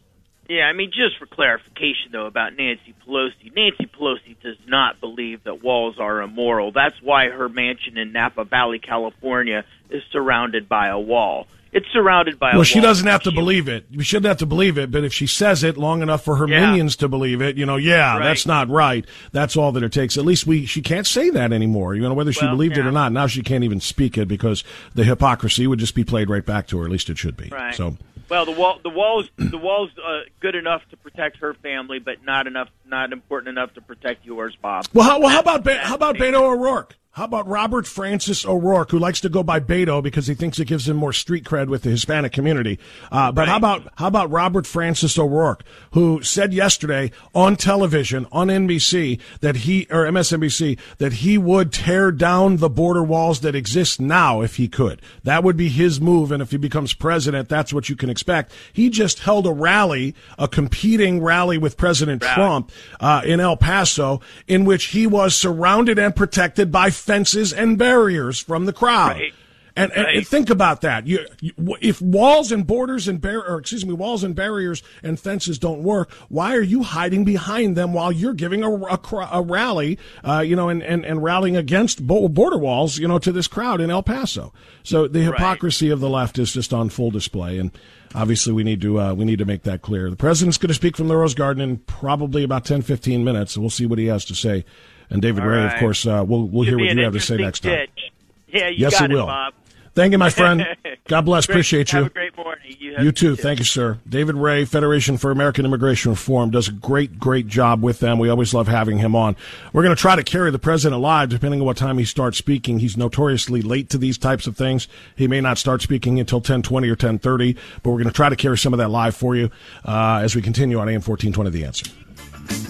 Yeah, 0.49 0.63
I 0.65 0.73
mean, 0.73 0.91
just 0.91 1.19
for 1.19 1.27
clarification, 1.27 2.13
though, 2.13 2.27
about 2.27 2.57
Nancy 2.57 2.95
Pelosi, 3.07 3.55
Nancy 3.55 3.87
Pelosi 3.87 4.37
does 4.43 4.57
not 4.69 5.01
believe 5.01 5.43
that 5.45 5.63
walls 5.63 5.99
are 5.99 6.23
immoral. 6.23 6.71
That's 6.73 6.95
why 7.03 7.29
her 7.31 7.49
mansion 7.49 7.99
in 7.99 8.13
Napa 8.13 8.45
Valley, 8.45 8.79
California, 8.79 9.65
is 9.91 10.03
surrounded 10.13 10.69
by 10.69 10.89
a 10.89 10.99
wall. 10.99 11.47
It's 11.73 11.87
surrounded 11.93 12.39
by 12.39 12.51
a 12.51 12.53
wall. 12.53 12.59
well, 12.59 12.65
she 12.65 12.81
doesn't 12.81 13.07
have 13.09 13.25
to 13.25 13.33
believe 13.33 13.69
it. 13.69 13.87
We 13.95 14.05
shouldn't 14.05 14.27
have 14.27 14.39
to 14.39 14.47
believe 14.47 14.79
it, 14.79 14.91
but 14.91 15.05
if 15.05 15.13
she 15.13 15.27
says 15.27 15.63
it 15.65 15.77
long 15.77 16.01
enough 16.01 16.25
for 16.25 16.37
her 16.37 16.49
Yeah. 16.49 16.61
minions 16.71 16.97
to 16.97 17.09
believe 17.09 17.43
it, 17.43 17.57
you 17.57 17.67
know, 17.67 17.77
yeah, 17.77 18.17
Right. 18.17 18.23
that's 18.25 18.47
not 18.47 18.69
right. 18.71 19.05
That's 19.33 19.57
all 19.57 19.73
that 19.73 19.83
it 19.83 19.93
takes. 19.93 20.17
At 20.17 20.25
least 20.25 20.47
we 20.47 20.65
she 20.65 20.81
can't 20.81 21.07
say 21.07 21.29
that 21.31 21.53
anymore. 21.53 21.95
You 21.95 22.03
know, 22.03 22.15
whether 22.15 22.33
she 22.33 22.47
Well, 22.47 22.55
believed 22.55 22.79
it 22.79 22.87
or 22.87 22.93
not. 22.93 23.13
Now 23.13 23.27
she 23.27 23.43
can't 23.43 23.65
even 23.65 23.81
speak 23.81 24.17
it 24.17 24.27
because 24.27 24.65
the 24.95 25.05
hypocrisy 25.05 25.67
would 25.67 25.81
just 25.81 25.95
be 25.95 26.05
played 26.05 26.31
right 26.31 26.47
back 26.47 26.67
to 26.69 26.79
her. 26.79 26.85
At 26.87 26.91
least 26.93 27.11
it 27.11 27.19
should 27.19 27.37
be. 27.37 27.49
Right. 27.51 27.75
So. 27.75 27.97
Well, 28.29 28.45
the 28.45 28.53
wall, 28.53 28.81
the 28.83 28.91
walls, 28.91 29.31
the 29.37 29.59
walls, 29.59 29.91
uh, 30.05 30.21
good 30.41 30.57
enough 30.57 30.83
to 30.91 30.97
protect 30.97 31.39
her 31.39 31.55
family, 31.55 32.01
but 32.01 32.25
not 32.25 32.47
enough, 32.47 32.69
not 32.85 33.13
important 33.13 33.51
enough 33.51 33.75
to 33.75 33.81
protect 33.81 34.25
yours, 34.27 34.57
Bob. 34.61 34.87
Well, 34.93 35.09
how, 35.09 35.21
well, 35.21 35.29
how 35.29 35.41
about 35.41 35.63
That's- 35.65 35.87
how 35.87 35.95
about 35.95 36.17
Beto 36.17 36.41
O'Rourke? 36.41 36.97
How 37.17 37.25
about 37.25 37.49
Robert 37.49 37.87
Francis 37.87 38.45
O'Rourke, 38.45 38.91
who 38.91 38.99
likes 38.99 39.23
to 39.23 39.31
go 39.31 39.43
by 39.43 39.59
Beto 39.59 40.03
because 40.03 40.27
he 40.27 40.35
thinks 40.35 40.59
it 40.59 40.67
gives 40.67 40.87
him 40.87 40.99
more 40.99 41.15
street 41.15 41.45
cred 41.45 41.69
with 41.69 41.81
the 41.81 41.89
Hispanic 41.89 42.31
community? 42.31 42.79
Uh, 43.11 43.33
but 43.33 43.49
how 43.49 43.57
about 43.57 43.89
how 43.97 44.09
about 44.09 44.31
Robert 44.31 44.67
Francis 44.67 45.19
O'Rourke, 45.19 45.65
who 45.93 46.23
said 46.23 46.53
yesterday 46.53 47.11
on 47.35 47.57
television 47.57 48.27
on 48.33 48.49
NBC 48.49 49.19
that 49.41 49.57
he 49.57 49.87
or 49.91 50.05
MSNBC 50.05 50.79
that 50.99 51.15
he 51.15 51.39
would 51.39 51.73
tear 51.73 52.13
down 52.13 52.59
the 52.59 52.69
border 52.69 53.03
walls 53.03 53.41
that 53.41 53.55
exist 53.55 53.99
now 53.99 54.43
if 54.43 54.57
he 54.57 54.69
could. 54.69 55.01
That 55.25 55.43
would 55.43 55.57
be 55.57 55.71
his 55.71 55.99
move, 55.99 56.31
and 56.31 56.43
if 56.43 56.51
he 56.51 56.59
becomes 56.59 56.93
president, 56.93 57.49
that's 57.49 57.73
what 57.73 57.89
you 57.89 57.97
can 57.97 58.11
expect. 58.11 58.53
He 58.75 58.91
just 58.91 59.21
held 59.21 59.47
a 59.47 59.53
rally, 59.53 60.15
a 60.39 60.49
competing 60.49 61.23
rally 61.23 61.57
with 61.57 61.79
President 61.79 62.21
Trump 62.21 62.71
uh, 63.01 63.23
in 63.25 63.41
El 63.41 63.57
Paso, 63.57 64.21
in 64.47 64.67
which 64.67 64.89
he 64.89 65.07
was 65.07 65.35
surrounded 65.35 65.99
and 65.99 66.15
protected 66.15 66.71
by 66.71 66.91
fences 67.07 67.53
and 67.53 67.79
barriers 67.79 68.39
from 68.39 68.67
the 68.67 68.73
crowd. 68.73 69.17
Right. 69.17 69.35
And, 69.79 69.93
and- 69.93 70.07
and 70.07 70.27
think 70.27 70.49
about 70.49 70.81
that. 70.81 71.07
You, 71.07 71.27
you, 71.39 71.53
if 71.83 72.01
walls 72.01 72.51
and 72.51 72.67
borders 72.67 73.09
and 73.09 73.21
bar, 73.21 73.47
or 73.47 73.59
excuse 73.59 73.85
me, 73.85 73.93
walls 73.93 74.25
and 74.25 74.35
barriers 74.35 74.83
and 75.03 75.21
fences 75.21 75.59
don't 75.59 75.83
work, 75.83 76.11
why 76.31 76.55
are 76.57 76.63
you 76.63 76.83
hiding 76.83 77.27
behind 77.27 77.77
them 77.77 77.93
while 77.93 78.11
you're 78.11 78.33
giving 78.33 78.63
a, 78.65 78.71
a, 78.73 78.99
a 79.33 79.43
rally, 79.43 79.99
uh, 80.25 80.41
you 80.41 80.57
know, 80.57 80.71
and, 80.71 80.83
and, 80.83 81.05
and 81.05 81.23
rallying 81.23 81.59
against 81.59 82.07
bo- 82.07 82.27
border 82.29 82.57
walls, 82.57 82.97
you 82.97 83.07
know, 83.07 83.19
to 83.19 83.31
this 83.31 83.47
crowd 83.49 83.83
in 83.83 83.91
El 83.91 84.03
Paso? 84.03 84.51
So 84.83 85.07
the 85.09 85.21
hypocrisy 85.23 85.91
of 85.91 86.01
the 86.01 86.09
left 86.09 86.39
is 86.39 86.55
just 86.55 86.73
on 86.73 86.89
full 86.89 87.11
display, 87.11 87.59
and 87.59 87.71
obviously 88.15 88.55
we 88.55 88.65
need 88.65 88.81
to 88.81 88.99
uh, 88.99 89.13
we 89.13 89.27
need 89.27 89.41
to 89.41 89.45
make 89.45 89.65
that 89.65 89.83
clear. 89.83 90.09
The 90.09 90.17
president's 90.17 90.57
going 90.57 90.69
to 90.69 90.75
speak 90.75 90.97
from 90.97 91.09
the 91.09 91.17
Rose 91.19 91.35
Garden 91.35 91.63
in 91.63 91.77
probably 91.81 92.45
about 92.45 92.65
10, 92.65 92.81
15 92.81 93.23
minutes, 93.23 93.57
and 93.57 93.63
we'll 93.63 93.69
see 93.69 93.85
what 93.85 93.99
he 93.99 94.07
has 94.07 94.25
to 94.25 94.35
say. 94.35 94.65
And 95.11 95.23
David 95.23 95.43
All 95.43 95.49
Ray, 95.49 95.65
of 95.67 95.75
course, 95.77 96.07
uh, 96.07 96.25
we'll 96.27 96.45
we'll 96.47 96.65
hear 96.65 96.73
Should 96.73 96.79
be 96.79 96.87
what 96.89 96.97
you 96.97 97.05
have 97.05 97.13
to 97.13 97.21
say 97.21 97.35
interesting 97.35 97.45
next 97.45 97.61
time. 97.61 98.07
Yeah, 98.49 98.69
you 98.69 98.77
Yes, 98.79 98.99
got 98.99 99.11
it 99.11 99.15
will. 99.15 99.27
Bob. 99.27 99.55
Thank 99.97 100.13
you, 100.13 100.19
my 100.19 100.29
friend. 100.29 100.67
God 101.09 101.23
bless. 101.23 101.47
Great. 101.47 101.55
Appreciate 101.55 101.91
you. 101.95 102.01
Have 102.01 102.09
a 102.09 102.11
great 102.11 102.37
morning. 102.37 102.77
You, 102.79 102.97
have 102.97 103.05
You 103.05 103.13
too. 103.13 103.35
Thank 103.35 103.61
you, 103.61 103.65
sir. 103.65 103.99
David 104.07 104.35
Ray, 104.35 104.67
Federation 104.67 105.17
for 105.17 105.31
American 105.31 105.65
Immigration 105.65 106.11
Reform, 106.11 106.51
does 106.51 106.69
a 106.69 106.73
great, 106.73 107.19
great 107.19 107.47
job 107.47 107.83
with 107.83 108.01
them. 108.01 108.19
We 108.19 108.29
always 108.29 108.53
love 108.53 108.69
having 108.69 108.99
him 108.99 109.17
on. 109.17 109.37
We're 109.73 109.83
going 109.83 109.97
to 109.97 110.01
try 110.01 110.15
to 110.15 110.23
carry 110.23 110.51
the 110.51 110.59
president 110.59 111.01
live, 111.01 111.31
depending 111.31 111.61
on 111.61 111.67
what 111.67 111.79
time 111.79 111.97
he 111.97 112.05
starts 112.05 112.37
speaking. 112.37 112.81
He's 112.81 112.99
notoriously 112.99 113.63
late 113.63 113.89
to 113.89 113.97
these 113.97 114.19
types 114.19 114.47
of 114.47 114.55
things. 114.55 114.87
He 115.17 115.27
may 115.29 115.41
not 115.41 115.57
start 115.57 115.81
speaking 115.81 116.21
until 116.21 116.39
1020 116.41 116.89
or 116.89 116.91
1030, 116.91 117.55
but 117.83 117.89
we're 117.91 117.97
going 117.97 118.05
to 118.05 118.13
try 118.13 118.29
to 118.29 118.37
carry 118.37 118.59
some 118.59 118.75
of 118.75 118.79
that 118.79 118.91
live 118.91 119.17
for 119.17 119.35
you 119.35 119.51
uh, 119.87 120.21
as 120.23 120.37
we 120.37 120.43
continue 120.43 120.79
on 120.79 120.91
AM 120.91 121.01
1420 121.01 121.49
The 121.51 121.65
Answer. 121.65 121.87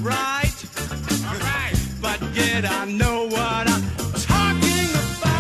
right. 0.01 1.55
I 2.39 2.84
know 2.87 3.24
what 3.24 3.68
I'm 3.68 3.82
talking 4.14 4.91
about. 5.18 5.37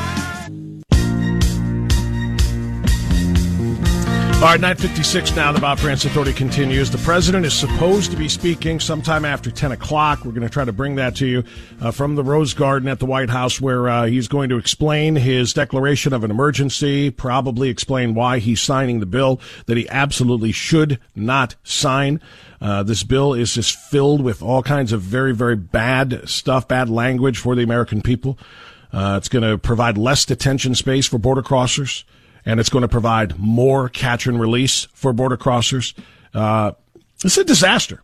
All 4.36 4.42
right, 4.52 4.60
956 4.60 5.36
now. 5.36 5.52
The 5.52 5.60
Bob 5.60 5.78
Frantz 5.78 6.04
Authority 6.04 6.32
continues. 6.32 6.90
The 6.90 6.98
president 6.98 7.44
is 7.44 7.54
supposed 7.54 8.10
to 8.10 8.16
be 8.16 8.28
speaking 8.28 8.80
sometime 8.80 9.24
after 9.24 9.50
10 9.50 9.72
o'clock. 9.72 10.24
We're 10.24 10.32
going 10.32 10.42
to 10.42 10.48
try 10.48 10.64
to 10.64 10.72
bring 10.72 10.96
that 10.96 11.16
to 11.16 11.26
you 11.26 11.44
uh, 11.80 11.90
from 11.90 12.14
the 12.14 12.24
Rose 12.24 12.54
Garden 12.54 12.88
at 12.88 12.98
the 12.98 13.06
White 13.06 13.30
House, 13.30 13.60
where 13.60 13.88
uh, 13.88 14.06
he's 14.06 14.28
going 14.28 14.48
to 14.48 14.56
explain 14.56 15.16
his 15.16 15.52
declaration 15.52 16.12
of 16.12 16.24
an 16.24 16.30
emergency, 16.30 17.10
probably 17.10 17.68
explain 17.68 18.14
why 18.14 18.38
he's 18.38 18.60
signing 18.60 19.00
the 19.00 19.06
bill 19.06 19.40
that 19.66 19.76
he 19.76 19.88
absolutely 19.88 20.52
should 20.52 20.98
not 21.14 21.56
sign. 21.62 22.20
Uh, 22.60 22.82
this 22.82 23.02
bill 23.02 23.34
is 23.34 23.54
just 23.54 23.78
filled 23.78 24.22
with 24.22 24.42
all 24.42 24.62
kinds 24.62 24.92
of 24.92 25.02
very, 25.02 25.34
very 25.34 25.56
bad 25.56 26.28
stuff, 26.28 26.66
bad 26.66 26.88
language 26.88 27.38
for 27.38 27.54
the 27.54 27.62
American 27.62 28.02
people. 28.02 28.38
Uh, 28.92 29.16
it's 29.18 29.28
going 29.28 29.42
to 29.42 29.58
provide 29.58 29.98
less 29.98 30.24
detention 30.24 30.74
space 30.74 31.06
for 31.06 31.18
border 31.18 31.42
crossers 31.42 32.04
and 32.46 32.60
it's 32.60 32.68
going 32.68 32.82
to 32.82 32.88
provide 32.88 33.38
more 33.38 33.88
catch 33.88 34.26
and 34.26 34.40
release 34.40 34.84
for 34.94 35.12
border 35.12 35.36
crossers. 35.36 35.92
Uh, 36.32 36.72
it's 37.24 37.36
a 37.36 37.44
disaster. 37.44 38.02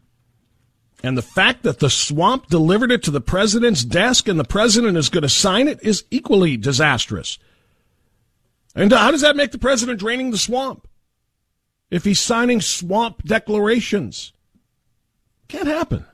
And 1.04 1.16
the 1.16 1.22
fact 1.22 1.62
that 1.62 1.78
the 1.78 1.90
swamp 1.90 2.48
delivered 2.48 2.90
it 2.90 3.02
to 3.04 3.10
the 3.10 3.20
president's 3.20 3.84
desk 3.84 4.28
and 4.28 4.38
the 4.38 4.44
president 4.44 4.96
is 4.96 5.08
going 5.08 5.22
to 5.22 5.28
sign 5.28 5.68
it 5.68 5.82
is 5.82 6.04
equally 6.10 6.56
disastrous. 6.56 7.38
And 8.74 8.92
how 8.92 9.10
does 9.10 9.20
that 9.20 9.36
make 9.36 9.52
the 9.52 9.58
president 9.58 10.00
draining 10.00 10.30
the 10.30 10.38
swamp? 10.38 10.88
If 11.90 12.04
he's 12.04 12.20
signing 12.20 12.60
swamp 12.60 13.22
declarations, 13.24 14.32
can't 15.52 15.68
happen. 15.68 16.06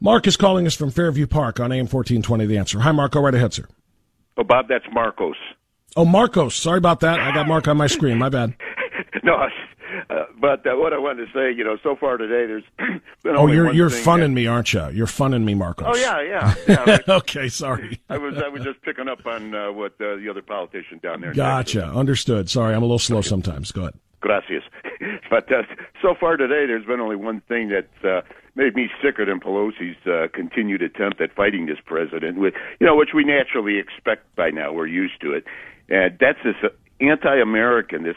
Mark 0.00 0.26
is 0.28 0.36
calling 0.36 0.66
us 0.66 0.74
from 0.74 0.90
Fairview 0.90 1.26
Park 1.26 1.58
on 1.60 1.72
AM 1.72 1.86
1420 1.86 2.46
The 2.46 2.56
Answer. 2.58 2.80
Hi, 2.80 2.92
Mark. 2.92 3.12
Go 3.12 3.20
right 3.20 3.34
ahead, 3.34 3.52
sir. 3.52 3.66
Oh, 4.36 4.44
Bob, 4.44 4.66
that's 4.68 4.84
Marcos. 4.92 5.36
Oh, 5.96 6.04
Marcos. 6.04 6.54
Sorry 6.54 6.78
about 6.78 7.00
that. 7.00 7.18
I 7.20 7.34
got 7.34 7.48
Mark 7.48 7.66
on 7.68 7.76
my 7.76 7.88
screen. 7.88 8.18
My 8.18 8.28
bad. 8.28 8.54
no, 9.24 9.34
uh, 9.34 10.24
but 10.40 10.66
uh, 10.66 10.76
what 10.76 10.92
I 10.92 10.98
wanted 10.98 11.26
to 11.26 11.32
say, 11.32 11.52
you 11.56 11.64
know, 11.64 11.76
so 11.82 11.96
far 11.96 12.16
today, 12.16 12.46
there's 12.46 12.64
been 13.22 13.36
Oh, 13.36 13.46
you're 13.48 13.72
you're 13.72 13.90
funning 13.90 14.30
that- 14.30 14.40
me, 14.40 14.46
aren't 14.46 14.72
you? 14.72 14.88
You're 14.90 15.06
funning 15.06 15.44
me, 15.44 15.54
Marcos. 15.54 15.88
Oh 15.88 15.96
yeah, 15.96 16.22
yeah, 16.22 16.54
yeah. 17.08 17.14
okay, 17.16 17.48
sorry. 17.48 18.00
I 18.08 18.18
was 18.18 18.34
I 18.38 18.48
was 18.48 18.62
just 18.62 18.80
picking 18.82 19.08
up 19.08 19.26
on 19.26 19.54
uh, 19.54 19.70
what 19.72 19.92
uh, 20.00 20.16
the 20.16 20.28
other 20.30 20.42
politician 20.42 20.98
down 21.02 21.20
there. 21.20 21.34
Gotcha. 21.34 21.86
Understood. 21.86 22.48
Sorry, 22.48 22.74
I'm 22.74 22.82
a 22.82 22.86
little 22.86 22.98
slow 22.98 23.20
sometimes. 23.20 23.70
Go 23.72 23.82
ahead. 23.82 23.94
Gracias. 24.20 24.62
But 25.30 25.50
uh, 25.50 25.62
so 26.00 26.14
far 26.18 26.36
today, 26.36 26.66
there's 26.66 26.84
been 26.84 27.00
only 27.00 27.16
one 27.16 27.40
thing 27.48 27.68
that's 27.68 28.04
uh, 28.04 28.20
made 28.54 28.74
me 28.74 28.88
sicker 29.02 29.24
than 29.24 29.40
Pelosi's 29.40 29.96
uh, 30.06 30.28
continued 30.32 30.82
attempt 30.82 31.20
at 31.20 31.34
fighting 31.34 31.66
this 31.66 31.78
president, 31.84 32.38
with 32.38 32.54
you 32.80 32.86
know, 32.86 32.94
which 32.94 33.10
we 33.14 33.24
naturally 33.24 33.78
expect 33.78 34.34
by 34.36 34.50
now. 34.50 34.72
We're 34.72 34.86
used 34.86 35.20
to 35.22 35.32
it, 35.32 35.44
and 35.88 36.16
that's 36.20 36.38
this 36.44 36.56
uh, 36.62 36.68
anti-American, 37.00 38.04
this 38.04 38.16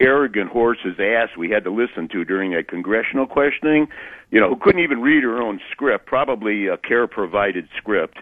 arrogant 0.00 0.50
horse's 0.50 0.98
ass 0.98 1.28
we 1.38 1.50
had 1.50 1.64
to 1.64 1.70
listen 1.70 2.08
to 2.08 2.24
during 2.24 2.52
that 2.52 2.68
congressional 2.68 3.26
questioning. 3.26 3.86
You 4.30 4.40
know, 4.40 4.48
who 4.48 4.56
couldn't 4.56 4.82
even 4.82 5.00
read 5.00 5.22
her 5.22 5.40
own 5.40 5.60
script, 5.70 6.06
probably 6.06 6.66
a 6.66 6.76
CAIR-provided 6.76 7.68
script. 7.76 8.18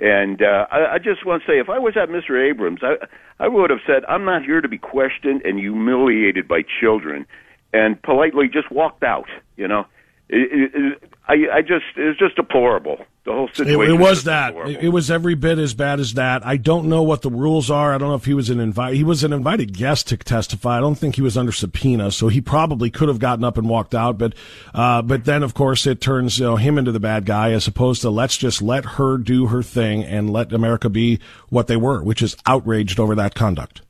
And 0.00 0.40
uh, 0.40 0.66
I, 0.70 0.94
I 0.94 0.98
just 0.98 1.26
want 1.26 1.42
to 1.42 1.46
say, 1.46 1.58
if 1.58 1.68
I 1.68 1.78
was 1.78 1.94
at 2.00 2.08
Mr. 2.08 2.40
Abrams, 2.50 2.80
I, 2.82 2.94
I 3.38 3.48
would 3.48 3.68
have 3.68 3.80
said, 3.86 4.02
"I'm 4.08 4.24
not 4.24 4.42
here 4.42 4.62
to 4.62 4.68
be 4.68 4.78
questioned 4.78 5.42
and 5.44 5.58
humiliated 5.58 6.48
by 6.48 6.62
children," 6.80 7.26
and 7.74 8.00
politely 8.00 8.48
just 8.50 8.72
walked 8.72 9.02
out. 9.02 9.28
You 9.56 9.68
know, 9.68 9.84
it, 10.30 10.48
it, 10.50 10.70
it, 10.74 11.14
I, 11.28 11.58
I 11.58 11.60
just 11.60 11.84
it 11.96 12.04
was 12.04 12.16
just 12.18 12.36
deplorable. 12.36 13.04
The 13.24 13.32
whole 13.32 13.48
It, 13.48 13.56
situation. 13.56 13.94
it 13.94 13.98
was 13.98 14.18
just 14.18 14.24
that. 14.24 14.56
It, 14.56 14.84
it 14.84 14.88
was 14.88 15.10
every 15.10 15.34
bit 15.34 15.58
as 15.58 15.74
bad 15.74 16.00
as 16.00 16.14
that. 16.14 16.44
I 16.46 16.56
don't 16.56 16.88
know 16.88 17.02
what 17.02 17.20
the 17.20 17.30
rules 17.30 17.70
are. 17.70 17.94
I 17.94 17.98
don't 17.98 18.08
know 18.08 18.14
if 18.14 18.24
he 18.24 18.32
was 18.32 18.48
an 18.48 18.60
invite. 18.60 18.94
He 18.94 19.04
was 19.04 19.22
an 19.24 19.32
invited 19.34 19.76
guest 19.76 20.08
to 20.08 20.16
testify. 20.16 20.78
I 20.78 20.80
don't 20.80 20.94
think 20.94 21.16
he 21.16 21.22
was 21.22 21.36
under 21.36 21.52
subpoena, 21.52 22.12
so 22.12 22.28
he 22.28 22.40
probably 22.40 22.88
could 22.88 23.08
have 23.08 23.18
gotten 23.18 23.44
up 23.44 23.58
and 23.58 23.68
walked 23.68 23.94
out. 23.94 24.16
But, 24.16 24.34
uh, 24.74 25.02
but 25.02 25.26
then 25.26 25.42
of 25.42 25.52
course 25.52 25.86
it 25.86 26.00
turns 26.00 26.38
you 26.38 26.46
know, 26.46 26.56
him 26.56 26.78
into 26.78 26.92
the 26.92 27.00
bad 27.00 27.26
guy 27.26 27.52
as 27.52 27.66
opposed 27.66 28.00
to 28.02 28.10
let's 28.10 28.38
just 28.38 28.62
let 28.62 28.84
her 28.84 29.18
do 29.18 29.46
her 29.48 29.62
thing 29.62 30.02
and 30.02 30.30
let 30.30 30.52
America 30.52 30.88
be 30.88 31.20
what 31.50 31.66
they 31.66 31.76
were, 31.76 32.02
which 32.02 32.22
is 32.22 32.36
outraged 32.46 32.98
over 32.98 33.14
that 33.14 33.34
conduct. 33.34 33.82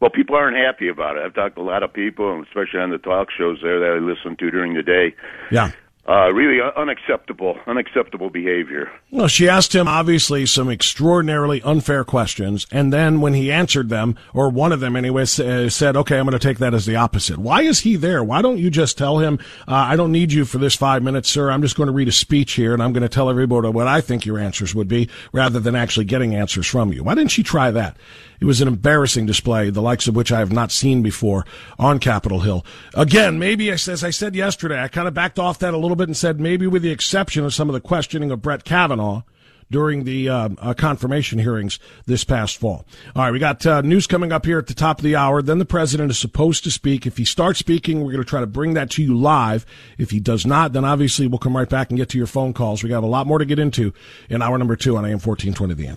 Well, 0.00 0.10
people 0.10 0.36
aren't 0.36 0.56
happy 0.56 0.88
about 0.88 1.16
it. 1.16 1.24
I've 1.24 1.34
talked 1.34 1.56
to 1.56 1.62
a 1.62 1.64
lot 1.64 1.82
of 1.82 1.92
people, 1.92 2.42
especially 2.42 2.80
on 2.80 2.90
the 2.90 2.98
talk 2.98 3.28
shows 3.36 3.58
there 3.62 3.80
that 3.80 3.96
I 3.96 3.98
listen 3.98 4.36
to 4.36 4.50
during 4.50 4.74
the 4.74 4.82
day. 4.82 5.14
Yeah. 5.50 5.72
Uh, 6.08 6.32
really 6.32 6.60
unacceptable, 6.76 7.58
unacceptable 7.66 8.30
behavior. 8.30 8.90
Well, 9.10 9.28
she 9.28 9.48
asked 9.48 9.74
him 9.74 9.88
obviously 9.88 10.46
some 10.46 10.70
extraordinarily 10.70 11.62
unfair 11.62 12.04
questions, 12.04 12.66
and 12.70 12.92
then 12.92 13.20
when 13.20 13.34
he 13.34 13.50
answered 13.50 13.88
them, 13.88 14.16
or 14.32 14.48
one 14.48 14.72
of 14.72 14.80
them 14.80 14.94
anyway, 14.94 15.22
uh, 15.22 15.68
said, 15.68 15.96
"Okay, 15.96 16.18
I'm 16.18 16.26
going 16.26 16.38
to 16.38 16.38
take 16.38 16.58
that 16.58 16.74
as 16.74 16.86
the 16.86 16.96
opposite." 16.96 17.38
Why 17.38 17.62
is 17.62 17.80
he 17.80 17.96
there? 17.96 18.22
Why 18.22 18.42
don't 18.42 18.58
you 18.58 18.70
just 18.70 18.96
tell 18.96 19.18
him, 19.18 19.38
uh, 19.66 19.74
"I 19.74 19.96
don't 19.96 20.12
need 20.12 20.32
you 20.32 20.44
for 20.44 20.58
this 20.58 20.76
five 20.76 21.02
minutes, 21.02 21.28
sir. 21.28 21.50
I'm 21.50 21.62
just 21.62 21.76
going 21.76 21.88
to 21.88 21.92
read 21.92 22.08
a 22.08 22.12
speech 22.12 22.52
here, 22.52 22.72
and 22.72 22.82
I'm 22.82 22.92
going 22.92 23.02
to 23.02 23.08
tell 23.08 23.28
everybody 23.28 23.68
what 23.68 23.88
I 23.88 24.00
think 24.00 24.24
your 24.26 24.38
answers 24.38 24.74
would 24.74 24.88
be, 24.88 25.08
rather 25.32 25.58
than 25.58 25.74
actually 25.74 26.04
getting 26.04 26.34
answers 26.34 26.66
from 26.66 26.92
you." 26.92 27.02
Why 27.02 27.14
didn't 27.14 27.32
she 27.32 27.42
try 27.42 27.70
that? 27.72 27.96
It 28.40 28.44
was 28.44 28.60
an 28.60 28.68
embarrassing 28.68 29.26
display, 29.26 29.70
the 29.70 29.80
likes 29.80 30.08
of 30.08 30.14
which 30.14 30.30
I 30.30 30.40
have 30.40 30.52
not 30.52 30.70
seen 30.70 31.02
before 31.02 31.46
on 31.78 31.98
Capitol 31.98 32.40
Hill. 32.40 32.64
Again, 32.94 33.38
maybe 33.38 33.70
as 33.70 34.04
I 34.04 34.10
said 34.10 34.34
yesterday, 34.34 34.80
I 34.80 34.88
kind 34.88 35.08
of 35.08 35.14
backed 35.14 35.38
off 35.38 35.58
that 35.60 35.74
a 35.74 35.78
little 35.78 35.95
bit 35.96 36.08
and 36.08 36.16
said 36.16 36.40
maybe 36.40 36.66
with 36.66 36.82
the 36.82 36.90
exception 36.90 37.44
of 37.44 37.54
some 37.54 37.68
of 37.68 37.74
the 37.74 37.80
questioning 37.80 38.30
of 38.30 38.42
Brett 38.42 38.64
Kavanaugh 38.64 39.22
during 39.70 40.04
the 40.04 40.28
uh, 40.28 40.48
uh, 40.58 40.74
confirmation 40.74 41.38
hearings 41.38 41.78
this 42.06 42.24
past 42.24 42.58
fall. 42.58 42.84
All 43.14 43.24
right, 43.24 43.32
we 43.32 43.38
got 43.38 43.66
uh, 43.66 43.80
news 43.80 44.06
coming 44.06 44.32
up 44.32 44.46
here 44.46 44.58
at 44.58 44.66
the 44.66 44.74
top 44.74 44.98
of 44.98 45.04
the 45.04 45.16
hour. 45.16 45.42
Then 45.42 45.58
the 45.58 45.64
president 45.64 46.10
is 46.10 46.18
supposed 46.18 46.64
to 46.64 46.70
speak. 46.70 47.06
If 47.06 47.16
he 47.16 47.24
starts 47.24 47.58
speaking, 47.58 48.00
we're 48.00 48.12
going 48.12 48.22
to 48.22 48.28
try 48.28 48.40
to 48.40 48.46
bring 48.46 48.74
that 48.74 48.90
to 48.90 49.02
you 49.02 49.16
live. 49.16 49.66
If 49.98 50.10
he 50.10 50.20
does 50.20 50.46
not, 50.46 50.72
then 50.72 50.84
obviously 50.84 51.26
we'll 51.26 51.38
come 51.38 51.56
right 51.56 51.68
back 51.68 51.90
and 51.90 51.98
get 51.98 52.08
to 52.10 52.18
your 52.18 52.26
phone 52.26 52.52
calls. 52.52 52.82
We 52.82 52.88
got 52.88 53.02
a 53.02 53.06
lot 53.08 53.26
more 53.26 53.38
to 53.38 53.44
get 53.44 53.58
into 53.58 53.92
in 54.28 54.42
hour 54.42 54.58
number 54.58 54.76
two 54.76 54.96
on 54.96 55.04
AM 55.04 55.18
1420 55.18 55.74
The 55.74 55.88
End. 55.88 55.96